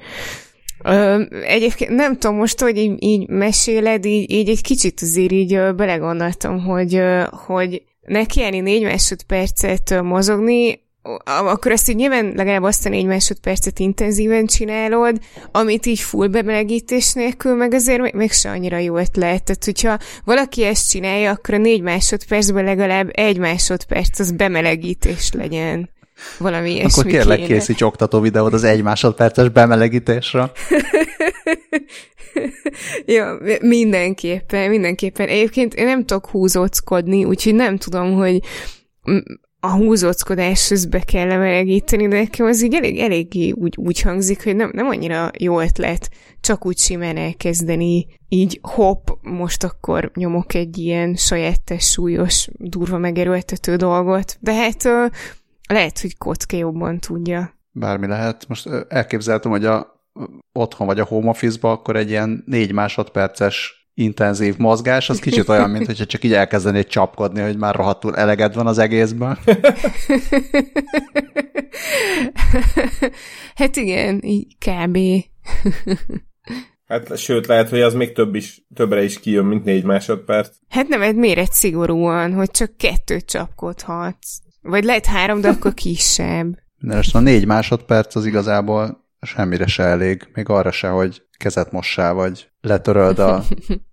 Ö, 0.83 1.23
egyébként 1.43 1.91
nem 1.91 2.17
tudom, 2.17 2.35
most, 2.35 2.59
hogy 2.61 2.77
így, 2.77 3.03
így 3.03 3.29
meséled, 3.29 4.05
így, 4.05 4.31
így 4.31 4.49
egy 4.49 4.61
kicsit 4.61 5.01
azért 5.01 5.31
így 5.31 5.59
belegondoltam, 5.75 6.59
hogy, 6.59 7.01
hogy 7.45 7.83
nekiállni 8.01 8.59
négy 8.59 8.83
másodpercet 8.83 10.01
mozogni, 10.01 10.84
akkor 11.25 11.71
ezt 11.71 11.89
így 11.89 11.95
nyilván 11.95 12.33
legalább 12.35 12.63
azt 12.63 12.85
a 12.85 12.89
négy 12.89 13.05
másodpercet 13.05 13.79
intenzíven 13.79 14.45
csinálod, 14.45 15.19
amit 15.51 15.85
így 15.85 15.99
full 15.99 16.27
bemelegítés 16.27 17.13
nélkül, 17.13 17.55
meg 17.55 17.73
azért 17.73 18.13
még 18.13 18.31
se 18.31 18.49
annyira 18.49 18.77
jó 18.77 18.97
ötlet. 18.97 19.43
Tehát, 19.43 19.65
hogyha 19.65 19.97
valaki 20.23 20.63
ezt 20.63 20.89
csinálja, 20.89 21.31
akkor 21.31 21.53
a 21.53 21.57
négy 21.57 21.81
másodpercben 21.81 22.63
legalább 22.63 23.09
egy 23.13 23.37
másodperc 23.37 24.19
az 24.19 24.31
bemelegítés 24.31 25.31
legyen. 25.31 25.89
Valami 26.37 26.71
ilyesmi 26.71 26.99
Akkor 26.99 27.11
kérlek 27.11 27.37
kéne. 27.37 27.47
készíts 27.47 27.81
oktató 27.81 28.19
videót 28.19 28.53
az 28.53 28.63
egy 28.63 28.83
másodperces 28.83 29.49
bemelegítésre. 29.49 30.51
ja, 33.05 33.37
mindenképpen, 33.61 34.69
mindenképpen. 34.69 35.27
Egyébként 35.27 35.73
én 35.73 35.85
nem 35.85 36.05
tudok 36.05 36.29
húzóckodni, 36.29 37.25
úgyhogy 37.25 37.55
nem 37.55 37.77
tudom, 37.77 38.13
hogy 38.13 38.39
a 39.65 39.71
húzóckodáshoz 39.71 40.85
be 40.85 40.99
kell 40.99 41.37
melegíteni, 41.37 42.07
de 42.07 42.17
nekem 42.17 42.45
az 42.45 42.63
így 42.63 42.73
elég, 42.73 42.99
eléggé 42.99 43.51
úgy, 43.51 43.73
úgy 43.77 44.01
hangzik, 44.01 44.43
hogy 44.43 44.55
nem, 44.55 44.71
nem 44.73 44.87
annyira 44.87 45.31
jó 45.37 45.59
ötlet 45.59 46.09
csak 46.41 46.65
úgy 46.65 46.77
simán 46.77 47.17
elkezdeni, 47.17 48.07
így 48.29 48.59
hopp, 48.61 49.07
most 49.21 49.63
akkor 49.63 50.11
nyomok 50.15 50.53
egy 50.53 50.77
ilyen 50.77 51.15
sajáttes, 51.15 51.89
súlyos, 51.89 52.47
durva 52.53 52.97
megerőltető 52.97 53.75
dolgot, 53.75 54.37
de 54.39 54.53
hát 54.53 54.83
lehet, 55.69 55.99
hogy 55.99 56.17
kocka 56.17 56.57
jobban 56.57 56.99
tudja. 56.99 57.53
Bármi 57.71 58.07
lehet. 58.07 58.47
Most 58.47 58.69
elképzeltem, 58.87 59.51
hogy 59.51 59.65
a 59.65 60.03
otthon 60.53 60.87
vagy 60.87 60.99
a 60.99 61.05
home 61.05 61.29
office-ba, 61.29 61.71
akkor 61.71 61.95
egy 61.95 62.09
ilyen 62.09 62.43
négy 62.45 62.71
másodperces 62.71 63.74
intenzív 63.95 64.57
mozgás, 64.57 65.09
az 65.09 65.19
kicsit 65.19 65.49
olyan, 65.49 65.69
mint 65.69 65.85
hogyha 65.85 66.05
csak 66.05 66.23
így 66.23 66.33
elkezdenéd 66.33 66.87
csapkodni, 66.87 67.41
hogy 67.41 67.57
már 67.57 67.75
rohadtul 67.75 68.15
eleged 68.15 68.53
van 68.55 68.67
az 68.67 68.77
egészben. 68.77 69.37
hát 73.55 73.75
igen, 73.75 74.19
így 74.23 74.55
kb. 74.57 74.97
Hát 76.87 77.17
sőt, 77.17 77.47
lehet, 77.47 77.69
hogy 77.69 77.81
az 77.81 77.93
még 77.93 78.13
több 78.13 78.35
is, 78.35 78.65
többre 78.73 79.03
is 79.03 79.19
kijön, 79.19 79.45
mint 79.45 79.63
négy 79.63 79.83
másodperc. 79.83 80.55
Hát 80.69 80.87
nem, 80.87 81.01
egy 81.01 81.15
méret 81.15 81.51
szigorúan, 81.51 82.33
hogy 82.33 82.51
csak 82.51 82.77
kettőt 82.77 83.25
csapkodhatsz. 83.25 84.39
Vagy 84.61 84.83
lehet 84.83 85.05
három, 85.05 85.41
de 85.41 85.47
akkor 85.47 85.73
kisebb. 85.73 86.57
De 86.77 86.95
most 86.95 87.15
a 87.15 87.19
négy 87.19 87.45
másodperc 87.45 88.15
az 88.15 88.25
igazából 88.25 89.05
semmire 89.21 89.67
se 89.67 89.83
elég, 89.83 90.27
még 90.33 90.49
arra 90.49 90.71
se, 90.71 90.87
hogy 90.87 91.21
kezet 91.37 91.71
mossál, 91.71 92.13
vagy 92.13 92.49
letöröld 92.65 93.19
a, 93.19 93.43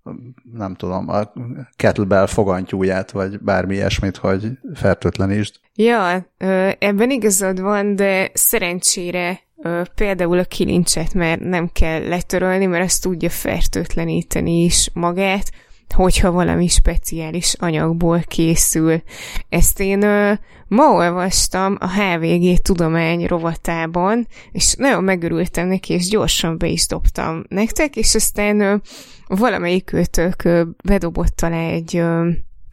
nem 0.53 0.75
tudom, 0.75 1.09
a 1.09 1.33
kettlebell 1.75 2.25
fogantyúját, 2.25 3.11
vagy 3.11 3.39
bármi 3.39 3.73
ilyesmit, 3.75 4.17
hogy 4.17 4.51
fertőtlenítsd. 4.73 5.55
Ja, 5.75 6.27
ebben 6.79 7.09
igazad 7.09 7.61
van, 7.61 7.95
de 7.95 8.31
szerencsére 8.33 9.39
például 9.95 10.39
a 10.39 10.43
kilincset, 10.43 11.13
mert 11.13 11.39
nem 11.39 11.69
kell 11.73 12.07
letörölni, 12.07 12.65
mert 12.65 12.83
azt 12.83 13.01
tudja 13.01 13.29
fertőtleníteni 13.29 14.63
is 14.63 14.89
magát, 14.93 15.51
hogyha 15.93 16.31
valami 16.31 16.67
speciális 16.67 17.53
anyagból 17.53 18.19
készül. 18.19 19.01
Ezt 19.49 19.79
én 19.79 20.03
ö, 20.03 20.33
ma 20.67 20.83
olvastam 20.83 21.77
a 21.79 21.89
HVG 21.89 22.57
tudomány 22.61 23.25
rovatában, 23.25 24.27
és 24.51 24.73
nagyon 24.77 25.03
megörültem 25.03 25.67
neki, 25.67 25.93
és 25.93 26.07
gyorsan 26.09 26.57
be 26.57 26.67
is 26.67 26.87
dobtam 26.87 27.43
nektek, 27.47 27.95
és 27.95 28.15
aztán 28.15 28.59
ö, 28.59 28.75
valamelyik 29.27 29.91
ö, 30.43 30.63
bedobott 30.83 31.41
alá 31.41 31.67
egy, 31.67 31.97
ö, 31.97 32.29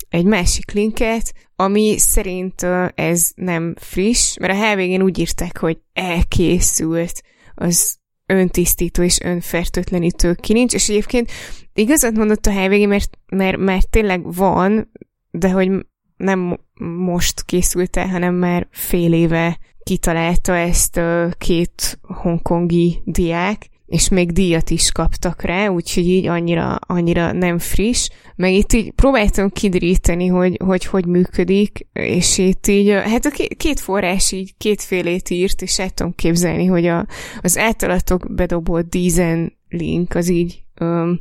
egy 0.08 0.24
másik 0.24 0.70
linket, 0.70 1.32
ami 1.56 1.98
szerint 1.98 2.62
ö, 2.62 2.86
ez 2.94 3.30
nem 3.34 3.74
friss, 3.78 4.36
mert 4.36 4.52
a 4.52 4.66
HVG-n 4.66 5.02
úgy 5.02 5.18
írták, 5.18 5.58
hogy 5.58 5.78
elkészült 5.92 7.22
az 7.54 7.99
öntisztító 8.30 9.02
és 9.02 9.20
önfertőtlenítő 9.20 10.34
kinincs, 10.34 10.74
és 10.74 10.88
egyébként 10.88 11.30
igazat 11.74 12.16
mondott 12.16 12.46
a 12.46 12.52
HVG, 12.52 12.88
mert, 12.88 13.18
mert, 13.32 13.56
mert 13.56 13.90
tényleg 13.90 14.34
van, 14.34 14.90
de 15.30 15.50
hogy 15.50 15.70
nem 16.16 16.58
most 16.96 17.44
készült 17.44 17.96
el, 17.96 18.08
hanem 18.08 18.34
már 18.34 18.66
fél 18.70 19.12
éve 19.12 19.58
kitalálta 19.82 20.56
ezt 20.56 21.00
két 21.38 21.98
hongkongi 22.02 23.00
diák, 23.04 23.69
és 23.90 24.08
még 24.08 24.32
díjat 24.32 24.70
is 24.70 24.92
kaptak 24.92 25.42
rá, 25.42 25.68
úgyhogy 25.68 26.06
így 26.06 26.26
annyira, 26.26 26.74
annyira 26.74 27.32
nem 27.32 27.58
friss. 27.58 28.08
Meg 28.36 28.52
itt 28.52 28.72
így 28.72 28.92
próbáltam 28.92 29.50
kidríteni, 29.50 30.26
hogy, 30.26 30.60
hogy 30.64 30.84
hogy 30.84 31.06
működik, 31.06 31.86
és 31.92 32.38
itt 32.38 32.66
így, 32.66 32.90
hát 32.90 33.24
a 33.24 33.30
két 33.56 33.80
forrás 33.80 34.32
így 34.32 34.56
kétfélét 34.56 35.30
írt, 35.30 35.62
és 35.62 35.78
el 35.78 35.90
tudom 35.90 36.14
képzelni, 36.14 36.64
hogy 36.64 36.86
a, 36.86 37.06
az 37.40 37.58
általatok 37.58 38.34
bedobott 38.34 38.90
dízen 38.90 39.58
link 39.68 40.14
az 40.14 40.28
így 40.28 40.64
öm, 40.74 41.20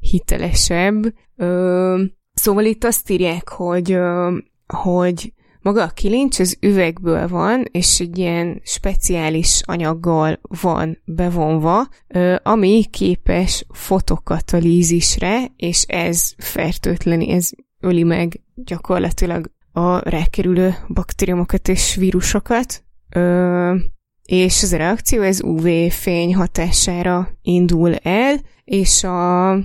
hitelesebb. 0.00 1.14
Öm, 1.36 2.12
szóval 2.32 2.64
itt 2.64 2.84
azt 2.84 3.10
írják, 3.10 3.48
hogy, 3.48 3.92
öm, 3.92 4.44
hogy 4.66 5.32
maga 5.66 5.82
a 5.82 5.88
kilincs 5.88 6.38
az 6.38 6.56
üvegből 6.60 7.28
van, 7.28 7.64
és 7.70 8.00
egy 8.00 8.18
ilyen 8.18 8.60
speciális 8.64 9.62
anyaggal 9.64 10.40
van 10.60 11.02
bevonva, 11.04 11.88
ami 12.42 12.84
képes 12.90 13.66
fotokatalízisre, 13.68 15.52
és 15.56 15.82
ez 15.82 16.32
fertőtleni, 16.38 17.30
ez 17.30 17.50
öli 17.80 18.02
meg 18.02 18.40
gyakorlatilag 18.54 19.50
a 19.72 20.08
rákerülő 20.08 20.74
baktériumokat 20.88 21.68
és 21.68 21.94
vírusokat, 21.94 22.84
és 24.24 24.62
ez 24.62 24.72
a 24.72 24.76
reakció 24.76 25.22
ez 25.22 25.42
UV-fény 25.42 26.34
hatására 26.34 27.28
indul 27.42 27.94
el, 27.94 28.40
és 28.64 29.04
a 29.04 29.58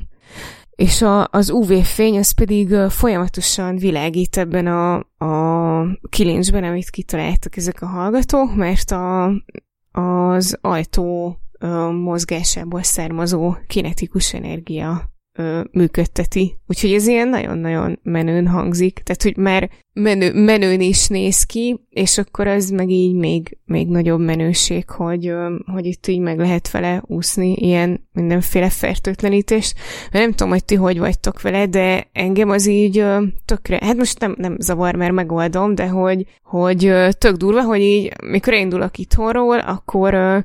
és 0.82 1.02
a, 1.02 1.28
az 1.32 1.50
UV-fény 1.50 2.18
az 2.18 2.32
pedig 2.32 2.74
folyamatosan 2.90 3.76
világít 3.76 4.38
ebben 4.38 4.68
a, 4.68 4.96
a 5.26 5.86
kilincsben, 6.10 6.64
amit 6.64 6.90
kitaláltak 6.90 7.58
ezek 7.58 7.82
a 7.82 7.86
hallgatók, 7.86 8.56
mert 8.56 8.92
a, 8.92 9.32
az 9.92 10.58
ajtó 10.62 11.38
mozgásából 11.92 12.84
származó 12.84 13.56
kinetikus 13.68 14.34
energia 14.34 15.12
ö, 15.34 15.62
működteti. 15.72 16.58
Úgyhogy 16.68 16.94
ez 16.94 17.08
ilyen 17.08 17.28
nagyon-nagyon 17.28 18.00
menőn 18.04 18.48
hangzik. 18.48 19.00
Tehát, 19.04 19.24
hogy 19.24 19.38
már 19.38 19.70
menő, 19.94 20.34
menőn 20.34 20.82
is 20.82 21.08
néz 21.08 21.44
ki, 21.44 21.80
és 21.90 22.18
akkor 22.18 22.48
az 22.48 22.70
meg 22.70 22.90
így 22.90 23.16
még, 23.16 23.58
még 23.66 23.88
nagyobb 23.88 24.20
menőség, 24.20 24.90
hogy, 24.90 25.28
ö, 25.28 25.56
hogy 25.66 25.86
itt 25.86 26.08
így 26.08 26.20
meg 26.20 26.40
lehet 26.40 26.72
vele 26.72 27.04
úszni 27.06 27.54
ilyen 27.54 28.08
mindenféle 28.14 28.70
fertőtlenítést. 28.70 29.74
Mert 30.12 30.26
nem 30.26 30.34
tudom, 30.34 30.52
hogy 30.52 30.66
ti 30.66 30.76
hogy 30.76 31.00
vagytok 31.00 31.42
vele, 31.42 31.66
de 31.66 32.10
engem 32.12 32.50
az 32.50 32.68
így 32.68 32.98
ö, 32.98 33.24
tökre, 33.46 33.80
hát 33.82 33.98
most 33.98 34.20
nem, 34.20 34.36
nem 34.38 34.56
zavar, 34.60 34.96
mert 34.96 35.14
megoldom, 35.14 35.76
de 35.76 35.88
hogy, 35.88 36.26
hogy 36.44 36.86
ö, 36.86 37.10
tök 37.18 37.36
durva, 37.36 37.64
hogy 37.64 37.82
így, 37.82 38.12
mikor 38.24 38.54
indulok 38.54 38.98
itthonról, 38.98 39.60
akkor 39.60 40.14
ö, 40.14 40.40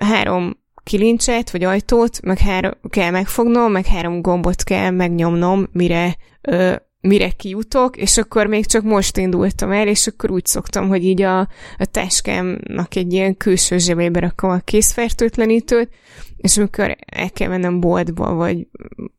három 0.00 0.64
kilincset, 0.86 1.50
vagy 1.50 1.64
ajtót, 1.64 2.20
meg 2.22 2.38
három, 2.38 2.72
kell 2.88 3.10
megfognom, 3.10 3.72
meg 3.72 3.86
három 3.86 4.22
gombot 4.22 4.62
kell 4.62 4.90
megnyomnom, 4.90 5.68
mire, 5.72 6.16
ö, 6.40 6.74
mire 7.00 7.30
kijutok, 7.30 7.96
és 7.96 8.18
akkor 8.18 8.46
még 8.46 8.66
csak 8.66 8.82
most 8.82 9.16
indultam 9.16 9.72
el, 9.72 9.88
és 9.88 10.06
akkor 10.06 10.30
úgy 10.30 10.46
szoktam, 10.46 10.88
hogy 10.88 11.04
így 11.04 11.22
a, 11.22 11.38
a 11.78 11.84
táskámnak 11.90 12.96
egy 12.96 13.12
ilyen 13.12 13.36
külső 13.36 13.78
zsebébe 13.78 14.20
rakom 14.20 14.50
a 14.50 14.58
készfertőtlenítőt, 14.58 15.88
és 16.36 16.56
amikor 16.56 16.96
el 17.06 17.30
kell 17.30 17.48
mennem 17.48 17.80
boltba, 17.80 18.34
vagy 18.34 18.66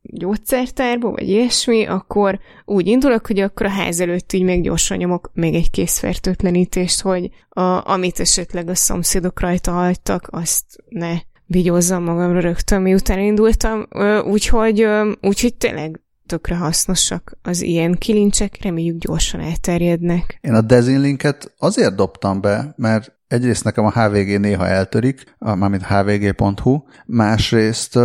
gyógyszertárba, 0.02 1.10
vagy 1.10 1.28
ilyesmi, 1.28 1.84
akkor 1.84 2.38
úgy 2.64 2.86
indulok, 2.86 3.26
hogy 3.26 3.40
akkor 3.40 3.66
a 3.66 3.70
ház 3.70 4.00
előtt 4.00 4.32
így 4.32 4.42
még 4.42 4.62
gyorsan 4.62 4.96
nyomok 4.96 5.30
még 5.34 5.54
egy 5.54 5.70
készfertőtlenítést, 5.70 7.00
hogy 7.00 7.30
a, 7.48 7.90
amit 7.90 8.20
esetleg 8.20 8.68
a 8.68 8.74
szomszédok 8.74 9.40
rajta 9.40 9.72
hagytak, 9.72 10.28
azt 10.30 10.64
ne 10.88 11.16
vigyózzam 11.48 12.02
magamra 12.02 12.40
rögtön, 12.40 12.82
miután 12.82 13.18
indultam, 13.18 13.86
úgyhogy, 14.24 14.86
úgyhogy 15.20 15.54
tényleg 15.54 16.00
tökre 16.26 16.56
hasznosak 16.56 17.38
az 17.42 17.62
ilyen 17.62 17.94
kilincsek, 17.94 18.58
reméljük 18.62 18.98
gyorsan 18.98 19.40
elterjednek. 19.40 20.38
Én 20.40 20.54
a 20.54 20.60
Dezinlinket 20.60 21.54
azért 21.58 21.94
dobtam 21.94 22.40
be, 22.40 22.74
mert 22.76 23.12
egyrészt 23.28 23.64
nekem 23.64 23.84
a 23.84 23.90
HVG 23.90 24.40
néha 24.40 24.66
eltörik, 24.66 25.34
mármint 25.38 25.82
hvg.hu, 25.82 26.82
másrészt 27.06 27.98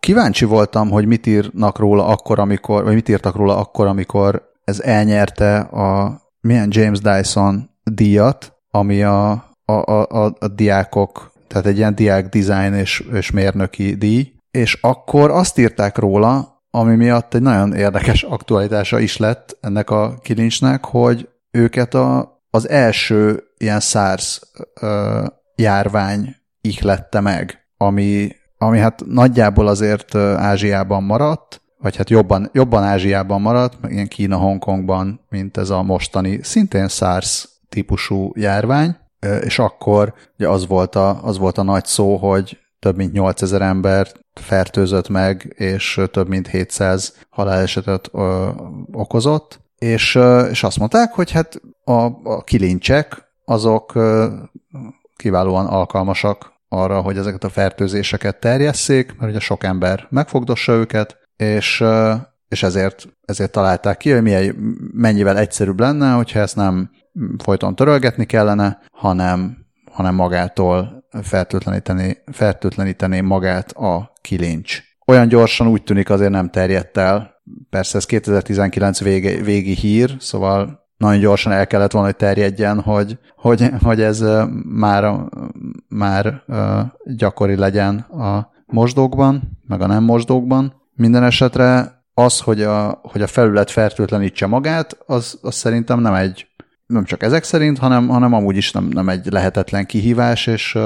kíváncsi 0.00 0.44
voltam, 0.44 0.90
hogy 0.90 1.06
mit 1.06 1.26
írnak 1.26 1.78
róla 1.78 2.06
akkor, 2.06 2.38
amikor, 2.38 2.84
vagy 2.84 2.94
mit 2.94 3.08
írtak 3.08 3.36
róla 3.36 3.56
akkor, 3.56 3.86
amikor 3.86 4.48
ez 4.64 4.80
elnyerte 4.80 5.58
a 5.58 6.20
milyen 6.40 6.68
James 6.70 7.00
Dyson 7.00 7.70
díjat, 7.84 8.52
ami 8.70 9.02
a, 9.02 9.30
a, 9.64 9.72
a, 9.72 10.34
a 10.38 10.48
diákok 10.48 11.29
tehát 11.50 11.66
egy 11.66 11.76
ilyen 11.76 11.94
diák 11.94 12.28
design 12.28 12.74
és, 12.74 13.04
és 13.12 13.30
mérnöki 13.30 13.94
díj, 13.94 14.32
és 14.50 14.78
akkor 14.80 15.30
azt 15.30 15.58
írták 15.58 15.98
róla, 15.98 16.62
ami 16.70 16.96
miatt 16.96 17.34
egy 17.34 17.42
nagyon 17.42 17.74
érdekes 17.74 18.22
aktualitása 18.22 18.98
is 18.98 19.16
lett 19.16 19.58
ennek 19.60 19.90
a 19.90 20.18
kilincsnek, 20.22 20.84
hogy 20.84 21.28
őket 21.50 21.94
a, 21.94 22.40
az 22.50 22.68
első 22.68 23.42
ilyen 23.58 23.80
SARS 23.80 24.40
ö, 24.80 25.24
járvány 25.54 26.36
ihlette 26.60 27.20
meg, 27.20 27.66
ami, 27.76 28.32
ami 28.58 28.78
hát 28.78 29.02
nagyjából 29.06 29.66
azért 29.66 30.14
Ázsiában 30.14 31.02
maradt, 31.02 31.62
vagy 31.78 31.96
hát 31.96 32.10
jobban, 32.10 32.50
jobban 32.52 32.82
Ázsiában 32.82 33.40
maradt, 33.40 33.80
meg 33.80 33.92
ilyen 33.92 34.08
Kína, 34.08 34.36
Hongkongban, 34.36 35.20
mint 35.28 35.56
ez 35.56 35.70
a 35.70 35.82
mostani, 35.82 36.38
szintén 36.42 36.88
SARS 36.88 37.48
típusú 37.68 38.32
járvány, 38.34 38.96
és 39.42 39.58
akkor 39.58 40.14
ugye 40.38 40.48
az 40.48 40.66
volt, 40.66 40.94
a, 40.94 41.24
az 41.24 41.38
volt 41.38 41.58
a 41.58 41.62
nagy 41.62 41.84
szó, 41.84 42.16
hogy 42.16 42.58
több 42.78 42.96
mint 42.96 43.12
8000 43.12 43.62
ember 43.62 44.12
fertőzött 44.40 45.08
meg, 45.08 45.54
és 45.56 46.00
több 46.10 46.28
mint 46.28 46.48
700 46.48 47.16
halálesetet 47.30 48.08
ö, 48.12 48.48
okozott, 48.92 49.60
és, 49.78 50.14
ö, 50.14 50.46
és 50.46 50.62
azt 50.62 50.78
mondták, 50.78 51.12
hogy 51.12 51.30
hát 51.30 51.60
a, 51.84 52.04
a 52.22 52.42
kilincsek 52.44 53.32
azok 53.44 53.94
ö, 53.94 54.26
kiválóan 55.16 55.66
alkalmasak 55.66 56.52
arra, 56.68 57.00
hogy 57.00 57.16
ezeket 57.16 57.44
a 57.44 57.48
fertőzéseket 57.48 58.40
terjesszék, 58.40 59.16
mert 59.18 59.30
ugye 59.30 59.40
sok 59.40 59.64
ember 59.64 60.06
megfogdossa 60.10 60.72
őket, 60.72 61.18
és, 61.36 61.84
és 62.48 62.62
ezért, 62.62 63.08
ezért 63.24 63.52
találták 63.52 63.96
ki, 63.96 64.10
hogy 64.10 64.22
milyen, 64.22 64.56
mennyivel 64.92 65.38
egyszerűbb 65.38 65.80
lenne, 65.80 66.12
hogyha 66.12 66.38
ezt 66.38 66.56
nem 66.56 66.90
folyton 67.42 67.74
törölgetni 67.74 68.24
kellene, 68.24 68.80
hanem, 68.92 69.56
hanem 69.90 70.14
magától 70.14 71.04
fertőtleníteni, 71.22 72.18
fertőtleníteni 72.32 73.20
magát 73.20 73.72
a 73.72 74.12
kilincs. 74.20 74.82
Olyan 75.06 75.28
gyorsan 75.28 75.66
úgy 75.66 75.82
tűnik 75.82 76.10
azért 76.10 76.30
nem 76.30 76.50
terjedt 76.50 76.96
el. 76.96 77.42
Persze 77.70 77.98
ez 77.98 78.06
2019 78.06 79.00
vége, 79.00 79.42
végi 79.42 79.74
hír, 79.74 80.16
szóval 80.18 80.80
nagyon 80.96 81.20
gyorsan 81.20 81.52
el 81.52 81.66
kellett 81.66 81.92
volna, 81.92 82.06
hogy 82.06 82.16
terjedjen, 82.16 82.80
hogy, 82.80 83.18
hogy, 83.36 83.70
hogy 83.82 84.00
ez 84.00 84.24
már, 84.64 85.14
már 85.88 86.42
gyakori 87.04 87.56
legyen 87.56 87.98
a 87.98 88.50
mosdókban, 88.66 89.58
meg 89.66 89.80
a 89.80 89.86
nem 89.86 90.04
mosdókban. 90.04 90.74
Minden 90.94 91.22
esetre 91.24 91.98
az, 92.14 92.40
hogy 92.40 92.62
a, 92.62 93.00
hogy 93.02 93.22
a 93.22 93.26
felület 93.26 93.70
fertőtlenítse 93.70 94.46
magát, 94.46 94.98
az, 95.06 95.38
az 95.42 95.54
szerintem 95.54 96.00
nem 96.00 96.14
egy 96.14 96.49
nem 96.90 97.04
csak 97.04 97.22
ezek 97.22 97.44
szerint, 97.44 97.78
hanem, 97.78 98.08
hanem 98.08 98.32
amúgy 98.32 98.56
is 98.56 98.72
nem, 98.72 98.84
nem 98.84 99.08
egy 99.08 99.26
lehetetlen 99.30 99.86
kihívás, 99.86 100.46
és 100.46 100.78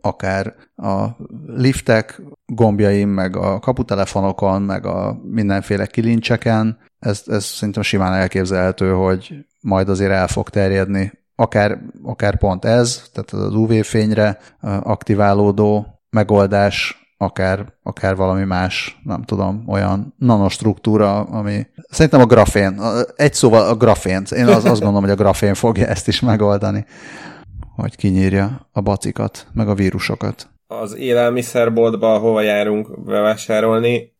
akár 0.00 0.54
a 0.76 1.06
liftek 1.46 2.22
gombjaim, 2.46 3.08
meg 3.08 3.36
a 3.36 3.58
kaputelefonokon, 3.58 4.62
meg 4.62 4.86
a 4.86 5.18
mindenféle 5.22 5.86
kilincseken, 5.86 6.78
ez, 6.98 7.22
ez 7.26 7.44
szerintem 7.44 7.82
simán 7.82 8.12
elképzelhető, 8.12 8.92
hogy 8.92 9.34
majd 9.60 9.88
azért 9.88 10.12
el 10.12 10.28
fog 10.28 10.48
terjedni. 10.48 11.12
Akár, 11.34 11.78
akár 12.02 12.38
pont 12.38 12.64
ez, 12.64 13.02
tehát 13.12 13.30
az 13.46 13.54
UV-fényre 13.54 14.38
aktiválódó 14.82 15.86
megoldás 16.10 17.05
akár, 17.18 17.72
akár 17.82 18.16
valami 18.16 18.44
más, 18.44 19.00
nem 19.04 19.22
tudom, 19.22 19.64
olyan 19.68 20.14
nanostruktúra, 20.18 21.20
ami... 21.20 21.66
Szerintem 21.88 22.20
a 22.20 22.26
grafén, 22.26 22.80
egy 23.16 23.34
szóval 23.34 23.68
a 23.68 23.76
grafén. 23.76 24.22
Én 24.36 24.46
az, 24.46 24.64
azt 24.64 24.80
gondolom, 24.80 25.02
hogy 25.02 25.10
a 25.10 25.22
grafén 25.22 25.54
fogja 25.54 25.86
ezt 25.86 26.08
is 26.08 26.20
megoldani, 26.20 26.84
hogy 27.74 27.96
kinyírja 27.96 28.68
a 28.72 28.80
bacikat, 28.80 29.46
meg 29.52 29.68
a 29.68 29.74
vírusokat. 29.74 30.48
Az 30.66 30.96
élelmiszerboltba, 30.96 32.18
hova 32.18 32.40
járunk 32.40 33.04
bevásárolni, 33.04 34.14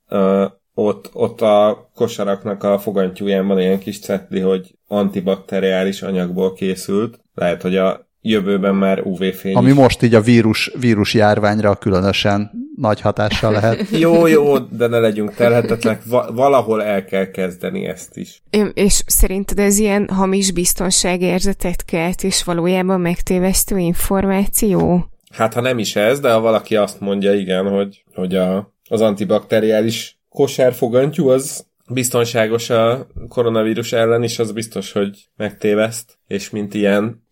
ott, 0.75 1.11
ott 1.13 1.41
a 1.41 1.89
kosaraknak 1.95 2.63
a 2.63 2.79
fogantyúján 2.79 3.47
van 3.47 3.59
ilyen 3.59 3.79
kis 3.79 4.01
cetli, 4.01 4.41
hogy 4.41 4.79
antibakteriális 4.89 6.03
anyagból 6.03 6.53
készült. 6.53 7.21
Lehet, 7.35 7.63
hogy 7.63 7.77
a 7.77 8.06
jövőben 8.29 8.75
már 8.75 9.01
UV-fény 9.01 9.55
Ami 9.55 9.69
is. 9.69 9.75
most 9.75 10.03
így 10.03 10.15
a 10.15 10.21
vírus, 10.21 10.73
vírus 10.81 11.15
járványra 11.15 11.75
különösen 11.75 12.51
nagy 12.77 13.01
hatással 13.01 13.53
lehet. 13.53 13.91
jó, 13.99 14.27
jó, 14.27 14.59
de 14.59 14.87
ne 14.87 14.99
legyünk 14.99 15.35
terhetetlenek, 15.35 16.03
Va- 16.05 16.31
valahol 16.35 16.83
el 16.83 17.05
kell 17.05 17.31
kezdeni 17.31 17.87
ezt 17.87 18.17
is. 18.17 18.43
És 18.75 19.03
szerinted 19.07 19.59
ez 19.59 19.79
ilyen 19.79 20.09
hamis 20.09 20.53
biztonságérzetet 20.53 21.85
kelt, 21.85 22.23
és 22.23 22.45
valójában 22.45 23.01
megtévesztő 23.01 23.79
információ? 23.79 25.11
Hát 25.33 25.55
ha 25.55 25.61
nem 25.61 25.79
is 25.79 25.97
ez, 25.97 26.21
de 26.21 26.33
ha 26.33 26.41
valaki 26.41 26.77
azt 26.77 27.01
mondja, 27.01 27.35
igen, 27.35 27.69
hogy, 27.69 28.05
hogy 28.15 28.35
a, 28.35 28.73
az 28.89 29.01
antibakteriális 29.01 30.19
kosárfogantyú 30.29 31.29
az 31.29 31.67
biztonságos 31.89 32.71
a 32.71 33.07
koronavírus 33.29 33.93
ellen 33.93 34.23
is, 34.23 34.39
az 34.39 34.53
biztos, 34.53 34.93
hogy 34.93 35.29
megtéveszt, 35.37 36.19
és 36.27 36.51
mint 36.51 36.75
ilyen 36.75 37.26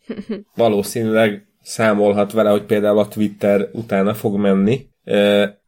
valószínűleg 0.54 1.46
számolhat 1.60 2.32
vele, 2.32 2.50
hogy 2.50 2.64
például 2.64 2.98
a 2.98 3.08
Twitter 3.08 3.68
utána 3.72 4.14
fog 4.14 4.36
menni. 4.36 4.86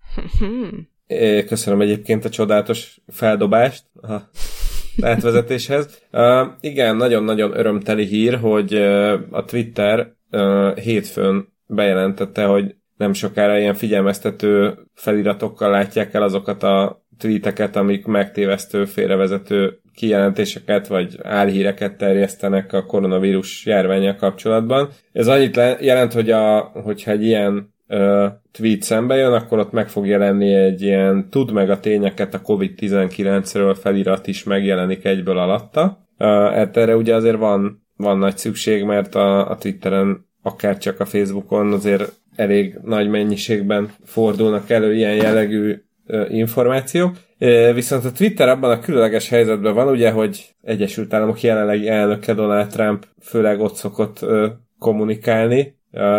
Köszönöm 1.46 1.80
egyébként 1.80 2.24
a 2.24 2.28
csodálatos 2.28 3.00
feldobást 3.06 3.84
a 4.02 4.16
átvezetéshez. 5.00 6.02
Igen, 6.60 6.96
nagyon-nagyon 6.96 7.58
örömteli 7.58 8.04
hír, 8.04 8.38
hogy 8.38 8.74
a 9.30 9.44
Twitter 9.44 10.12
hétfőn 10.74 11.48
bejelentette, 11.66 12.44
hogy 12.44 12.74
nem 12.96 13.12
sokára 13.12 13.58
ilyen 13.58 13.74
figyelmeztető 13.74 14.78
feliratokkal 14.94 15.70
látják 15.70 16.14
el 16.14 16.22
azokat 16.22 16.62
a 16.62 17.04
tweeteket, 17.18 17.76
amik 17.76 18.06
megtévesztő, 18.06 18.84
félrevezető 18.84 19.80
kijelentéseket 19.96 20.86
vagy 20.86 21.18
álhíreket 21.22 21.96
terjesztenek 21.96 22.72
a 22.72 22.86
koronavírus 22.86 23.66
járványjal 23.66 24.14
kapcsolatban. 24.14 24.88
Ez 25.12 25.26
annyit 25.26 25.60
jelent, 25.80 26.12
hogy 26.12 26.30
a, 26.30 26.60
hogyha 26.60 27.10
egy 27.10 27.24
ilyen 27.24 27.74
ö, 27.88 28.26
tweet 28.52 28.82
szembe 28.82 29.16
jön, 29.16 29.32
akkor 29.32 29.58
ott 29.58 29.72
meg 29.72 29.88
fog 29.88 30.06
jelenni 30.06 30.54
egy 30.54 30.82
ilyen 30.82 31.30
tud 31.30 31.52
meg 31.52 31.70
a 31.70 31.80
tényeket 31.80 32.34
a 32.34 32.40
COVID-19-ről 32.40 33.76
felirat 33.80 34.26
is 34.26 34.44
megjelenik 34.44 35.04
egyből 35.04 35.38
alatta. 35.38 36.06
Ö, 36.18 36.24
hát 36.26 36.76
erre 36.76 36.96
ugye 36.96 37.14
azért 37.14 37.38
van, 37.38 37.86
van 37.96 38.18
nagy 38.18 38.36
szükség, 38.36 38.84
mert 38.84 39.14
a, 39.14 39.50
a 39.50 39.56
Twitteren 39.56 40.26
akár 40.42 40.78
csak 40.78 41.00
a 41.00 41.04
Facebookon 41.04 41.72
azért 41.72 42.12
elég 42.36 42.78
nagy 42.82 43.08
mennyiségben 43.08 43.90
fordulnak 44.04 44.70
elő 44.70 44.94
ilyen 44.94 45.14
jellegű 45.14 45.85
információk. 46.28 47.16
Viszont 47.74 48.04
a 48.04 48.12
Twitter 48.12 48.48
abban 48.48 48.70
a 48.70 48.80
különleges 48.80 49.28
helyzetben 49.28 49.74
van, 49.74 49.88
ugye, 49.88 50.10
hogy 50.10 50.54
Egyesült 50.62 51.14
Államok 51.14 51.40
jelenlegi 51.40 51.88
elnöke 51.88 52.34
Donald 52.34 52.68
Trump 52.68 53.06
főleg 53.22 53.60
ott 53.60 53.74
szokott 53.74 54.24
kommunikálni, 54.78 55.74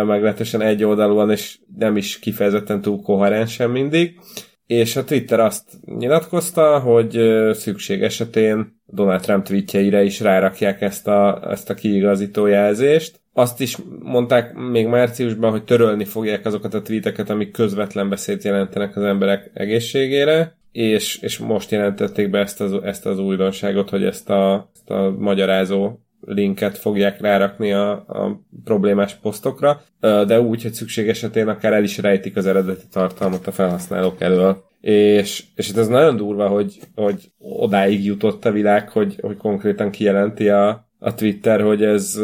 meglehetősen 0.06 0.60
egyoldalúan, 0.60 1.30
és 1.30 1.58
nem 1.78 1.96
is 1.96 2.18
kifejezetten 2.18 2.80
túl 2.80 3.02
koherensen 3.02 3.70
mindig. 3.70 4.20
És 4.68 4.96
a 4.96 5.04
Twitter 5.04 5.40
azt 5.40 5.70
nyilatkozta, 5.98 6.78
hogy 6.78 7.20
szükség 7.52 8.02
esetén 8.02 8.80
Donald 8.86 9.20
Trump 9.20 9.44
tweetjeire 9.44 10.02
is 10.02 10.20
rárakják 10.20 10.80
ezt 10.80 11.08
a, 11.08 11.50
ezt 11.50 11.70
a 11.70 11.74
kiigazító 11.74 12.46
jelzést. 12.46 13.20
Azt 13.32 13.60
is 13.60 13.76
mondták 13.98 14.54
még 14.54 14.86
márciusban, 14.86 15.50
hogy 15.50 15.64
törölni 15.64 16.04
fogják 16.04 16.46
azokat 16.46 16.74
a 16.74 16.82
tweeteket, 16.82 17.30
amik 17.30 17.50
közvetlen 17.50 18.08
beszéd 18.08 18.44
jelentenek 18.44 18.96
az 18.96 19.02
emberek 19.02 19.50
egészségére, 19.54 20.56
és, 20.72 21.18
és 21.18 21.38
most 21.38 21.70
jelentették 21.70 22.30
be 22.30 22.38
ezt 22.38 22.60
az, 22.60 22.72
ezt 22.82 23.06
az 23.06 23.18
újdonságot, 23.18 23.90
hogy 23.90 24.04
ezt 24.04 24.30
a, 24.30 24.70
ezt 24.74 24.90
a 24.90 25.14
magyarázó 25.18 25.98
linket 26.28 26.78
fogják 26.78 27.20
rárakni 27.20 27.72
a, 27.72 27.90
a 27.90 28.40
problémás 28.64 29.14
posztokra, 29.14 29.80
de 30.00 30.40
úgy, 30.40 30.62
hogy 30.62 30.72
szükség 30.72 31.08
esetén 31.08 31.48
akár 31.48 31.72
el 31.72 31.82
is 31.82 31.98
rejtik 31.98 32.36
az 32.36 32.46
eredeti 32.46 32.84
tartalmat 32.92 33.46
a 33.46 33.52
felhasználók 33.52 34.20
elől. 34.20 34.64
És, 34.80 35.44
és 35.54 35.70
ez 35.70 35.88
nagyon 35.88 36.16
durva, 36.16 36.48
hogy, 36.48 36.78
hogy 36.94 37.30
odáig 37.38 38.04
jutott 38.04 38.44
a 38.44 38.52
világ, 38.52 38.88
hogy, 38.88 39.18
hogy 39.20 39.36
konkrétan 39.36 39.90
kijelenti 39.90 40.48
a, 40.48 40.88
a 40.98 41.14
Twitter, 41.14 41.60
hogy 41.60 41.82
ez, 41.82 42.20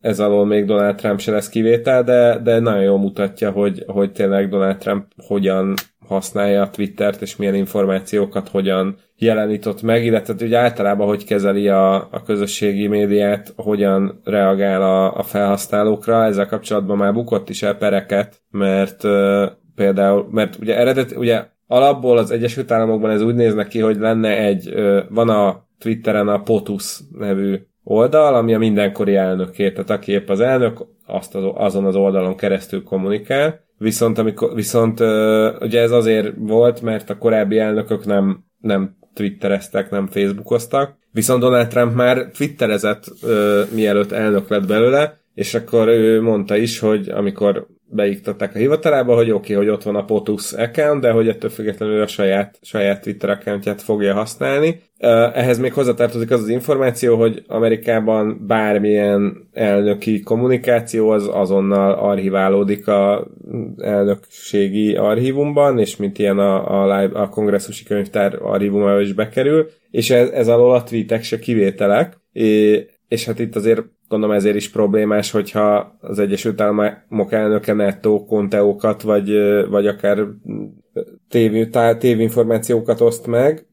ez 0.00 0.20
alól 0.20 0.46
még 0.46 0.64
Donald 0.64 0.94
Trump 0.94 1.20
se 1.20 1.30
lesz 1.30 1.48
kivétel, 1.48 2.04
de, 2.04 2.38
de 2.42 2.58
nagyon 2.58 2.82
jól 2.82 2.98
mutatja, 2.98 3.50
hogy, 3.50 3.84
hogy 3.86 4.12
tényleg 4.12 4.48
Donald 4.48 4.76
Trump 4.76 5.04
hogyan 5.16 5.74
használja 6.06 6.62
a 6.62 6.70
Twittert, 6.70 7.22
és 7.22 7.36
milyen 7.36 7.54
információkat 7.54 8.48
hogyan 8.48 8.96
jelenított 9.16 9.82
meg, 9.82 10.04
illetve 10.04 10.34
ugye 10.40 10.58
általában 10.58 11.06
hogy 11.06 11.24
kezeli 11.24 11.68
a, 11.68 11.94
a 11.94 12.22
közösségi 12.24 12.86
médiát, 12.86 13.52
hogyan 13.56 14.20
reagál 14.24 14.82
a, 14.82 15.18
a 15.18 15.22
felhasználókra. 15.22 16.24
Ezzel 16.24 16.46
kapcsolatban 16.46 16.96
már 16.96 17.12
bukott 17.12 17.48
is 17.48 17.62
el 17.62 17.76
pereket, 17.76 18.42
mert 18.50 19.04
uh, 19.04 19.46
például, 19.74 20.28
mert 20.30 20.56
ugye 20.60 20.76
eredet, 20.76 21.16
ugye 21.16 21.44
alapból 21.66 22.18
az 22.18 22.30
Egyesült 22.30 22.70
Államokban 22.70 23.10
ez 23.10 23.22
úgy 23.22 23.34
néz 23.34 23.54
ki, 23.68 23.80
hogy 23.80 23.96
lenne 23.96 24.38
egy, 24.38 24.68
uh, 24.74 24.98
van 25.08 25.28
a 25.28 25.64
Twitteren 25.78 26.28
a 26.28 26.42
POTUS 26.42 27.00
nevű 27.18 27.58
oldal, 27.82 28.34
ami 28.34 28.54
a 28.54 28.58
mindenkori 28.58 29.14
elnöké, 29.14 29.72
tehát 29.72 29.90
aki 29.90 30.12
épp 30.12 30.28
az 30.28 30.40
elnök, 30.40 30.86
azt 31.06 31.34
az, 31.34 31.44
azon 31.54 31.84
az 31.84 31.96
oldalon 31.96 32.36
keresztül 32.36 32.82
kommunikál, 32.82 33.65
viszont, 33.78 34.18
amikor, 34.18 34.54
viszont 34.54 35.00
ugye 35.60 35.80
ez 35.80 35.90
azért 35.90 36.32
volt, 36.38 36.82
mert 36.82 37.10
a 37.10 37.18
korábbi 37.18 37.58
elnökök 37.58 38.04
nem, 38.04 38.44
nem 38.58 38.96
twittereztek, 39.14 39.90
nem 39.90 40.06
facebookoztak, 40.06 40.96
viszont 41.12 41.40
Donald 41.40 41.68
Trump 41.68 41.94
már 41.94 42.30
twitterezett 42.30 43.04
mielőtt 43.74 44.12
elnök 44.12 44.48
lett 44.48 44.66
belőle, 44.66 45.20
és 45.34 45.54
akkor 45.54 45.88
ő 45.88 46.22
mondta 46.22 46.56
is, 46.56 46.78
hogy 46.78 47.08
amikor 47.08 47.66
beiktatták 47.88 48.54
a 48.54 48.58
hivatalába, 48.58 49.14
hogy 49.14 49.30
oké, 49.30 49.54
okay, 49.54 49.66
hogy 49.66 49.74
ott 49.74 49.82
van 49.82 49.96
a 49.96 50.04
POTUS 50.04 50.52
account, 50.52 51.00
de 51.00 51.10
hogy 51.10 51.28
ettől 51.28 51.50
függetlenül 51.50 52.02
a 52.02 52.06
saját, 52.06 52.58
saját 52.62 53.02
Twitter 53.02 53.30
accountját 53.30 53.82
fogja 53.82 54.14
használni. 54.14 54.80
Ehhez 55.34 55.58
még 55.58 55.72
hozzátartozik 55.72 56.30
az 56.30 56.40
az 56.40 56.48
információ, 56.48 57.16
hogy 57.16 57.42
Amerikában 57.46 58.44
bármilyen 58.46 59.48
elnöki 59.52 60.20
kommunikáció 60.20 61.10
az 61.10 61.28
azonnal 61.32 61.92
archiválódik 61.92 62.88
a 62.88 63.26
elnökségi 63.76 64.94
archívumban, 64.94 65.78
és 65.78 65.96
mint 65.96 66.18
ilyen 66.18 66.38
a, 66.38 66.82
a, 66.82 66.98
live, 66.98 67.20
a 67.20 67.28
kongresszusi 67.28 67.84
könyvtár 67.84 68.38
archívumába 68.42 69.00
is 69.00 69.12
bekerül, 69.12 69.68
és 69.90 70.10
ez, 70.10 70.28
ez 70.28 70.48
alól 70.48 70.74
a 70.74 70.82
tweetek 70.82 71.22
se 71.22 71.38
kivételek, 71.38 72.16
és 72.32 72.84
hát 73.26 73.38
itt 73.38 73.56
azért 73.56 73.82
gondolom 74.08 74.36
ezért 74.36 74.56
is 74.56 74.70
problémás, 74.70 75.30
hogyha 75.30 75.96
az 76.00 76.18
Egyesült 76.18 76.60
Államok 76.60 77.32
elnöke 77.32 77.72
nettó 77.72 78.24
konteókat, 78.24 79.02
vagy, 79.02 79.30
vagy 79.68 79.86
akár 79.86 80.18
tév, 81.28 81.70
tévinformációkat 81.98 83.00
oszt 83.00 83.26
meg, 83.26 83.66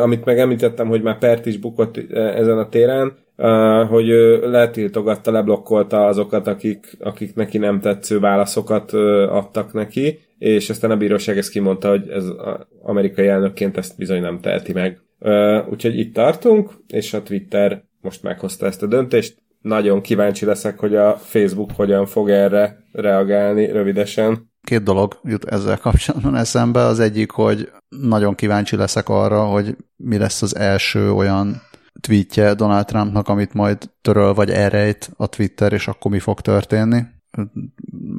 amit 0.00 0.24
meg 0.24 0.38
említettem, 0.38 0.88
hogy 0.88 1.02
már 1.02 1.18
Pert 1.18 1.46
is 1.46 1.58
bukott 1.58 1.96
ezen 2.12 2.58
a 2.58 2.68
téren, 2.68 3.12
hogy 3.88 4.06
letiltogatta, 4.42 5.30
leblokkolta 5.30 6.06
azokat, 6.06 6.46
akik, 6.46 6.96
akik 7.00 7.34
neki 7.34 7.58
nem 7.58 7.80
tetsző 7.80 8.18
válaszokat 8.18 8.92
adtak 9.28 9.72
neki, 9.72 10.18
és 10.38 10.70
aztán 10.70 10.90
a 10.90 10.96
bíróság 10.96 11.38
ezt 11.38 11.50
kimondta, 11.50 11.88
hogy 11.88 12.08
ez 12.08 12.24
amerikai 12.82 13.26
elnökként 13.26 13.76
ezt 13.76 13.96
bizony 13.98 14.20
nem 14.20 14.40
teheti 14.40 14.72
meg. 14.72 15.00
Úgyhogy 15.70 15.98
itt 15.98 16.14
tartunk, 16.14 16.70
és 16.88 17.14
a 17.14 17.22
Twitter 17.22 17.84
most 18.04 18.22
meghozta 18.22 18.66
ezt 18.66 18.82
a 18.82 18.86
döntést. 18.86 19.42
Nagyon 19.60 20.00
kíváncsi 20.00 20.44
leszek, 20.44 20.78
hogy 20.78 20.96
a 20.96 21.16
Facebook 21.16 21.70
hogyan 21.76 22.06
fog 22.06 22.30
erre 22.30 22.84
reagálni 22.92 23.66
rövidesen. 23.66 24.52
Két 24.62 24.82
dolog 24.82 25.20
jut 25.22 25.44
ezzel 25.44 25.78
kapcsolatban 25.78 26.36
eszembe. 26.36 26.80
Az 26.80 27.00
egyik, 27.00 27.30
hogy 27.30 27.70
nagyon 27.88 28.34
kíváncsi 28.34 28.76
leszek 28.76 29.08
arra, 29.08 29.44
hogy 29.44 29.76
mi 29.96 30.18
lesz 30.18 30.42
az 30.42 30.56
első 30.56 31.12
olyan 31.12 31.62
tweetje 32.00 32.54
Donald 32.54 32.84
Trumpnak, 32.84 33.28
amit 33.28 33.54
majd 33.54 33.90
töröl 34.02 34.34
vagy 34.34 34.50
elrejt 34.50 35.10
a 35.16 35.26
Twitter, 35.26 35.72
és 35.72 35.88
akkor 35.88 36.10
mi 36.10 36.18
fog 36.18 36.40
történni. 36.40 37.02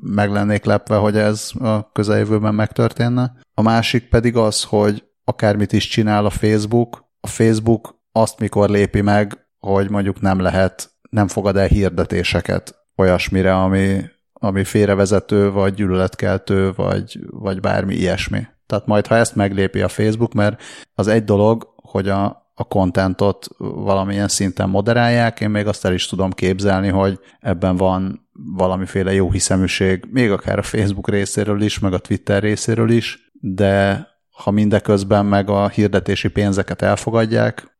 Meg 0.01 0.31
lennék 0.31 0.65
lepve, 0.65 0.95
hogy 0.95 1.17
ez 1.17 1.51
a 1.59 1.91
közeljövőben 1.91 2.55
megtörténne. 2.55 3.33
A 3.53 3.61
másik 3.61 4.09
pedig 4.09 4.35
az, 4.35 4.63
hogy 4.63 5.03
akármit 5.23 5.73
is 5.73 5.87
csinál 5.87 6.25
a 6.25 6.29
Facebook, 6.29 7.05
a 7.19 7.27
Facebook 7.27 7.95
azt 8.11 8.39
mikor 8.39 8.69
lépi 8.69 9.01
meg, 9.01 9.44
hogy 9.65 9.89
mondjuk 9.89 10.21
nem 10.21 10.39
lehet, 10.39 10.91
nem 11.09 11.27
fogad 11.27 11.57
el 11.57 11.67
hirdetéseket 11.67 12.75
olyasmire, 12.95 13.55
ami, 13.55 14.01
ami 14.33 14.63
félrevezető, 14.63 15.51
vagy 15.51 15.73
gyűlöletkeltő, 15.73 16.71
vagy, 16.75 17.19
vagy 17.29 17.59
bármi 17.59 17.95
ilyesmi. 17.95 18.47
Tehát 18.65 18.85
majd, 18.85 19.07
ha 19.07 19.15
ezt 19.15 19.35
meglépi 19.35 19.81
a 19.81 19.87
Facebook, 19.87 20.33
mert 20.33 20.61
az 20.93 21.07
egy 21.07 21.23
dolog, 21.23 21.73
hogy 21.75 22.09
a, 22.09 22.49
a 22.53 22.63
kontentot 22.63 23.47
valamilyen 23.57 24.27
szinten 24.27 24.69
moderálják, 24.69 25.39
én 25.39 25.49
még 25.49 25.67
azt 25.67 25.85
el 25.85 25.93
is 25.93 26.07
tudom 26.07 26.31
képzelni, 26.31 26.87
hogy 26.87 27.19
ebben 27.39 27.75
van 27.75 28.29
valamiféle 28.55 29.13
jó 29.13 29.31
hiszeműség, 29.31 30.05
még 30.11 30.31
akár 30.31 30.57
a 30.57 30.63
Facebook 30.63 31.09
részéről 31.09 31.61
is, 31.61 31.79
meg 31.79 31.93
a 31.93 31.99
Twitter 31.99 32.41
részéről 32.41 32.89
is, 32.89 33.31
de 33.41 34.07
ha 34.29 34.51
mindeközben 34.51 35.25
meg 35.25 35.49
a 35.49 35.67
hirdetési 35.67 36.27
pénzeket 36.27 36.81
elfogadják, 36.81 37.74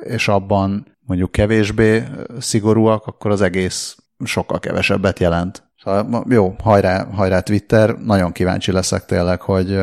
és 0.00 0.28
abban 0.28 0.96
mondjuk 1.00 1.32
kevésbé 1.32 2.04
szigorúak, 2.38 3.06
akkor 3.06 3.30
az 3.30 3.40
egész 3.40 3.96
sokkal 4.24 4.58
kevesebbet 4.58 5.18
jelent. 5.18 5.62
Szóval 5.76 6.24
jó, 6.28 6.54
hajrá, 6.62 7.04
hajrá 7.04 7.40
Twitter, 7.40 7.98
nagyon 7.98 8.32
kíváncsi 8.32 8.72
leszek 8.72 9.04
tényleg, 9.04 9.40
hogy 9.40 9.78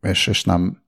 és, 0.00 0.26
és 0.26 0.44
nem 0.44 0.82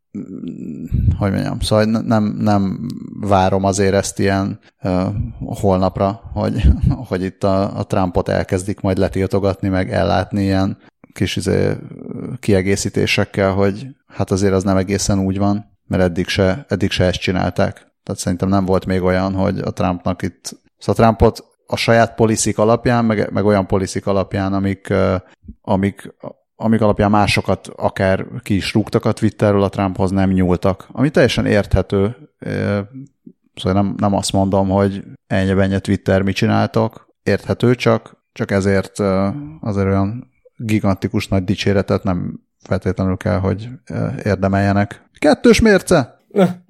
hogy 1.19 1.31
mondjam, 1.33 1.61
szóval 1.61 1.85
nem, 1.85 2.25
nem 2.25 2.87
várom 3.21 3.65
azért 3.65 3.95
ezt 3.95 4.19
ilyen 4.19 4.59
uh, 4.83 5.07
holnapra, 5.39 6.21
hogy, 6.33 6.63
hogy 7.09 7.23
itt 7.23 7.45
a, 7.45 7.79
a 7.79 7.85
Trumpot 7.85 8.29
elkezdik 8.29 8.81
majd 8.81 8.99
letiltogatni, 8.99 9.69
meg 9.69 9.93
ellátni 9.93 10.43
ilyen 10.43 10.79
kis 11.13 11.37
izé, 11.37 11.73
kiegészítésekkel, 12.39 13.53
hogy 13.53 13.87
hát 14.07 14.31
azért 14.31 14.53
az 14.53 14.63
nem 14.63 14.77
egészen 14.77 15.19
úgy 15.19 15.39
van, 15.39 15.74
mert 15.87 16.03
eddig 16.03 16.27
se, 16.27 16.65
eddig 16.69 16.91
se 16.91 17.05
ezt 17.05 17.21
csinálták. 17.21 17.75
Tehát 17.75 18.21
szerintem 18.21 18.49
nem 18.49 18.65
volt 18.65 18.87
még 18.87 19.03
olyan, 19.03 19.35
hogy 19.35 19.59
a 19.59 19.73
Trumpnak 19.73 20.23
itt, 20.23 20.57
szóval 20.79 21.05
Trumpot 21.05 21.45
a 21.67 21.77
saját 21.77 22.15
poliszik 22.15 22.59
alapján, 22.59 23.05
meg, 23.05 23.31
meg 23.33 23.45
olyan 23.45 23.67
poliszik 23.67 24.07
alapján, 24.07 24.53
amik, 24.53 24.93
amik, 25.61 26.15
amik 26.57 26.81
alapján 26.81 27.11
másokat 27.11 27.69
akár 27.77 28.27
ki 28.43 28.55
is 28.55 28.75
rúgtak 28.75 29.05
a 29.05 29.13
Twitterről, 29.13 29.63
a 29.63 29.69
Trumphoz 29.69 30.11
nem 30.11 30.31
nyúltak. 30.31 30.89
Ami 30.93 31.11
teljesen 31.11 31.47
érthető, 31.47 32.17
szóval 33.55 33.83
nem, 33.83 33.95
nem 33.97 34.15
azt 34.15 34.33
mondom, 34.33 34.69
hogy 34.69 35.05
ennyi 35.27 35.81
Twitter 35.81 36.23
mit 36.23 36.35
csináltok, 36.35 37.09
érthető, 37.23 37.75
csak, 37.75 38.17
csak 38.33 38.51
ezért 38.51 38.99
azért 39.61 39.87
olyan 39.87 40.33
gigantikus 40.57 41.29
nagy 41.29 41.45
dicséretet 41.45 42.03
nem 42.03 42.41
feltétlenül 42.67 43.17
kell, 43.17 43.39
hogy 43.39 43.69
érdemeljenek. 44.25 45.03
Kettős 45.19 45.61
mérce! 45.61 46.19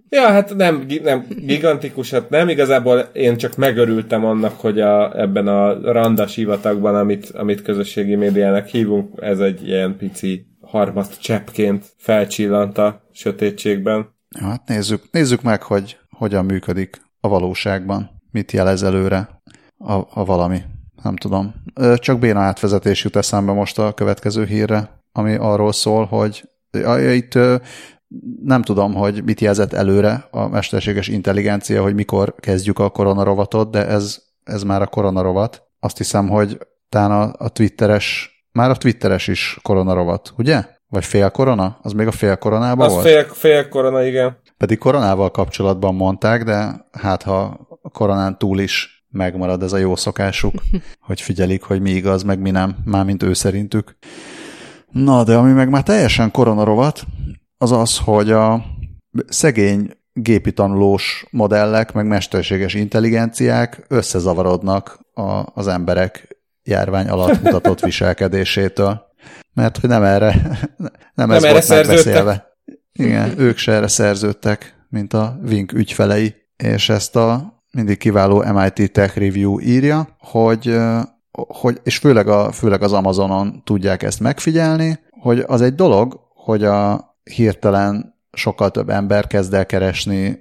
Ja, 0.09 0.29
hát 0.29 0.55
nem, 0.55 0.87
nem 1.03 1.27
gigantikus, 1.29 2.11
hát 2.11 2.31
nem, 2.31 2.49
igazából 2.49 2.99
én 2.99 3.37
csak 3.37 3.57
megörültem 3.57 4.25
annak, 4.25 4.61
hogy 4.61 4.81
a, 4.81 5.21
ebben 5.21 5.49
a 5.49 5.93
randas 5.93 6.35
hivatagban, 6.35 6.95
amit, 6.95 7.31
amit 7.31 7.63
közösségi 7.63 8.15
médiának 8.15 8.67
hívunk, 8.67 9.23
ez 9.23 9.39
egy 9.39 9.67
ilyen 9.69 9.97
pici 9.97 10.47
harmat 10.61 11.21
cseppként 11.21 11.85
felcsillant 11.97 12.79
a 12.79 13.03
sötétségben. 13.13 14.09
Ja, 14.41 14.47
hát 14.47 14.69
nézzük, 14.69 15.03
nézzük 15.11 15.43
meg, 15.43 15.63
hogy 15.63 15.99
hogyan 16.11 16.45
működik 16.45 17.03
a 17.21 17.29
valóságban, 17.29 18.23
mit 18.31 18.53
jelez 18.53 18.83
előre 18.83 19.43
a, 19.79 19.93
a 19.93 20.25
valami. 20.25 20.63
Nem 21.03 21.17
tudom. 21.17 21.55
Csak 21.95 22.19
béna 22.19 22.41
átvezetés 22.41 23.05
jut 23.05 23.17
eszembe 23.17 23.53
most 23.53 23.79
a 23.79 23.95
következő 23.95 24.45
hírre, 24.45 25.03
ami 25.17 25.35
arról 25.35 25.73
szól, 25.73 26.05
hogy 26.05 26.49
Itt 27.13 27.39
nem 28.45 28.63
tudom, 28.63 28.95
hogy 28.95 29.25
mit 29.25 29.41
jelzett 29.41 29.73
előre 29.73 30.29
a 30.31 30.49
mesterséges 30.49 31.09
intelligencia, 31.09 31.83
hogy 31.83 31.95
mikor 31.95 32.35
kezdjük 32.41 32.79
a 32.79 32.91
koronarovatot, 32.91 33.71
de 33.71 33.87
ez, 33.87 34.23
ez 34.45 34.63
már 34.63 34.83
a 34.83 34.87
koronarovat. 34.87 35.63
Azt 35.81 35.97
hiszem, 35.97 36.29
hogy 36.29 36.59
talán 36.89 37.11
a, 37.11 37.45
a 37.45 37.49
twitteres, 37.49 38.31
már 38.53 38.71
a 38.71 38.77
twitteres 38.77 39.29
is 39.29 39.59
koronarovat, 39.63 40.33
ugye? 40.37 40.65
Vagy 40.89 41.05
fél 41.05 41.31
korona? 41.31 41.79
Az 41.83 41.93
még 41.93 42.07
a 42.07 42.13
fél 42.13 42.37
koronában 42.37 42.87
Az 42.87 42.93
volt? 42.93 43.05
fél, 43.05 43.25
fél 43.25 43.69
korona, 43.69 44.05
igen. 44.05 44.37
Pedig 44.57 44.79
koronával 44.79 45.31
kapcsolatban 45.31 45.95
mondták, 45.95 46.45
de 46.45 46.87
hát 46.93 47.23
ha 47.23 47.67
a 47.83 47.91
koronán 47.91 48.39
túl 48.39 48.61
is 48.61 49.05
megmarad 49.09 49.63
ez 49.63 49.73
a 49.73 49.77
jó 49.77 49.97
szokásuk, 49.97 50.55
hogy 51.07 51.21
figyelik, 51.21 51.63
hogy 51.63 51.81
mi 51.81 51.91
igaz, 51.91 52.23
meg 52.23 52.39
mi 52.39 52.51
nem, 52.51 52.77
mármint 52.85 53.23
ő 53.23 53.33
szerintük. 53.33 53.97
Na, 54.95 55.25
de 55.25 55.37
ami 55.37 55.53
meg 55.53 55.69
már 55.69 55.83
teljesen 55.83 56.31
koronarovat, 56.31 57.05
az 57.59 57.73
az, 57.73 57.99
hogy 57.99 58.31
a 58.31 58.65
szegény 59.29 59.91
gépi 60.13 60.53
tanulós 60.53 61.27
modellek, 61.31 61.93
meg 61.93 62.07
mesterséges 62.07 62.75
intelligenciák 62.75 63.85
összezavarodnak 63.89 64.99
a, 65.15 65.43
az 65.55 65.67
emberek 65.67 66.39
járvány 66.63 67.09
alatt 67.09 67.43
mutatott 67.43 67.81
viselkedésétől. 67.91 69.03
Mert 69.53 69.79
hogy 69.79 69.89
nem 69.91 70.03
erre, 70.03 70.35
nem, 70.77 70.91
nem 71.15 71.31
ez 71.31 71.43
erre 71.43 71.53
volt 71.53 71.65
szerződtek. 71.65 72.05
megbeszélve. 72.05 72.57
Igen, 72.93 73.39
ők 73.39 73.57
se 73.57 73.73
erre 73.73 73.89
szerződtek, 73.89 74.87
mint 74.89 75.13
a 75.13 75.39
Vink 75.43 75.73
ügyfelei, 75.73 76.35
és 76.57 76.89
ezt 76.89 77.17
a 77.17 77.55
mindig 77.71 77.99
kiváló 77.99 78.45
MIT 78.53 78.93
Tech 78.93 79.19
Review 79.19 79.61
írja, 79.61 80.17
hogy, 80.19 80.77
hogy 81.35 81.81
és 81.83 81.99
főleg, 81.99 82.29
a, 82.29 82.53
főleg 82.53 82.83
az 82.83 82.93
Amazonon 82.93 83.63
tudják 83.65 84.03
ezt 84.03 84.21
megfigyelni, 84.21 84.99
hogy 85.11 85.45
az 85.47 85.61
egy 85.61 85.75
dolog, 85.75 86.21
hogy 86.35 86.65
a 86.65 87.15
hirtelen 87.23 88.15
sokkal 88.33 88.71
több 88.71 88.89
ember 88.89 89.27
kezd 89.27 89.55
el 89.55 89.67
keresni 89.67 90.41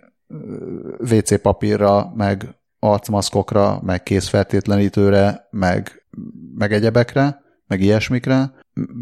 WC 1.00 1.42
papírra, 1.42 2.12
meg 2.16 2.56
arcmaszkokra, 2.80 3.80
meg 3.82 4.04
készfertőtlenítőre, 4.04 5.48
meg, 5.50 6.06
meg 6.56 6.74
egyebekre, 6.74 7.42
meg 7.68 7.82
ilyesmikre, 7.82 8.54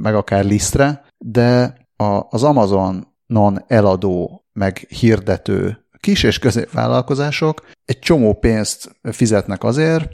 meg 0.01 0.15
akár 0.15 0.45
lisztre, 0.45 1.05
de 1.17 1.77
a, 1.95 2.25
az 2.29 2.43
Amazonon 2.43 3.63
eladó, 3.67 4.45
meg 4.53 4.77
hirdető 4.77 5.85
kis 6.01 6.23
és 6.23 6.39
középvállalkozások 6.39 7.65
egy 7.85 7.99
csomó 7.99 8.33
pénzt 8.33 8.99
fizetnek 9.01 9.63
azért, 9.63 10.09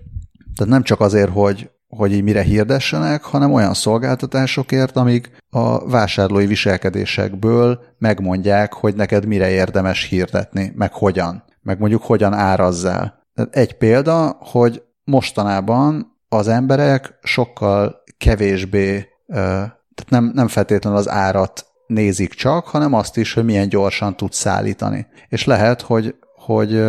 tehát 0.58 0.72
nem 0.72 0.84
csak 0.84 0.99
azért, 0.99 1.30
hogy, 1.30 1.70
hogy 1.88 2.14
így 2.14 2.24
mire 2.24 2.41
hirdessenek, 2.41 3.24
hanem 3.24 3.53
olyan 3.53 3.74
szolgáltatásokért, 3.74 4.95
amik 4.95 5.32
a 5.49 5.89
vásárlói 5.89 6.45
viselkedésekből 6.45 7.80
megmondják, 7.97 8.74
hogy 8.74 8.95
neked 8.95 9.26
mire 9.26 9.49
érdemes 9.49 10.03
hirdetni, 10.03 10.72
meg 10.76 10.93
hogyan, 10.93 11.43
meg 11.62 11.80
mondjuk 11.80 12.03
hogyan 12.03 12.34
árazzál. 12.34 13.26
Tehát 13.36 13.55
egy 13.55 13.78
példa, 13.78 14.38
hogy 14.39 14.84
mostanában 15.03 16.16
az 16.30 16.47
emberek 16.47 17.20
sokkal 17.24 18.03
kevésbé, 18.18 19.08
tehát 19.28 20.10
nem, 20.10 20.32
nem 20.34 20.47
feltétlenül 20.47 20.99
az 20.99 21.10
árat 21.10 21.66
nézik 21.88 22.34
csak, 22.34 22.68
hanem 22.68 22.93
azt 22.93 23.18
is, 23.18 23.34
hogy 23.34 23.45
milyen 23.45 23.70
gyorsan 23.70 24.16
tud 24.16 24.34
szállítani. 24.34 25.08
És 25.30 25.45
lehet, 25.45 25.82
hogy, 25.82 26.16
hogy 26.36 26.84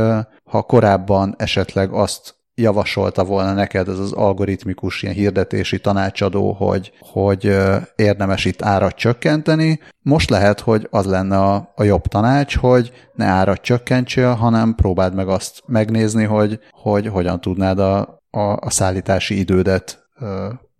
ha 0.44 0.62
korábban 0.62 1.34
esetleg 1.38 1.92
azt 1.92 2.34
javasolta 2.58 3.24
volna 3.24 3.52
neked 3.52 3.88
ez 3.88 3.98
az 3.98 4.12
algoritmikus 4.12 5.02
ilyen 5.02 5.14
hirdetési 5.14 5.80
tanácsadó, 5.80 6.52
hogy, 6.52 6.92
hogy 7.00 7.56
érdemes 7.96 8.44
itt 8.44 8.62
árat 8.62 8.94
csökkenteni, 8.94 9.80
most 10.02 10.30
lehet, 10.30 10.60
hogy 10.60 10.86
az 10.90 11.06
lenne 11.06 11.38
a, 11.38 11.72
a 11.74 11.82
jobb 11.82 12.06
tanács, 12.06 12.56
hogy 12.56 12.92
ne 13.14 13.24
árat 13.24 13.60
csökkentsél, 13.60 14.32
hanem 14.32 14.74
próbáld 14.74 15.14
meg 15.14 15.28
azt 15.28 15.62
megnézni, 15.66 16.24
hogy, 16.24 16.60
hogy 16.70 17.06
hogyan 17.06 17.40
tudnád 17.40 17.78
a, 17.78 18.22
a, 18.30 18.40
a 18.40 18.70
szállítási 18.70 19.38
idődet 19.38 20.08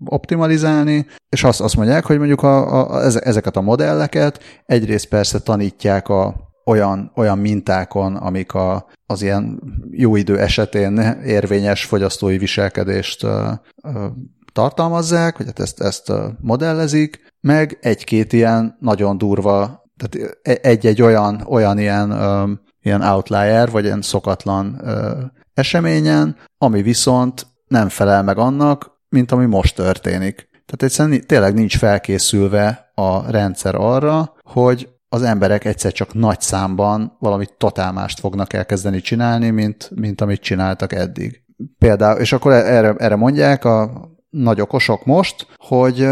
optimalizálni, 0.05 1.07
és 1.29 1.45
azt, 1.45 1.61
azt 1.61 1.77
mondják, 1.77 2.05
hogy 2.05 2.19
mondjuk 2.19 2.43
a, 2.43 2.81
a, 2.81 3.03
ezeket 3.05 3.57
a 3.57 3.61
modelleket 3.61 4.43
egyrészt 4.67 5.09
persze 5.09 5.41
tanítják 5.41 6.09
a 6.09 6.48
olyan, 6.69 7.13
olyan 7.15 7.39
mintákon, 7.39 8.17
amik 8.17 8.55
a, 8.55 8.87
az 9.07 9.23
ilyen 9.23 9.61
jó 9.91 10.17
idő 10.17 10.39
esetén 10.39 10.99
érvényes 11.25 11.85
fogyasztói 11.85 12.39
viselkedést 12.39 13.23
ö, 13.23 13.51
ö, 13.83 14.07
tartalmazzák, 14.53 15.37
hogy 15.37 15.47
hát 15.47 15.59
ezt, 15.61 15.81
ezt 15.81 16.13
modellezik, 16.41 17.33
meg 17.41 17.79
egy-két 17.81 18.33
ilyen 18.33 18.77
nagyon 18.81 19.19
durva, 19.19 19.85
tehát 19.97 20.39
egy-egy 20.43 21.03
olyan, 21.03 21.45
olyan 21.49 21.79
ilyen, 21.79 22.11
ö, 22.11 22.53
ilyen 22.83 23.03
outlier, 23.03 23.71
vagy 23.71 23.85
ilyen 23.85 24.03
szokatlan 24.03 24.81
ö, 24.85 25.21
eseményen, 25.55 26.37
ami 26.59 26.83
viszont 26.83 27.47
nem 27.67 27.89
felel 27.89 28.23
meg 28.23 28.39
annak, 28.39 28.91
mint 29.09 29.33
ami 29.33 29.47
most 29.47 29.75
történik. 29.75 30.49
Tehát 30.51 30.83
egyszerűen 30.83 31.27
tényleg 31.27 31.55
nincs 31.55 31.79
felkészülve 31.79 32.91
a 32.95 33.31
rendszer 33.31 33.75
arra, 33.75 34.35
hogy 34.43 34.89
az 35.09 35.23
emberek 35.23 35.65
egyszer 35.65 35.93
csak 35.93 36.15
nagy 36.15 36.41
számban 36.41 37.17
valami 37.19 37.47
totál 37.57 37.93
mást 37.93 38.21
fognak 38.21 38.53
elkezdeni 38.53 39.01
csinálni, 39.01 39.51
mint, 39.51 39.91
mint 39.95 40.21
amit 40.21 40.41
csináltak 40.41 40.93
eddig. 40.93 41.43
Például, 41.79 42.21
és 42.21 42.33
akkor 42.33 42.53
erre, 42.53 42.95
erre 42.99 43.17
mondják 43.17 43.65
a 43.65 44.09
nagy 44.31 44.61
okosok 44.61 45.05
most, 45.05 45.47
hogy, 45.57 46.09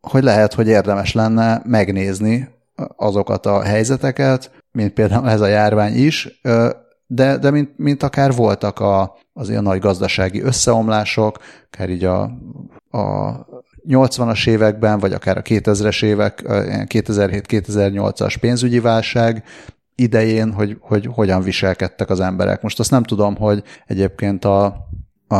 hogy 0.00 0.22
lehet, 0.22 0.54
hogy 0.54 0.68
érdemes 0.68 1.12
lenne 1.12 1.62
megnézni 1.64 2.48
azokat 2.96 3.46
a 3.46 3.62
helyzeteket, 3.62 4.50
mint 4.72 4.92
például 4.92 5.28
ez 5.28 5.40
a 5.40 5.46
járvány 5.46 5.96
is, 5.96 6.40
de, 7.06 7.36
de 7.36 7.50
mint, 7.50 7.70
mint 7.76 8.02
akár 8.02 8.32
voltak 8.32 8.80
a, 8.80 9.16
az 9.32 9.50
ilyen 9.50 9.62
nagy 9.62 9.80
gazdasági 9.80 10.40
összeomlások, 10.40 11.38
akár 11.70 11.90
így 11.90 12.04
a, 12.04 12.22
a 12.90 13.32
80-as 13.88 14.48
években, 14.48 14.98
vagy 14.98 15.12
akár 15.12 15.36
a 15.36 15.42
2000-es 15.42 16.04
évek, 16.04 16.42
2007-2008-as 16.44 18.34
pénzügyi 18.40 18.80
válság 18.80 19.44
idején, 19.94 20.52
hogy, 20.52 20.76
hogy 20.80 21.08
hogyan 21.12 21.42
viselkedtek 21.42 22.10
az 22.10 22.20
emberek. 22.20 22.62
Most 22.62 22.78
azt 22.78 22.90
nem 22.90 23.02
tudom, 23.02 23.36
hogy 23.36 23.62
egyébként 23.86 24.44
a, 24.44 24.64
a, 25.28 25.34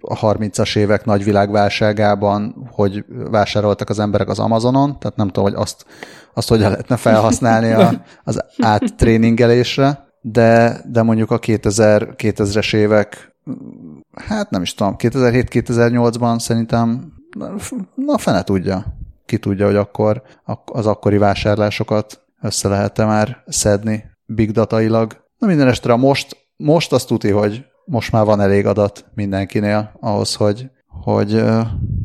a 0.00 0.18
30-as 0.20 0.76
évek 0.76 1.04
nagy 1.04 1.24
világválságában, 1.24 2.68
hogy 2.70 3.04
vásároltak 3.30 3.88
az 3.88 3.98
emberek 3.98 4.28
az 4.28 4.38
Amazonon, 4.38 4.98
tehát 4.98 5.16
nem 5.16 5.26
tudom, 5.26 5.44
hogy 5.44 5.60
azt, 5.60 5.86
azt 6.34 6.48
hogyan 6.48 6.70
lehetne 6.70 6.96
felhasználni 6.96 7.72
a, 7.72 8.04
az 8.24 8.44
áttréningelésre, 8.58 10.06
de, 10.20 10.80
de 10.90 11.02
mondjuk 11.02 11.30
a 11.30 11.38
2000, 11.38 12.14
2000-es 12.16 12.74
évek, 12.74 13.36
hát 14.14 14.50
nem 14.50 14.62
is 14.62 14.74
tudom, 14.74 14.94
2007-2008-ban 14.98 16.38
szerintem, 16.38 17.12
na 17.94 18.18
fene 18.18 18.42
tudja, 18.42 18.84
ki 19.26 19.38
tudja, 19.38 19.66
hogy 19.66 19.76
akkor 19.76 20.22
az 20.64 20.86
akkori 20.86 21.18
vásárlásokat 21.18 22.22
össze 22.42 22.68
lehet-e 22.68 23.04
már 23.04 23.42
szedni 23.46 24.04
big 24.26 24.50
datailag. 24.50 25.24
Na 25.38 25.46
minden 25.46 25.68
estre 25.68 25.96
most, 25.96 26.36
most 26.56 26.92
azt 26.92 27.08
tudja, 27.08 27.38
hogy 27.38 27.64
most 27.84 28.12
már 28.12 28.24
van 28.24 28.40
elég 28.40 28.66
adat 28.66 29.04
mindenkinél 29.14 29.92
ahhoz, 30.00 30.34
hogy, 30.34 30.70
hogy 30.86 31.42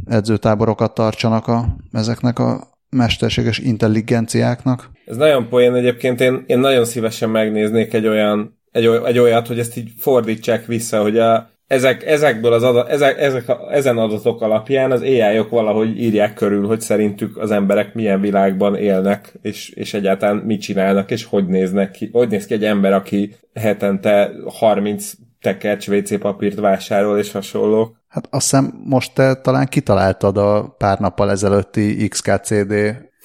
edzőtáborokat 0.06 0.94
tartsanak 0.94 1.48
a, 1.48 1.76
ezeknek 1.92 2.40
a 2.40 2.68
mesterséges 2.90 3.60
intelligenciáknak. 3.60 4.92
Ez 5.06 5.16
nagyon 5.16 5.50
poén 5.50 5.74
egyébként, 5.74 6.22
én, 6.22 6.44
én 6.48 6.60
nagyon 6.60 6.86
szívesen 6.86 7.30
megnéznék 7.30 7.94
egy 7.94 8.08
olyan, 8.08 8.60
egy, 8.72 8.86
egy 8.86 9.18
olyat, 9.18 9.48
hogy 9.48 9.60
ezt 9.60 9.78
így 9.78 9.92
fordítsák 9.98 10.66
vissza, 10.66 11.02
hogy 11.02 11.18
a, 11.18 11.50
ezek, 11.74 12.06
ezekből 12.06 12.54
az 12.54 12.64
adat, 12.64 12.90
ezek, 12.90 13.20
ezek 13.20 13.52
ezen 13.70 13.98
adatok 13.98 14.42
alapján 14.42 14.92
az 14.92 15.02
ai 15.02 15.40
-ok 15.40 15.50
valahogy 15.50 16.00
írják 16.00 16.34
körül, 16.34 16.68
hogy 16.68 16.82
szerintük 16.82 17.38
az 17.38 17.52
emberek 17.52 17.94
milyen 17.94 18.22
világban 18.22 18.76
élnek, 18.76 19.34
és, 19.42 19.70
és 19.70 19.94
egyáltalán 19.94 20.36
mit 20.36 20.62
csinálnak, 20.62 21.12
és 21.12 21.26
hogy 21.26 21.48
néznek 21.48 21.92
ki, 21.92 22.10
hogy 22.12 22.30
néz 22.30 22.46
ki 22.46 22.54
egy 22.54 22.64
ember, 22.66 22.94
aki 22.94 23.36
hetente 23.54 24.32
30 24.46 25.12
tekercs 25.42 25.88
WC 25.88 26.20
papírt 26.20 26.60
vásárol, 26.60 27.18
és 27.18 27.32
hasonló. 27.32 27.96
Hát 28.08 28.28
azt 28.30 28.50
hiszem 28.50 28.82
most 28.86 29.14
te 29.14 29.36
talán 29.36 29.66
kitaláltad 29.66 30.38
a 30.38 30.76
pár 30.78 31.00
nappal 31.00 31.32
ezelőtti 31.32 32.08
XKCD 32.08 32.74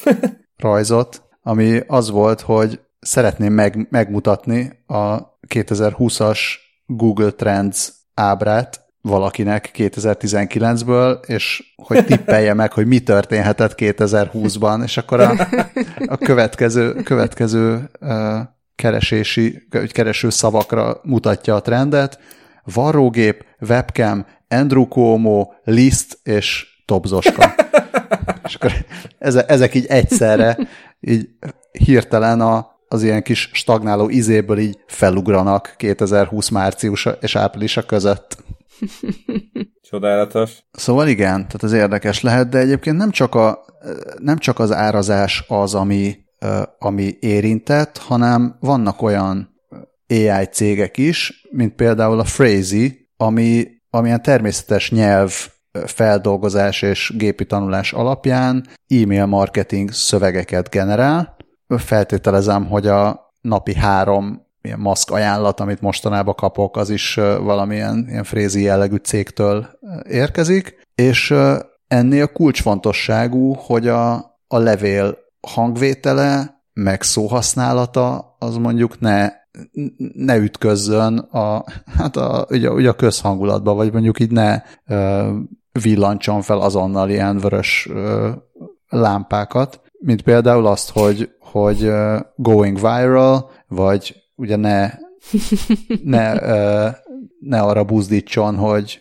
rajzot, 0.67 1.23
ami 1.43 1.81
az 1.87 2.11
volt, 2.11 2.41
hogy 2.41 2.81
szeretném 3.01 3.53
meg, 3.53 3.87
megmutatni 3.91 4.71
a 4.87 5.19
2020-as 5.55 6.39
Google 6.87 7.31
Trends 7.31 7.98
ábrát 8.19 8.87
valakinek 9.01 9.71
2019-ből, 9.75 11.25
és 11.27 11.73
hogy 11.77 12.05
tippelje 12.05 12.55
meg, 12.55 12.73
hogy 12.73 12.87
mi 12.87 12.99
történhetett 12.99 13.75
2020-ban, 13.77 14.83
és 14.83 14.97
akkor 14.97 15.21
a, 15.21 15.35
a 16.07 16.17
következő, 16.17 16.93
következő 16.93 17.91
uh, 18.01 18.39
keresési, 18.75 19.69
kereső 19.93 20.31
szavakra 20.31 21.01
mutatja 21.03 21.55
a 21.55 21.61
trendet. 21.61 22.19
Varrógép, 22.65 23.45
webcam, 23.69 24.27
Andrew 24.49 24.85
Cuomo, 24.89 25.53
List 25.65 26.19
és 26.23 26.67
Tobzoska. 26.85 27.55
és 28.45 28.55
akkor 28.55 28.73
ezek 29.47 29.75
így 29.75 29.87
egyszerre, 29.87 30.59
így 31.01 31.29
hirtelen 31.73 32.41
a, 32.41 32.78
az 32.89 33.03
ilyen 33.03 33.23
kis 33.23 33.51
stagnáló 33.53 34.09
izéből 34.09 34.59
így 34.59 34.79
felugranak 34.87 35.75
2020 35.77 36.49
március 36.49 37.09
és 37.21 37.37
áprilisa 37.37 37.83
között. 37.83 38.37
Csodálatos. 39.91 40.53
Szóval 40.71 41.09
igen, 41.09 41.37
tehát 41.37 41.63
ez 41.63 41.73
érdekes 41.73 42.21
lehet, 42.21 42.49
de 42.49 42.59
egyébként 42.59 42.97
nem 42.97 43.11
csak, 43.11 43.35
a, 43.35 43.65
nem 44.19 44.39
csak 44.39 44.59
az 44.59 44.73
árazás 44.73 45.45
az, 45.49 45.75
ami, 45.75 46.17
ami 46.79 47.17
érintett, 47.21 47.99
hanem 47.99 48.57
vannak 48.61 49.03
olyan 49.03 49.57
AI 50.09 50.45
cégek 50.53 50.97
is, 50.97 51.49
mint 51.51 51.75
például 51.75 52.21
a 52.21 52.23
Phrasy, 52.23 53.09
ami, 53.17 53.67
amilyen 53.91 54.23
természetes 54.23 54.91
nyelv 54.91 55.33
feldolgozás 55.87 56.83
és 56.83 57.13
gépi 57.17 57.47
tanulás 57.47 57.93
alapján 57.93 58.67
e-mail 58.89 59.27
marketing 59.27 59.93
szövegeket 59.93 60.71
generál. 60.71 61.37
Feltételezem, 61.77 62.67
hogy 62.67 62.87
a 62.87 63.33
napi 63.41 63.75
három 63.75 64.47
ilyen 64.63 64.79
maszk 64.79 65.11
ajánlat, 65.11 65.61
amit 65.61 65.81
mostanában 65.81 66.35
kapok, 66.35 66.77
az 66.77 66.91
is 66.91 67.15
valamilyen 67.41 68.07
ilyen 68.09 68.25
frézi 68.25 68.63
jellegű 68.63 68.97
cégtől 68.97 69.69
érkezik, 70.09 70.87
és 70.95 71.35
ennél 71.89 72.27
kulcsfontosságú, 72.27 73.55
hogy 73.55 73.89
a, 73.89 74.15
a 74.47 74.59
levél 74.59 75.19
hangvétele, 75.41 76.63
meg 76.73 77.03
szóhasználata, 77.03 78.37
az 78.39 78.57
mondjuk 78.57 79.01
ne, 79.01 79.29
ne 80.15 80.37
ütközzön 80.37 81.19
a, 81.19 81.65
hát 81.97 82.17
a, 82.17 82.47
ugye, 82.51 82.71
ugye 82.71 82.89
a 82.89 82.95
közhangulatba, 82.95 83.75
vagy 83.75 83.93
mondjuk 83.93 84.21
így 84.21 84.31
ne 84.31 84.63
villancson 85.83 86.43
fel 86.43 86.61
azonnal 86.61 87.11
ilyen 87.11 87.39
vörös 87.39 87.89
lámpákat, 88.89 89.81
mint 89.99 90.23
például 90.23 90.67
azt, 90.67 90.91
hogy, 90.91 91.31
hogy 91.51 91.83
uh, 91.83 92.21
going 92.37 92.77
viral, 92.81 93.51
vagy 93.69 94.17
ugye 94.35 94.57
ne, 94.57 94.91
ne, 96.05 96.33
uh, 96.33 96.95
ne 97.41 97.61
arra 97.61 97.85
buzdítson, 97.85 98.57
hogy, 98.57 99.01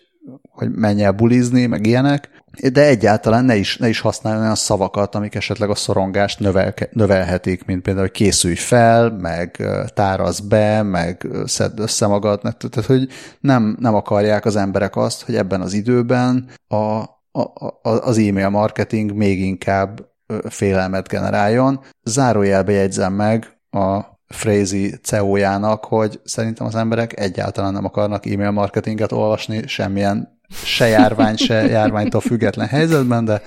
hogy 0.49 0.71
menj 0.71 1.03
el 1.03 1.11
bulizni, 1.11 1.65
meg 1.65 1.85
ilyenek, 1.85 2.29
de 2.71 2.85
egyáltalán 2.85 3.45
ne 3.45 3.55
is, 3.55 3.77
ne 3.77 3.87
is 3.87 3.99
használjon 3.99 4.41
olyan 4.41 4.55
szavakat, 4.55 5.15
amik 5.15 5.35
esetleg 5.35 5.69
a 5.69 5.75
szorongást 5.75 6.39
növel, 6.39 6.73
növelhetik, 6.91 7.65
mint 7.65 7.81
például, 7.81 8.05
hogy 8.05 8.15
készülj 8.15 8.55
fel, 8.55 9.09
meg 9.09 9.67
táraz 9.93 10.39
be, 10.39 10.81
meg 10.81 11.27
szedd 11.45 11.79
össze 11.79 12.07
magad, 12.07 12.41
tehát 12.41 12.85
hogy 12.85 13.07
nem, 13.39 13.77
nem 13.79 13.95
akarják 13.95 14.45
az 14.45 14.55
emberek 14.55 14.95
azt, 14.95 15.25
hogy 15.25 15.35
ebben 15.35 15.61
az 15.61 15.73
időben 15.73 16.49
a, 16.67 16.75
a, 16.75 17.41
a, 17.41 17.79
az 17.81 18.17
e-mail 18.17 18.49
marketing 18.49 19.13
még 19.13 19.39
inkább 19.39 20.06
félelmet 20.49 21.07
generáljon. 21.07 21.79
Zárójelbe 22.03 22.71
jegyzem 22.71 23.13
meg 23.13 23.59
a 23.69 23.99
Frézi 24.27 24.95
CEO-jának, 25.03 25.85
hogy 25.85 26.19
szerintem 26.23 26.65
az 26.67 26.75
emberek 26.75 27.19
egyáltalán 27.19 27.73
nem 27.73 27.85
akarnak 27.85 28.25
e-mail 28.25 28.51
marketinget 28.51 29.11
olvasni 29.11 29.67
semmilyen 29.67 30.39
se 30.49 30.87
járvány, 30.87 31.35
se 31.35 31.67
járványtól 31.77 32.21
független 32.21 32.67
helyzetben, 32.67 33.25
de 33.25 33.41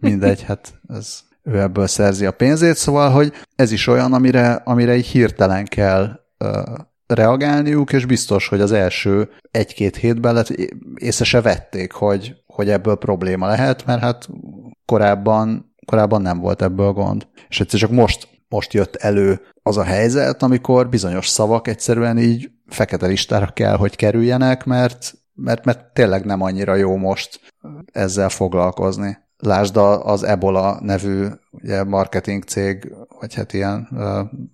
mindegy, 0.00 0.42
hát 0.42 0.74
ez, 0.88 1.20
ő 1.42 1.60
ebből 1.60 1.86
szerzi 1.86 2.26
a 2.26 2.30
pénzét, 2.30 2.76
szóval, 2.76 3.10
hogy 3.10 3.32
ez 3.56 3.72
is 3.72 3.86
olyan, 3.86 4.12
amire, 4.12 4.52
amire 4.52 4.96
így 4.96 5.06
hirtelen 5.06 5.64
kell 5.64 6.20
uh, 6.44 6.76
reagálniuk, 7.06 7.92
és 7.92 8.04
biztos, 8.04 8.48
hogy 8.48 8.60
az 8.60 8.72
első 8.72 9.28
egy-két 9.50 9.96
hétben 9.96 10.34
lett, 10.34 10.48
észre 10.94 11.24
se 11.24 11.40
vették, 11.40 11.92
hogy, 11.92 12.34
hogy 12.46 12.70
ebből 12.70 12.96
probléma 12.96 13.46
lehet, 13.46 13.86
mert 13.86 14.00
hát 14.00 14.28
korábban, 14.84 15.65
korábban 15.86 16.22
nem 16.22 16.38
volt 16.38 16.62
ebből 16.62 16.92
gond. 16.92 17.26
És 17.48 17.60
egyszer 17.60 17.80
csak 17.80 17.90
most, 17.90 18.28
most 18.48 18.72
jött 18.72 18.96
elő 18.96 19.40
az 19.62 19.76
a 19.76 19.84
helyzet, 19.84 20.42
amikor 20.42 20.88
bizonyos 20.88 21.28
szavak 21.28 21.68
egyszerűen 21.68 22.18
így 22.18 22.50
fekete 22.66 23.06
listára 23.06 23.46
kell, 23.46 23.76
hogy 23.76 23.96
kerüljenek, 23.96 24.64
mert 24.64 25.14
mert, 25.36 25.64
mert 25.64 25.92
tényleg 25.92 26.24
nem 26.24 26.42
annyira 26.42 26.74
jó 26.74 26.96
most 26.96 27.40
ezzel 27.92 28.28
foglalkozni. 28.28 29.18
Lásd 29.38 29.76
az 30.02 30.22
Ebola 30.22 30.78
nevű 30.80 31.26
ugye, 31.50 31.84
marketing 31.84 32.42
cég, 32.42 32.94
vagy 33.20 33.34
hát 33.34 33.52
ilyen, 33.52 33.88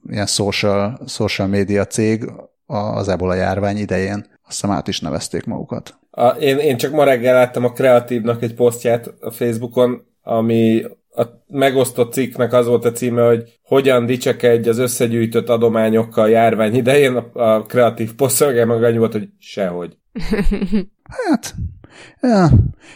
ilyen 0.09 0.26
social, 0.26 1.01
social 1.07 1.49
media 1.49 1.85
cég 1.85 2.33
az 2.66 3.09
Ebola 3.09 3.35
járvány 3.35 3.76
idején. 3.76 4.26
Azt 4.43 4.61
hiszem 4.61 4.70
át 4.70 4.89
is 4.89 5.01
nevezték 5.01 5.45
magukat. 5.45 5.99
A, 6.11 6.26
én, 6.26 6.59
én 6.59 6.76
csak 6.76 6.93
ma 6.93 7.05
reggel 7.05 7.35
láttam 7.35 7.64
a 7.64 7.72
kreatívnak 7.72 8.43
egy 8.43 8.55
posztját 8.55 9.14
a 9.20 9.30
Facebookon, 9.30 10.03
ami 10.22 10.85
a 11.15 11.23
megosztott 11.47 12.13
cikknek 12.13 12.53
az 12.53 12.67
volt 12.67 12.85
a 12.85 12.93
címe, 12.93 13.27
hogy 13.27 13.59
hogyan 13.63 14.07
dicsekedj 14.07 14.69
az 14.69 14.79
összegyűjtött 14.79 15.49
adományokkal 15.49 16.29
járvány 16.29 16.75
idején. 16.75 17.17
A, 17.17 17.63
kreatív 17.63 18.15
posztolgál 18.15 18.67
meg 18.67 18.83
annyi 18.83 18.99
volt, 18.99 19.13
hogy 19.13 19.29
sehogy. 19.39 19.97
Hát, 21.13 21.55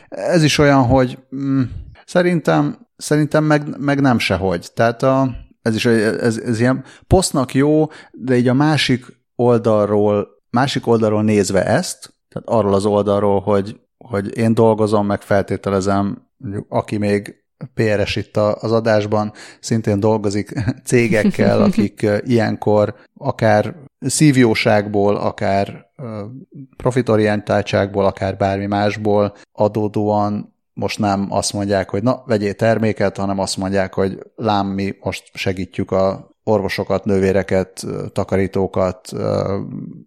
ez 0.08 0.42
is 0.42 0.58
olyan, 0.58 0.82
hogy 0.82 1.18
mm, 1.34 1.62
szerintem, 2.04 2.86
szerintem 2.96 3.44
meg, 3.44 3.80
meg 3.80 4.00
nem 4.00 4.18
sehogy. 4.18 4.68
Tehát 4.74 5.02
a, 5.02 5.30
ez 5.62 5.74
is 5.74 5.84
ez, 5.86 6.38
ez 6.38 6.60
ilyen 6.60 6.84
posztnak 7.06 7.54
jó, 7.54 7.86
de 8.12 8.36
így 8.36 8.48
a 8.48 8.54
másik 8.54 9.04
oldalról, 9.34 10.28
másik 10.50 10.86
oldalról 10.86 11.22
nézve 11.22 11.64
ezt, 11.64 12.14
tehát 12.28 12.48
arról 12.48 12.74
az 12.74 12.86
oldalról, 12.86 13.40
hogy, 13.40 13.80
hogy 13.98 14.36
én 14.36 14.54
dolgozom, 14.54 15.06
meg 15.06 15.22
feltételezem, 15.22 16.28
aki 16.68 16.96
még 16.96 17.45
PRS 17.74 18.16
itt 18.16 18.36
az 18.36 18.72
adásban, 18.72 19.32
szintén 19.60 20.00
dolgozik 20.00 20.52
cégekkel, 20.84 21.62
akik 21.68 22.06
ilyenkor 22.24 22.94
akár 23.18 23.74
szívjóságból, 24.00 25.16
akár 25.16 25.86
profitorientáltságból, 26.76 28.04
akár 28.04 28.36
bármi 28.36 28.66
másból 28.66 29.34
adódóan 29.52 30.54
most 30.72 30.98
nem 30.98 31.26
azt 31.30 31.52
mondják, 31.52 31.90
hogy 31.90 32.02
na, 32.02 32.22
vegyél 32.26 32.54
terméket, 32.54 33.16
hanem 33.16 33.38
azt 33.38 33.56
mondják, 33.56 33.94
hogy 33.94 34.18
lám, 34.34 34.66
mi 34.66 34.96
most 35.00 35.30
segítjük 35.34 35.90
a 35.90 36.30
orvosokat, 36.44 37.04
nővéreket, 37.04 37.86
takarítókat, 38.12 39.12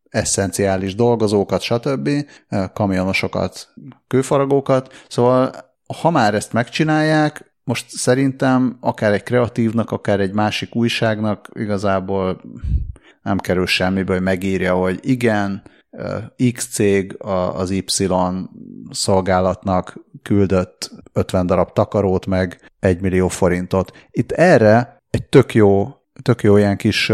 eszenciális 0.10 0.96
dolgozókat, 0.96 1.62
stb., 1.62 2.10
kamionosokat, 2.74 3.68
kőfaragókat. 4.08 4.94
Szóval, 5.08 5.52
ha 5.98 6.10
már 6.10 6.34
ezt 6.34 6.54
megcsinálják, 6.54 7.54
most 7.64 7.90
szerintem 7.90 8.78
akár 8.80 9.14
egy 9.14 9.24
kreatívnak, 9.24 9.92
akár 9.92 10.20
egy 10.20 10.34
másik 10.34 10.76
újságnak 10.76 11.50
igazából 11.54 12.42
nem 13.22 13.38
kerül 13.38 13.66
semmiből, 13.66 14.16
hogy 14.16 14.26
megírja, 14.26 14.76
hogy 14.76 15.00
igen, 15.02 15.64
X 16.54 16.68
cég 16.68 17.16
az 17.54 17.70
Y 17.70 17.86
szolgálatnak 18.90 20.00
küldött 20.24 20.92
50 21.14 21.46
darab 21.46 21.72
takarót, 21.74 22.26
meg 22.26 22.72
1 22.80 23.02
millió 23.02 23.28
forintot. 23.28 24.08
Itt 24.12 24.32
erre 24.32 25.02
egy 25.10 25.24
tök 25.24 25.54
jó, 25.54 25.88
tök 26.22 26.44
jó 26.44 26.58
ilyen 26.58 26.78
kis 26.78 27.12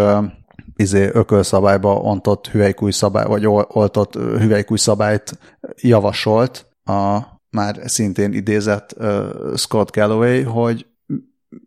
izé, 0.76 1.09
ökölszabályba 1.13 1.95
ontott 1.95 2.47
hüvelykújszabály, 2.47 3.26
vagy 3.26 3.45
oltott 3.67 4.15
hüvelykújszabályt 4.15 5.39
javasolt 5.76 6.67
a 6.84 7.19
már 7.56 7.82
szintén 7.86 8.34
idézett 8.34 8.95
uh, 8.97 9.56
Scott 9.56 9.95
Galloway, 9.95 10.43
hogy 10.43 10.86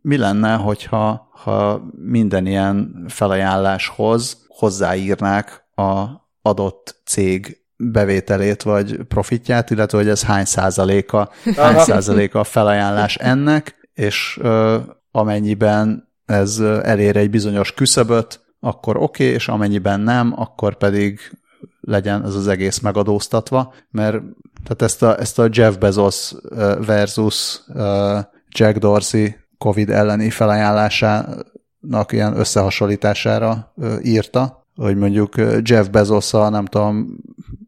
mi 0.03 0.17
lenne, 0.17 0.55
hogyha 0.55 1.29
ha 1.31 1.83
minden 1.93 2.47
ilyen 2.47 3.05
felajánláshoz 3.09 4.45
hozzáírnák 4.49 5.65
a 5.75 6.05
adott 6.43 7.01
cég 7.05 7.57
bevételét 7.77 8.63
vagy 8.63 8.97
profitját, 9.09 9.71
illetve 9.71 9.99
hogy 9.99 10.09
ez 10.09 10.25
hány 10.25 10.45
százaléka, 10.45 11.31
hány 11.57 11.79
százaléka 11.79 12.41
a 12.41 12.45
felajánlás 12.45 13.17
ennek, 13.17 13.91
és 13.95 14.39
ö, 14.43 14.79
amennyiben 15.11 16.09
ez 16.25 16.59
elér 16.83 17.17
egy 17.17 17.31
bizonyos 17.31 17.73
küszöböt, 17.73 18.41
akkor 18.61 18.97
oké, 18.97 19.25
okay, 19.25 19.35
és 19.35 19.49
amennyiben 19.49 20.01
nem, 20.01 20.33
akkor 20.37 20.77
pedig 20.77 21.21
legyen 21.81 22.25
ez 22.25 22.35
az 22.35 22.49
egész 22.49 22.79
megadóztatva, 22.79 23.75
mert 23.91 24.23
tehát 24.65 24.83
ezt 24.83 25.03
a, 25.03 25.21
ezt 25.21 25.39
a 25.39 25.49
Jeff 25.51 25.75
Bezos 25.75 26.33
versus 26.87 27.61
Jack 28.49 28.79
Dorsey 28.79 29.37
COVID 29.59 29.91
elleni 29.91 30.31
felajánlásának 30.31 32.13
ilyen 32.13 32.39
összehasonlítására 32.39 33.75
írta, 34.03 34.67
hogy 34.75 34.97
mondjuk 34.97 35.35
Jeff 35.63 35.87
bezos 35.87 36.31
nem 36.31 36.65
tudom, 36.65 37.17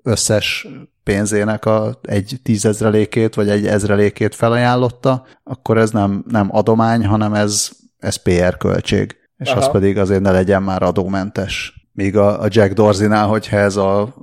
összes 0.03 0.67
pénzének 1.03 1.65
a 1.65 1.99
egy 2.03 2.41
tízezrelékét 2.43 3.35
vagy 3.35 3.49
egy 3.49 3.67
ezrelékét 3.67 4.35
felajánlotta, 4.35 5.27
akkor 5.45 5.79
ez 5.79 5.91
nem, 5.91 6.25
nem 6.29 6.49
adomány, 6.51 7.07
hanem 7.07 7.35
ez, 7.35 7.71
ez 7.99 8.17
PR 8.17 8.57
költség. 8.57 9.17
És 9.37 9.51
Aha. 9.51 9.59
az 9.59 9.71
pedig 9.71 9.99
azért 9.99 10.21
ne 10.21 10.31
legyen 10.31 10.63
már 10.63 10.83
adómentes. 10.83 11.80
Míg 12.01 12.17
a, 12.17 12.41
a 12.43 12.47
Jack 12.49 12.73
Dorzinál, 12.73 13.27
hogyha 13.27 13.57
ez 13.57 13.77
a 13.77 14.15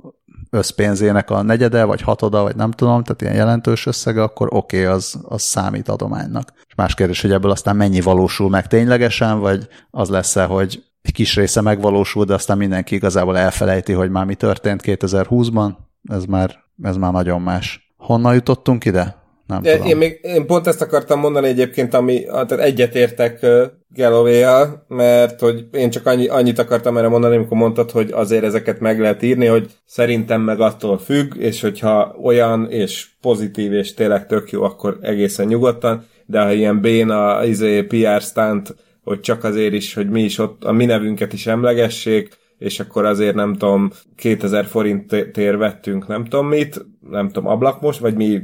összpénzének 0.50 1.30
a 1.30 1.42
negyede, 1.42 1.84
vagy 1.84 2.00
hatoda, 2.00 2.42
vagy 2.42 2.56
nem 2.56 2.70
tudom, 2.70 3.02
tehát 3.02 3.22
ilyen 3.22 3.34
jelentős 3.34 3.86
összege, 3.86 4.22
akkor 4.22 4.48
oké, 4.50 4.82
okay, 4.82 4.94
az, 4.94 5.20
az 5.28 5.42
számít 5.42 5.88
adománynak. 5.88 6.52
És 6.66 6.74
más 6.74 6.94
kérdés, 6.94 7.20
hogy 7.20 7.32
ebből 7.32 7.50
aztán 7.50 7.76
mennyi 7.76 8.00
valósul 8.00 8.48
meg 8.48 8.66
ténylegesen, 8.66 9.38
vagy 9.38 9.68
az 9.90 10.08
lesz-e, 10.08 10.44
hogy 10.44 10.84
egy 11.02 11.12
kis 11.12 11.36
része 11.36 11.60
megvalósul, 11.60 12.24
de 12.24 12.34
aztán 12.34 12.56
mindenki 12.56 12.94
igazából 12.94 13.38
elfelejti, 13.38 13.92
hogy 13.92 14.10
már 14.10 14.24
mi 14.24 14.34
történt 14.34 14.82
2020-ban, 14.84 15.70
ez 16.10 16.24
már, 16.24 16.64
ez 16.82 16.96
már 16.96 17.12
nagyon 17.12 17.42
más. 17.42 17.94
Honnan 17.96 18.34
jutottunk 18.34 18.84
ide? 18.84 19.16
Nem 19.48 19.62
tudom. 19.62 19.86
Én, 19.86 19.96
még, 19.96 20.18
én 20.22 20.46
pont 20.46 20.66
ezt 20.66 20.82
akartam 20.82 21.20
mondani 21.20 21.48
egyébként, 21.48 21.94
ami, 21.94 22.24
tehát 22.24 22.52
egyetértek 22.52 23.46
galloway 23.94 24.66
mert 24.88 25.40
hogy 25.40 25.66
én 25.72 25.90
csak 25.90 26.06
annyi, 26.06 26.28
annyit 26.28 26.58
akartam 26.58 26.96
erre 26.96 27.08
mondani, 27.08 27.36
amikor 27.36 27.56
mondtad, 27.56 27.90
hogy 27.90 28.10
azért 28.12 28.44
ezeket 28.44 28.80
meg 28.80 29.00
lehet 29.00 29.22
írni, 29.22 29.46
hogy 29.46 29.70
szerintem 29.84 30.40
meg 30.40 30.60
attól 30.60 30.98
függ, 30.98 31.36
és 31.36 31.60
hogyha 31.60 32.16
olyan, 32.22 32.70
és 32.70 33.06
pozitív, 33.20 33.72
és 33.72 33.94
tényleg 33.94 34.26
tök 34.26 34.50
jó, 34.50 34.62
akkor 34.62 34.98
egészen 35.00 35.46
nyugodtan, 35.46 36.06
de 36.26 36.40
ha 36.40 36.52
ilyen 36.52 36.80
béna, 36.80 37.44
izé, 37.44 37.82
PR 37.82 38.20
stunt, 38.20 38.74
hogy 39.04 39.20
csak 39.20 39.44
azért 39.44 39.72
is, 39.72 39.94
hogy 39.94 40.08
mi 40.08 40.22
is 40.22 40.38
ott 40.38 40.64
a 40.64 40.72
mi 40.72 40.84
nevünket 40.84 41.32
is 41.32 41.46
emlegessék, 41.46 42.28
és 42.58 42.80
akkor 42.80 43.04
azért 43.04 43.34
nem 43.34 43.52
tudom, 43.54 43.90
2000 44.16 44.66
forintért 44.66 45.56
vettünk 45.56 46.06
nem 46.06 46.24
tudom 46.24 46.48
mit, 46.48 46.86
nem 47.10 47.26
tudom, 47.28 47.50
ablakmos, 47.50 47.98
vagy 47.98 48.14
mi 48.14 48.42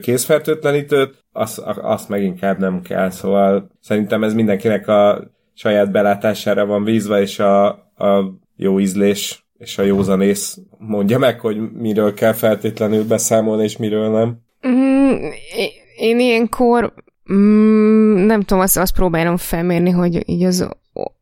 kézfertőtlenítőt, 0.00 1.24
azt, 1.32 1.58
azt 1.58 2.08
meg 2.08 2.22
inkább 2.22 2.58
nem 2.58 2.82
kell, 2.82 3.10
szóval 3.10 3.70
szerintem 3.80 4.24
ez 4.24 4.34
mindenkinek 4.34 4.88
a 4.88 5.30
saját 5.54 5.90
belátására 5.90 6.66
van 6.66 6.84
vízva, 6.84 7.20
és 7.20 7.38
a, 7.38 7.66
a 7.96 8.34
jó 8.56 8.80
ízlés 8.80 9.46
és 9.58 9.78
a 9.78 9.82
józanész 9.82 10.58
mondja 10.78 11.18
meg, 11.18 11.40
hogy 11.40 11.72
miről 11.72 12.14
kell 12.14 12.32
feltétlenül 12.32 13.04
beszámolni, 13.04 13.62
és 13.62 13.76
miről 13.76 14.10
nem. 14.10 14.38
Mm, 14.68 15.14
én 15.96 16.18
ilyenkor 16.18 16.92
mm, 17.32 18.26
nem 18.26 18.40
tudom, 18.40 18.62
azt, 18.62 18.76
azt 18.76 18.94
próbálom 18.94 19.36
felmérni, 19.36 19.90
hogy 19.90 20.28
így 20.28 20.44
az 20.44 20.68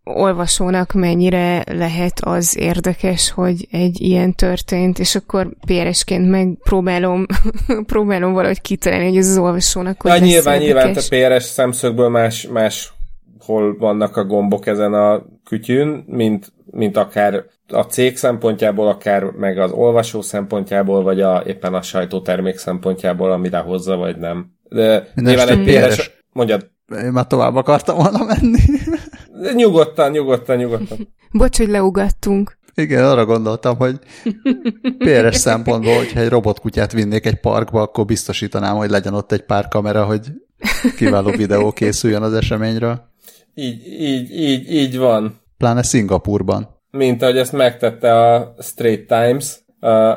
olvasónak 0.05 0.93
mennyire 0.93 1.65
lehet 1.67 2.21
az 2.21 2.57
érdekes, 2.59 3.31
hogy 3.31 3.69
egy 3.71 4.01
ilyen 4.01 4.35
történt, 4.35 4.99
és 4.99 5.15
akkor 5.15 5.49
PRS-ként 5.67 6.31
meg 6.31 6.59
próbálom, 6.63 7.27
próbálom 7.93 8.33
valahogy 8.33 8.61
kitalálni, 8.61 9.09
hogy 9.09 9.17
ez 9.17 9.29
az 9.29 9.39
olvasónak 9.39 10.03
hogy 10.03 10.11
ja, 10.11 10.19
nyilván, 10.19 10.61
érdekes. 10.61 11.09
nyilván, 11.09 11.29
te 11.29 11.37
PRS 11.37 11.45
szemszögből 11.45 12.09
más, 12.09 12.47
más 12.47 12.93
hol 13.39 13.77
vannak 13.79 14.17
a 14.17 14.25
gombok 14.25 14.67
ezen 14.67 14.95
a 14.95 15.23
kütyűn, 15.45 16.05
mint, 16.07 16.53
mint 16.71 16.97
akár 16.97 17.45
a 17.69 17.83
cég 17.83 18.17
szempontjából, 18.17 18.89
akár 18.89 19.23
meg 19.23 19.59
az 19.59 19.71
olvasó 19.71 20.21
szempontjából, 20.21 21.03
vagy 21.03 21.21
a, 21.21 21.43
éppen 21.47 21.75
a 21.75 21.83
sajtótermék 21.83 22.59
szempontjából, 22.59 23.33
amire 23.33 23.59
hozza, 23.59 23.97
vagy 23.97 24.17
nem. 24.17 24.53
De 24.69 25.09
nyilván 25.15 25.49
egy. 25.49 25.65
PRS... 25.65 26.11
Mondjad. 26.33 26.71
Én 27.03 27.13
már 27.13 27.27
tovább 27.27 27.55
akartam 27.55 27.97
volna 27.97 28.25
menni. 28.25 28.59
Nyugodtan, 29.55 30.11
nyugodtan, 30.11 30.57
nyugodtan. 30.57 31.15
Bocs, 31.33 31.59
hogy 31.59 31.69
leugattunk. 31.69 32.59
Igen, 32.75 33.05
arra 33.05 33.25
gondoltam, 33.25 33.77
hogy 33.77 33.99
PRS 34.99 35.37
szempontból, 35.37 35.97
hogyha 35.97 36.21
egy 36.21 36.29
robotkutyát 36.29 36.93
vinnék 36.93 37.27
egy 37.27 37.41
parkba, 37.41 37.83
akkor 37.83 38.05
biztosítanám, 38.05 38.77
hogy 38.77 38.91
legyen 38.91 39.15
ott 39.15 39.33
egy 39.33 39.45
pár 39.45 39.69
kamera, 39.69 40.05
hogy 40.05 40.21
kiváló 40.97 41.31
videó 41.31 41.73
készüljön 41.73 42.23
az 42.23 42.33
eseményről. 42.33 43.01
Így, 43.55 43.87
így, 44.01 44.31
így, 44.31 44.73
így 44.73 44.99
van. 44.99 45.41
Pláne 45.57 45.83
Szingapurban. 45.83 46.69
Mint 46.91 47.23
ahogy 47.23 47.37
ezt 47.37 47.53
megtette 47.53 48.33
a 48.33 48.55
Straight 48.59 49.07
Times, 49.07 49.59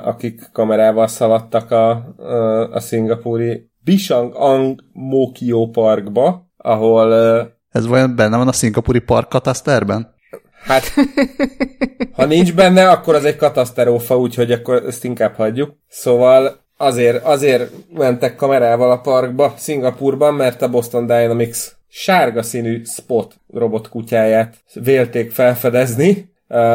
akik 0.03 0.49
kamerával 0.51 1.07
szaladtak 1.07 1.71
a, 1.71 1.89
a, 1.89 2.71
a 2.71 2.79
szingapúri 2.79 3.69
Bishang 3.83 4.35
Ang 4.35 4.83
Mokio 4.93 5.69
parkba, 5.69 6.51
ahol 6.57 7.56
ez 7.77 7.87
vajon 7.87 8.15
benne 8.15 8.37
van 8.37 8.47
a 8.47 8.51
szingapúri 8.51 8.99
park 8.99 9.29
kataszterben? 9.29 10.15
Hát, 10.63 10.83
ha 12.17 12.25
nincs 12.25 12.53
benne, 12.53 12.89
akkor 12.89 13.15
az 13.15 13.25
egy 13.25 13.35
kataszterófa, 13.35 14.17
úgyhogy 14.17 14.51
akkor 14.51 14.83
ezt 14.87 15.03
inkább 15.03 15.35
hagyjuk. 15.35 15.75
Szóval 15.87 16.65
azért, 16.77 17.23
azért 17.25 17.71
mentek 17.93 18.35
kamerával 18.35 18.91
a 18.91 18.99
parkba, 18.99 19.53
Szingapurban, 19.57 20.33
mert 20.33 20.61
a 20.61 20.69
Boston 20.69 21.05
Dynamics 21.05 21.57
sárga 21.87 22.43
színű 22.43 22.83
spot 22.83 23.35
robotkutyáját 23.53 24.55
vélték 24.73 25.31
felfedezni, 25.31 26.29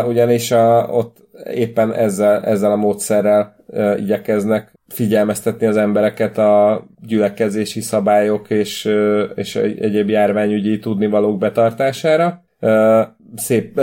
ugyanis 0.06 0.50
a, 0.50 0.86
ott 0.90 1.16
éppen 1.54 1.94
ezzel, 1.94 2.44
ezzel 2.44 2.72
a 2.72 2.76
módszerrel 2.76 3.56
igyekeznek 3.96 4.72
figyelmeztetni 4.93 5.66
az 5.66 5.77
embereket 5.77 6.39
a 6.39 6.85
gyülekezési 7.01 7.81
szabályok 7.81 8.51
és, 8.51 8.85
és 9.35 9.56
egyéb 9.56 10.09
járványügyi 10.09 10.78
tudnivalók 10.78 11.39
betartására. 11.39 12.44
Szép, 13.36 13.81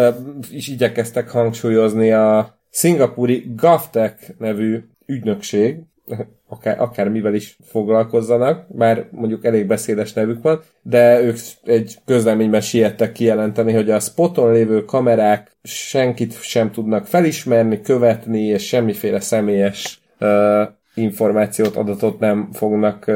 is 0.51 0.67
igyekeztek 0.67 1.29
hangsúlyozni 1.29 2.11
a 2.11 2.59
szingapúri 2.69 3.51
GovTech 3.55 4.15
nevű 4.37 4.83
ügynökség, 5.05 5.77
akár, 6.47 6.81
akár 6.81 7.09
mivel 7.09 7.33
is 7.33 7.57
foglalkozzanak, 7.63 8.65
bár 8.67 9.07
mondjuk 9.11 9.45
elég 9.45 9.65
beszédes 9.65 10.13
nevük 10.13 10.41
van, 10.41 10.61
de 10.81 11.21
ők 11.21 11.37
egy 11.63 11.97
közleményben 12.05 12.61
siettek 12.61 13.11
kijelenteni, 13.11 13.73
hogy 13.73 13.89
a 13.89 13.99
spoton 13.99 14.51
lévő 14.51 14.85
kamerák 14.85 15.51
senkit 15.63 16.41
sem 16.41 16.71
tudnak 16.71 17.05
felismerni, 17.05 17.81
követni, 17.81 18.41
és 18.41 18.67
semmiféle 18.67 19.19
személyes 19.19 20.01
információt, 20.93 21.75
adatot 21.75 22.19
nem 22.19 22.49
fognak 22.51 23.11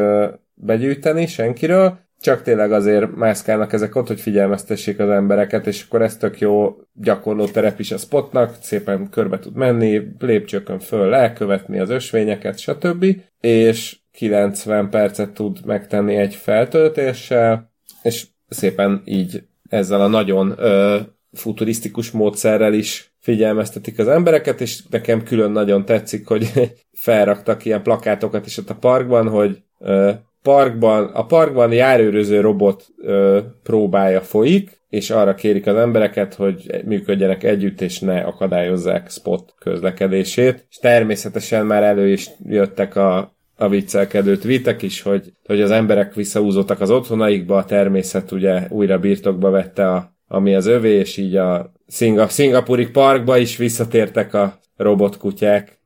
begyűjteni 0.54 1.28
senkiről, 1.28 1.98
csak 2.24 2.42
tényleg 2.42 2.72
azért 2.72 3.16
mászkálnak 3.16 3.74
ezek 3.74 3.96
ott, 3.96 4.08
hogy 4.08 4.22
figyelmeztessék 4.22 5.00
az 5.00 5.10
embereket, 5.10 5.68
és 5.68 5.84
akkor 5.84 6.02
ez 6.02 6.18
tök 6.18 6.40
jó 6.40 6.76
gyakorló 6.94 7.46
terep 7.46 7.80
is 7.80 7.92
a 7.92 7.98
spotnak, 7.98 8.56
szépen 8.62 9.10
körbe 9.10 9.40
tud 9.40 9.56
menni, 9.56 10.02
lépcsőkön 10.20 10.80
föl 10.80 11.10
lekövetni 11.10 11.80
az 11.80 11.90
ösvényeket, 11.90 12.60
stb. 12.60 13.06
És 13.40 13.98
90 14.12 14.90
percet 14.90 15.30
tud 15.30 15.66
megtenni 15.66 16.16
egy 16.16 16.36
feltöltéssel, 16.36 17.72
és 18.04 18.26
szépen 18.50 19.02
így 19.06 19.44
ezzel 19.70 20.02
a 20.02 20.08
nagyon 20.08 20.54
ö, 20.58 21.00
futurisztikus 21.34 22.12
módszerrel 22.12 22.74
is 22.74 23.14
figyelmeztetik 23.20 24.00
az 24.00 24.08
embereket, 24.08 24.62
és 24.62 24.80
nekem 24.90 25.24
külön 25.24 25.52
nagyon 25.52 25.86
tetszik, 25.86 26.28
hogy 26.28 26.52
felraktak 26.92 27.66
ilyen 27.66 27.84
plakátokat 27.84 28.46
is 28.46 28.58
ott 28.58 28.70
a 28.70 28.76
parkban, 28.76 29.30
hogy 29.30 29.62
ö, 29.80 30.12
parkban, 30.42 31.06
a 31.06 31.26
parkban 31.26 31.72
járőröző 31.72 32.40
robot 32.40 32.86
ö, 32.98 33.40
próbája 33.64 34.22
folyik, 34.22 34.82
és 34.90 35.10
arra 35.10 35.36
kérik 35.36 35.68
az 35.68 35.76
embereket, 35.76 36.34
hogy 36.34 36.82
működjenek 36.86 37.44
együtt, 37.44 37.82
és 37.82 38.00
ne 38.00 38.20
akadályozzák 38.20 39.10
spot 39.10 39.54
közlekedését. 39.60 40.66
És 40.70 40.78
természetesen 40.78 41.66
már 41.66 41.84
elő 41.84 42.10
is 42.10 42.30
jöttek 42.46 42.96
a, 42.96 43.36
a 43.56 43.70
viccelkedő 43.70 44.38
tweetek 44.38 44.82
is, 44.82 45.02
hogy, 45.02 45.34
hogy 45.46 45.62
az 45.62 45.72
emberek 45.72 46.14
visszaúzottak 46.14 46.82
az 46.82 46.90
otthonaikba, 46.90 47.58
a 47.58 47.66
természet 47.66 48.32
ugye 48.32 48.68
újra 48.70 49.00
birtokba 49.00 49.50
vette 49.50 49.90
a, 49.90 50.14
ami 50.34 50.56
az 50.56 50.66
övé, 50.66 50.94
és 50.98 51.18
így 51.18 51.36
a 51.36 51.72
Szinga, 51.88 52.28
Szingapuri 52.28 52.88
parkba 52.88 53.38
is 53.38 53.58
visszatértek 53.58 54.34
a 54.34 54.60
robotkutyák. 54.76 55.80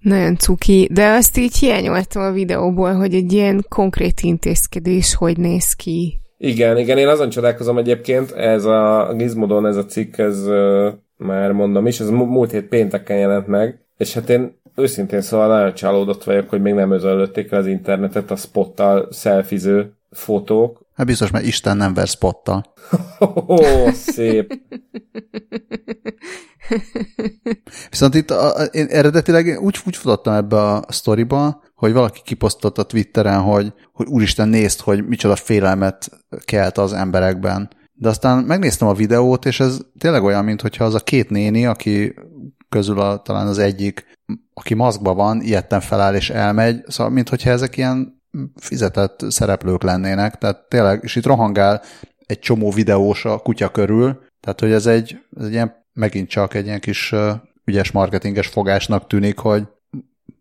Nagyon 0.00 0.36
cuki, 0.36 0.88
de 0.92 1.08
azt 1.08 1.38
így 1.38 1.56
hiányoltam 1.56 2.22
a 2.22 2.32
videóból, 2.32 2.92
hogy 2.92 3.14
egy 3.14 3.32
ilyen 3.32 3.64
konkrét 3.68 4.20
intézkedés 4.20 5.14
hogy 5.14 5.36
néz 5.36 5.72
ki. 5.72 6.18
Igen, 6.38 6.78
igen, 6.78 6.98
én 6.98 7.08
azon 7.08 7.28
csodálkozom 7.28 7.78
egyébként, 7.78 8.30
ez 8.30 8.64
a 8.64 9.12
Gizmodon, 9.16 9.66
ez 9.66 9.76
a 9.76 9.84
cikk, 9.84 10.18
ez 10.18 10.46
uh, 10.46 10.92
már 11.16 11.52
mondom 11.52 11.86
is, 11.86 12.00
ez 12.00 12.08
múlt 12.08 12.50
hét 12.50 12.68
pénteken 12.68 13.18
jelent 13.18 13.46
meg, 13.46 13.84
és 13.96 14.14
hát 14.14 14.30
én 14.30 14.60
őszintén 14.76 15.20
szóval 15.20 15.48
nagyon 15.48 15.74
csalódott 15.74 16.24
vagyok, 16.24 16.48
hogy 16.48 16.60
még 16.62 16.74
nem 16.74 16.90
özöllötték 16.90 17.52
az 17.52 17.66
internetet 17.66 18.30
a 18.30 18.36
spottal 18.36 19.08
szelfiző 19.10 19.92
fotók. 20.10 20.81
Hát 20.94 21.06
biztos, 21.06 21.30
mert 21.30 21.46
Isten 21.46 21.76
nem 21.76 21.94
ver 21.94 22.06
spottal. 22.06 22.74
Ó, 23.48 23.56
szép. 23.92 24.60
Viszont 27.90 28.14
itt 28.14 28.30
a, 28.30 28.56
a, 28.56 28.62
én 28.62 28.86
eredetileg 28.86 29.60
úgy, 29.60 29.78
úgy 29.86 29.96
futottam 29.96 30.34
ebbe 30.34 30.62
a 30.62 30.84
sztoriba, 30.88 31.62
hogy 31.74 31.92
valaki 31.92 32.20
kiposztolt 32.24 32.78
a 32.78 32.82
Twitteren, 32.82 33.40
hogy, 33.40 33.72
hogy 33.92 34.06
úristen 34.06 34.48
nézd, 34.48 34.80
hogy 34.80 35.06
micsoda 35.06 35.36
félelmet 35.36 36.10
kelt 36.44 36.78
az 36.78 36.92
emberekben. 36.92 37.70
De 37.92 38.08
aztán 38.08 38.44
megnéztem 38.44 38.88
a 38.88 38.94
videót, 38.94 39.44
és 39.44 39.60
ez 39.60 39.78
tényleg 39.98 40.22
olyan, 40.22 40.44
mintha 40.44 40.84
az 40.84 40.94
a 40.94 41.00
két 41.00 41.30
néni, 41.30 41.66
aki 41.66 42.14
közül 42.68 43.00
a, 43.00 43.22
talán 43.22 43.46
az 43.46 43.58
egyik, 43.58 44.04
aki 44.54 44.74
maszkban 44.74 45.16
van, 45.16 45.40
ilyetten 45.40 45.80
feláll 45.80 46.14
és 46.14 46.30
elmegy, 46.30 46.84
szóval 46.86 47.12
mintha 47.12 47.50
ezek 47.50 47.76
ilyen 47.76 48.21
fizetett 48.56 49.24
szereplők 49.28 49.82
lennének, 49.82 50.38
tehát 50.38 50.68
tényleg, 50.68 51.00
és 51.02 51.16
itt 51.16 51.26
rohangál 51.26 51.82
egy 52.26 52.38
csomó 52.38 52.70
videós 52.70 53.24
a 53.24 53.38
kutya 53.38 53.68
körül, 53.70 54.22
tehát 54.40 54.60
hogy 54.60 54.72
ez 54.72 54.86
egy, 54.86 55.18
ez 55.36 55.44
egy 55.44 55.52
ilyen 55.52 55.84
megint 55.92 56.28
csak 56.28 56.54
egy 56.54 56.66
ilyen 56.66 56.80
kis 56.80 57.14
ügyes 57.64 57.90
marketinges 57.90 58.46
fogásnak 58.46 59.06
tűnik, 59.06 59.38
hogy 59.38 59.66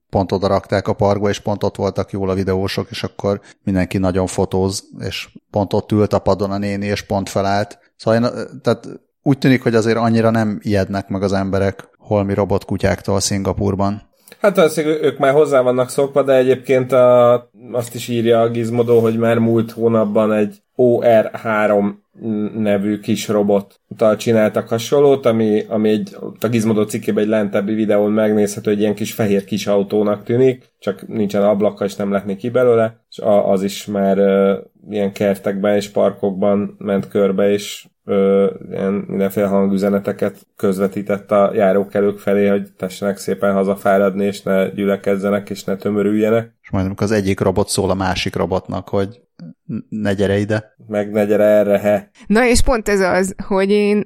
pont 0.10 0.32
oda 0.32 0.48
rakták 0.48 0.88
a 0.88 0.94
parkba, 0.94 1.30
és 1.30 1.40
pont 1.40 1.64
ott 1.64 1.76
voltak 1.76 2.12
jól 2.12 2.30
a 2.30 2.34
videósok, 2.34 2.90
és 2.90 3.04
akkor 3.04 3.42
mindenki 3.64 3.98
nagyon 3.98 4.28
fotóz, 4.28 4.84
és 5.00 5.30
pont 5.50 5.74
ott 5.74 5.92
ült 5.92 6.14
a 6.14 6.20
padon 6.20 6.52
a 6.52 6.58
néni, 6.58 6.86
és 6.86 7.02
pont 7.02 7.30
felállt. 7.30 7.80
Szóval 7.96 8.24
én, 8.24 8.60
tehát 8.62 8.88
úgy 9.22 9.38
tűnik, 9.38 9.64
hogy 9.64 9.76
azért 9.76 9.98
annyira 9.98 10.30
nem 10.30 10.60
ijednek 10.62 11.08
meg 11.08 11.24
az 11.24 11.34
emberek 11.34 11.90
holmi 11.98 12.34
robotkutyáktól 12.34 13.20
Szingapurban. 13.20 14.10
Hát 14.42 14.58
az, 14.58 14.78
ők 14.78 15.18
már 15.18 15.34
hozzá 15.34 15.62
vannak 15.62 15.90
szokva, 15.90 16.24
de 16.24 16.36
egyébként 16.36 16.92
a, 16.92 17.34
azt 17.72 17.96
is 17.96 18.08
írja 18.08 18.42
a 18.42 18.50
Gizmodo, 18.50 19.00
hogy 19.00 19.18
már 19.18 19.38
múlt 19.38 19.72
hónapban 19.72 20.34
egy 20.34 20.56
OR3 20.78 21.94
nevű 22.56 23.00
kis 23.00 23.28
robottal 23.28 24.16
csináltak 24.16 24.68
hasonlót, 24.68 25.26
ami, 25.26 25.64
ami 25.68 25.90
egy, 25.90 26.16
a 26.40 26.48
Gizmodo 26.48 26.86
cikkében 26.86 27.24
egy 27.24 27.30
lentebbi 27.30 27.74
videón 27.74 28.12
megnézhető, 28.12 28.72
hogy 28.72 28.80
ilyen 28.80 28.96
kis 28.96 29.14
fehér 29.14 29.44
kis 29.44 29.68
autónak 29.68 30.24
tűnik, 30.24 30.74
csak 30.80 31.08
nincsen 31.08 31.44
ablaka, 31.44 31.86
és 31.86 31.96
nem 31.96 32.12
látni 32.12 32.36
ki 32.36 32.50
belőle, 32.50 33.06
és 33.10 33.20
az 33.24 33.64
is 33.64 33.86
már 33.86 34.18
uh, 34.20 34.58
ilyen 34.90 35.12
kertekben 35.12 35.76
és 35.76 35.90
parkokban 35.90 36.76
ment 36.78 37.08
körbe, 37.08 37.52
és 37.52 37.86
ö, 38.06 38.52
ilyen 38.72 38.94
mindenféle 38.94 39.48
hangüzeneteket 39.48 40.48
közvetített 40.56 41.32
a 41.32 41.52
járókelők 41.53 42.19
felé, 42.19 42.48
hogy 42.48 42.72
tessenek 42.78 43.18
szépen 43.18 43.53
hazafáradni, 43.53 44.26
és 44.26 44.41
ne 44.41 44.69
gyülekezzenek, 44.69 45.49
és 45.49 45.64
ne 45.64 45.76
tömörüljenek. 45.76 46.53
És 46.61 46.69
majd 46.69 46.91
az 46.95 47.11
egyik 47.11 47.40
robot 47.40 47.68
szól 47.68 47.90
a 47.90 47.95
másik 47.95 48.36
robotnak, 48.36 48.90
hogy 48.90 49.22
ne 49.90 50.14
gyere 50.14 50.40
ide. 50.40 50.76
Meg 50.88 51.12
ne 51.12 51.26
gyere 51.26 51.44
erre, 51.44 51.80
he. 51.80 52.10
Na 52.28 52.46
és 52.46 52.62
pont 52.62 52.90
ez 52.90 53.00
az, 53.00 53.36
hogy 53.48 53.70
én 53.70 54.04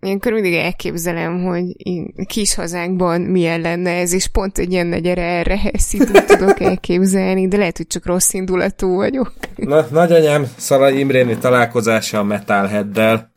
ilyenkor 0.00 0.32
mindig 0.32 0.54
elképzelem, 0.54 1.44
hogy 1.44 1.86
én 1.86 2.14
kis 2.26 2.54
hazánkban 2.54 3.20
milyen 3.20 3.60
lenne 3.60 3.90
ez, 3.90 4.12
és 4.12 4.28
pont 4.28 4.58
egy 4.58 4.72
ilyen 4.72 4.86
ne 4.86 4.98
gyere 4.98 5.22
erre 5.22 5.58
heszítőt 5.58 6.26
tudok 6.26 6.60
elképzelni, 6.60 7.48
de 7.48 7.56
lehet, 7.56 7.76
hogy 7.76 7.86
csak 7.86 8.06
rossz 8.06 8.32
indulatú 8.32 8.94
vagyok. 8.94 9.32
Na, 9.56 9.86
nagyanyám 9.90 10.46
Szalai 10.56 10.98
Imréni 10.98 11.38
találkozása 11.38 12.18
a 12.18 12.24
Metalheaddel. 12.24 13.30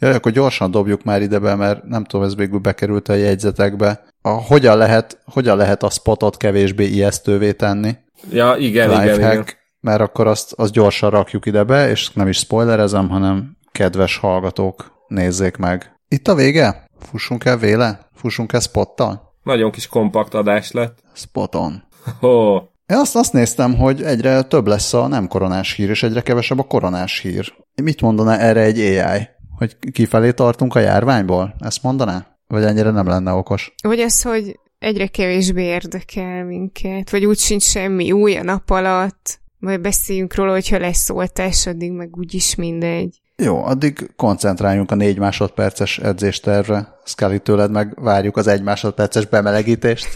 Jaj, 0.00 0.14
akkor 0.14 0.32
gyorsan 0.32 0.70
dobjuk 0.70 1.04
már 1.04 1.22
ide 1.22 1.38
be, 1.38 1.54
mert 1.54 1.84
nem 1.84 2.04
tudom, 2.04 2.26
ez 2.26 2.36
végül 2.36 2.58
bekerült 2.58 3.08
a 3.08 3.14
jegyzetekbe. 3.14 4.04
A, 4.22 4.28
hogyan, 4.28 4.76
lehet, 4.76 5.18
hogyan 5.24 5.56
lehet 5.56 5.82
a 5.82 5.90
spotot 5.90 6.36
kevésbé 6.36 6.84
ijesztővé 6.84 7.52
tenni? 7.52 7.96
Ja, 8.30 8.56
igen, 8.56 8.88
Lifehack, 8.88 9.16
igen, 9.16 9.32
igen. 9.32 9.44
Mert 9.80 10.00
akkor 10.00 10.26
azt, 10.26 10.52
azt 10.52 10.72
gyorsan 10.72 11.10
rakjuk 11.10 11.46
ide 11.46 11.64
be, 11.64 11.90
és 11.90 12.12
nem 12.12 12.28
is 12.28 12.38
spoilerezem, 12.38 13.08
hanem 13.08 13.56
kedves 13.72 14.16
hallgatók, 14.16 15.04
nézzék 15.08 15.56
meg. 15.56 15.92
Itt 16.08 16.28
a 16.28 16.34
vége? 16.34 16.86
Fussunk 16.98 17.44
el 17.44 17.58
véle? 17.58 18.08
Fussunk 18.14 18.52
el 18.52 18.60
spottal? 18.60 19.34
Nagyon 19.42 19.70
kis 19.70 19.86
kompakt 19.86 20.34
adás 20.34 20.70
lett. 20.70 20.98
Spoton. 21.14 21.82
Oh. 22.20 22.62
Én 22.86 22.96
azt, 22.96 23.16
azt 23.16 23.32
néztem, 23.32 23.76
hogy 23.76 24.02
egyre 24.02 24.42
több 24.42 24.66
lesz 24.66 24.94
a 24.94 25.06
nem 25.06 25.28
koronás 25.28 25.72
hír, 25.72 25.90
és 25.90 26.02
egyre 26.02 26.20
kevesebb 26.20 26.58
a 26.58 26.62
koronás 26.62 27.20
hír. 27.20 27.54
Mit 27.82 28.00
mondaná 28.00 28.36
erre 28.36 28.60
egy 28.60 28.78
AI? 28.78 29.28
Hogy 29.58 29.76
kifelé 29.92 30.32
tartunk 30.32 30.74
a 30.74 30.78
járványból? 30.78 31.54
Ezt 31.58 31.82
mondaná? 31.82 32.26
Vagy 32.46 32.64
ennyire 32.64 32.90
nem 32.90 33.06
lenne 33.06 33.32
okos? 33.32 33.74
Vagy 33.82 34.00
az, 34.00 34.22
hogy 34.22 34.58
egyre 34.78 35.06
kevésbé 35.06 35.62
érdekel 35.62 36.44
minket, 36.44 37.10
vagy 37.10 37.24
úgy 37.24 37.38
sincs 37.38 37.62
semmi 37.62 38.12
új 38.12 38.36
a 38.36 38.42
nap 38.42 38.70
alatt, 38.70 39.40
vagy 39.58 39.80
beszéljünk 39.80 40.34
róla, 40.34 40.52
hogyha 40.52 40.78
lesz 40.78 41.10
oltás, 41.10 41.66
addig 41.66 41.92
meg 41.92 42.16
úgyis 42.16 42.54
mindegy. 42.54 43.20
Jó, 43.42 43.64
addig 43.64 44.10
koncentráljunk 44.16 44.90
a 44.90 44.94
négy 44.94 45.18
másodperces 45.18 45.98
edzéstervre. 45.98 46.98
Scully 47.04 47.38
tőled 47.38 47.70
meg 47.70 48.02
várjuk 48.02 48.36
az 48.36 48.46
egy 48.46 48.62
másodperces 48.62 49.26
bemelegítést. 49.26 50.08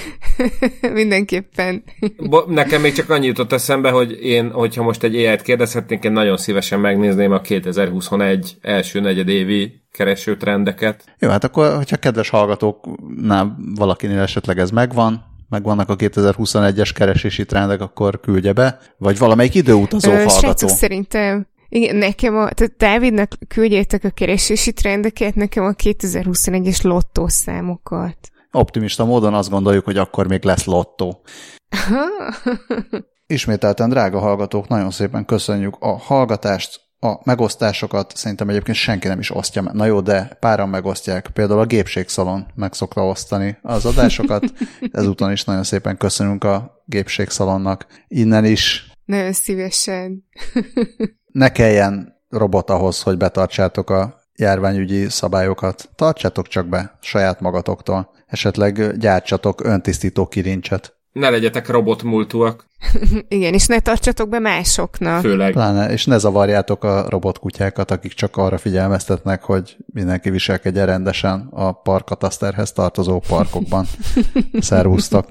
Mindenképpen. 0.92 1.82
Bo- 2.16 2.46
nekem 2.46 2.80
még 2.80 2.92
csak 2.92 3.10
annyi 3.10 3.26
jutott 3.26 3.52
eszembe, 3.52 3.90
hogy 3.90 4.24
én, 4.24 4.50
hogyha 4.50 4.82
most 4.82 5.02
egy 5.02 5.16
AI-t 5.16 5.42
kérdezhetnénk, 5.42 6.04
én 6.04 6.12
nagyon 6.12 6.36
szívesen 6.36 6.80
megnézném 6.80 7.32
a 7.32 7.40
2021 7.40 8.56
első 8.60 9.00
negyedévi 9.00 9.82
keresőtrendeket. 9.92 11.04
Jó, 11.18 11.28
hát 11.28 11.44
akkor, 11.44 11.76
hogyha 11.76 11.96
kedves 11.96 12.28
hallgatóknál 12.28 13.56
valakinél 13.74 14.20
esetleg 14.20 14.58
ez 14.58 14.70
megvan, 14.70 15.24
meg 15.48 15.62
vannak 15.62 15.88
a 15.88 15.96
2021-es 15.96 16.90
keresési 16.94 17.44
trendek, 17.44 17.80
akkor 17.80 18.20
küldje 18.20 18.52
be, 18.52 18.78
vagy 18.98 19.18
valamelyik 19.18 19.54
időutazó 19.54 20.10
Ö, 20.10 20.14
hallgató. 20.14 20.38
Srácok, 20.38 20.68
szerintem 20.68 21.46
igen, 21.68 21.96
nekem 21.96 22.36
a, 22.36 22.50
tehát 22.50 22.76
Dávidnak 22.76 23.32
küldjétek 23.48 24.04
a 24.04 24.10
keresési 24.10 24.72
trendeket, 24.72 25.34
nekem 25.34 25.64
a 25.64 25.72
2021-es 25.72 26.82
lottószámokat. 26.82 28.16
Optimista 28.52 29.04
módon 29.04 29.34
azt 29.34 29.50
gondoljuk, 29.50 29.84
hogy 29.84 29.96
akkor 29.96 30.26
még 30.26 30.44
lesz 30.44 30.64
lottó. 30.64 31.22
Ismételten, 33.26 33.88
drága 33.88 34.18
hallgatók, 34.18 34.68
nagyon 34.68 34.90
szépen 34.90 35.24
köszönjük 35.24 35.76
a 35.78 35.98
hallgatást, 35.98 36.88
a 37.00 37.20
megosztásokat 37.24 38.16
szerintem 38.16 38.48
egyébként 38.48 38.76
senki 38.76 39.08
nem 39.08 39.18
is 39.18 39.34
osztja. 39.34 39.62
Na 39.62 39.84
jó, 39.84 40.00
de 40.00 40.36
páran 40.40 40.68
megosztják. 40.68 41.28
Például 41.32 41.60
a 41.60 41.66
gépségszalon 41.66 42.46
meg 42.54 42.72
szokta 42.72 43.06
osztani 43.06 43.58
az 43.62 43.84
adásokat. 43.84 44.52
Ezúton 44.92 45.32
is 45.32 45.44
nagyon 45.44 45.62
szépen 45.62 45.96
köszönünk 45.96 46.44
a 46.44 46.82
gépségszalonnak. 46.84 47.86
Innen 48.08 48.44
is. 48.44 48.92
Nagyon 49.04 49.32
szívesen. 49.32 50.24
ne 51.38 51.52
kelljen 51.52 52.16
robot 52.28 52.70
ahhoz, 52.70 53.02
hogy 53.02 53.16
betartsátok 53.16 53.90
a 53.90 54.20
járványügyi 54.36 55.08
szabályokat. 55.08 55.88
Tartsátok 55.94 56.48
csak 56.48 56.66
be 56.66 56.98
saját 57.00 57.40
magatoktól. 57.40 58.10
Esetleg 58.26 58.96
gyártsatok 58.96 59.64
öntisztító 59.64 60.26
kirincset. 60.26 60.96
Ne 61.12 61.30
legyetek 61.30 61.68
robotmúltúak. 61.68 62.64
Igen, 63.28 63.54
és 63.54 63.66
ne 63.66 63.80
tartsatok 63.80 64.28
be 64.28 64.38
másoknak. 64.38 65.20
Főleg. 65.20 65.52
Pláne, 65.52 65.90
és 65.90 66.04
ne 66.04 66.18
zavarjátok 66.18 66.84
a 66.84 67.08
robotkutyákat, 67.08 67.90
akik 67.90 68.12
csak 68.12 68.36
arra 68.36 68.58
figyelmeztetnek, 68.58 69.42
hogy 69.42 69.76
mindenki 69.86 70.30
viselkedjen 70.30 70.86
rendesen 70.86 71.48
a 71.50 71.72
parkataszterhez 71.72 72.72
tartozó 72.72 73.18
parkokban. 73.28 73.86
Szervusztok! 74.60 75.26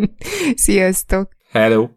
Sziasztok! 0.56 1.30
Hello! 1.52 1.88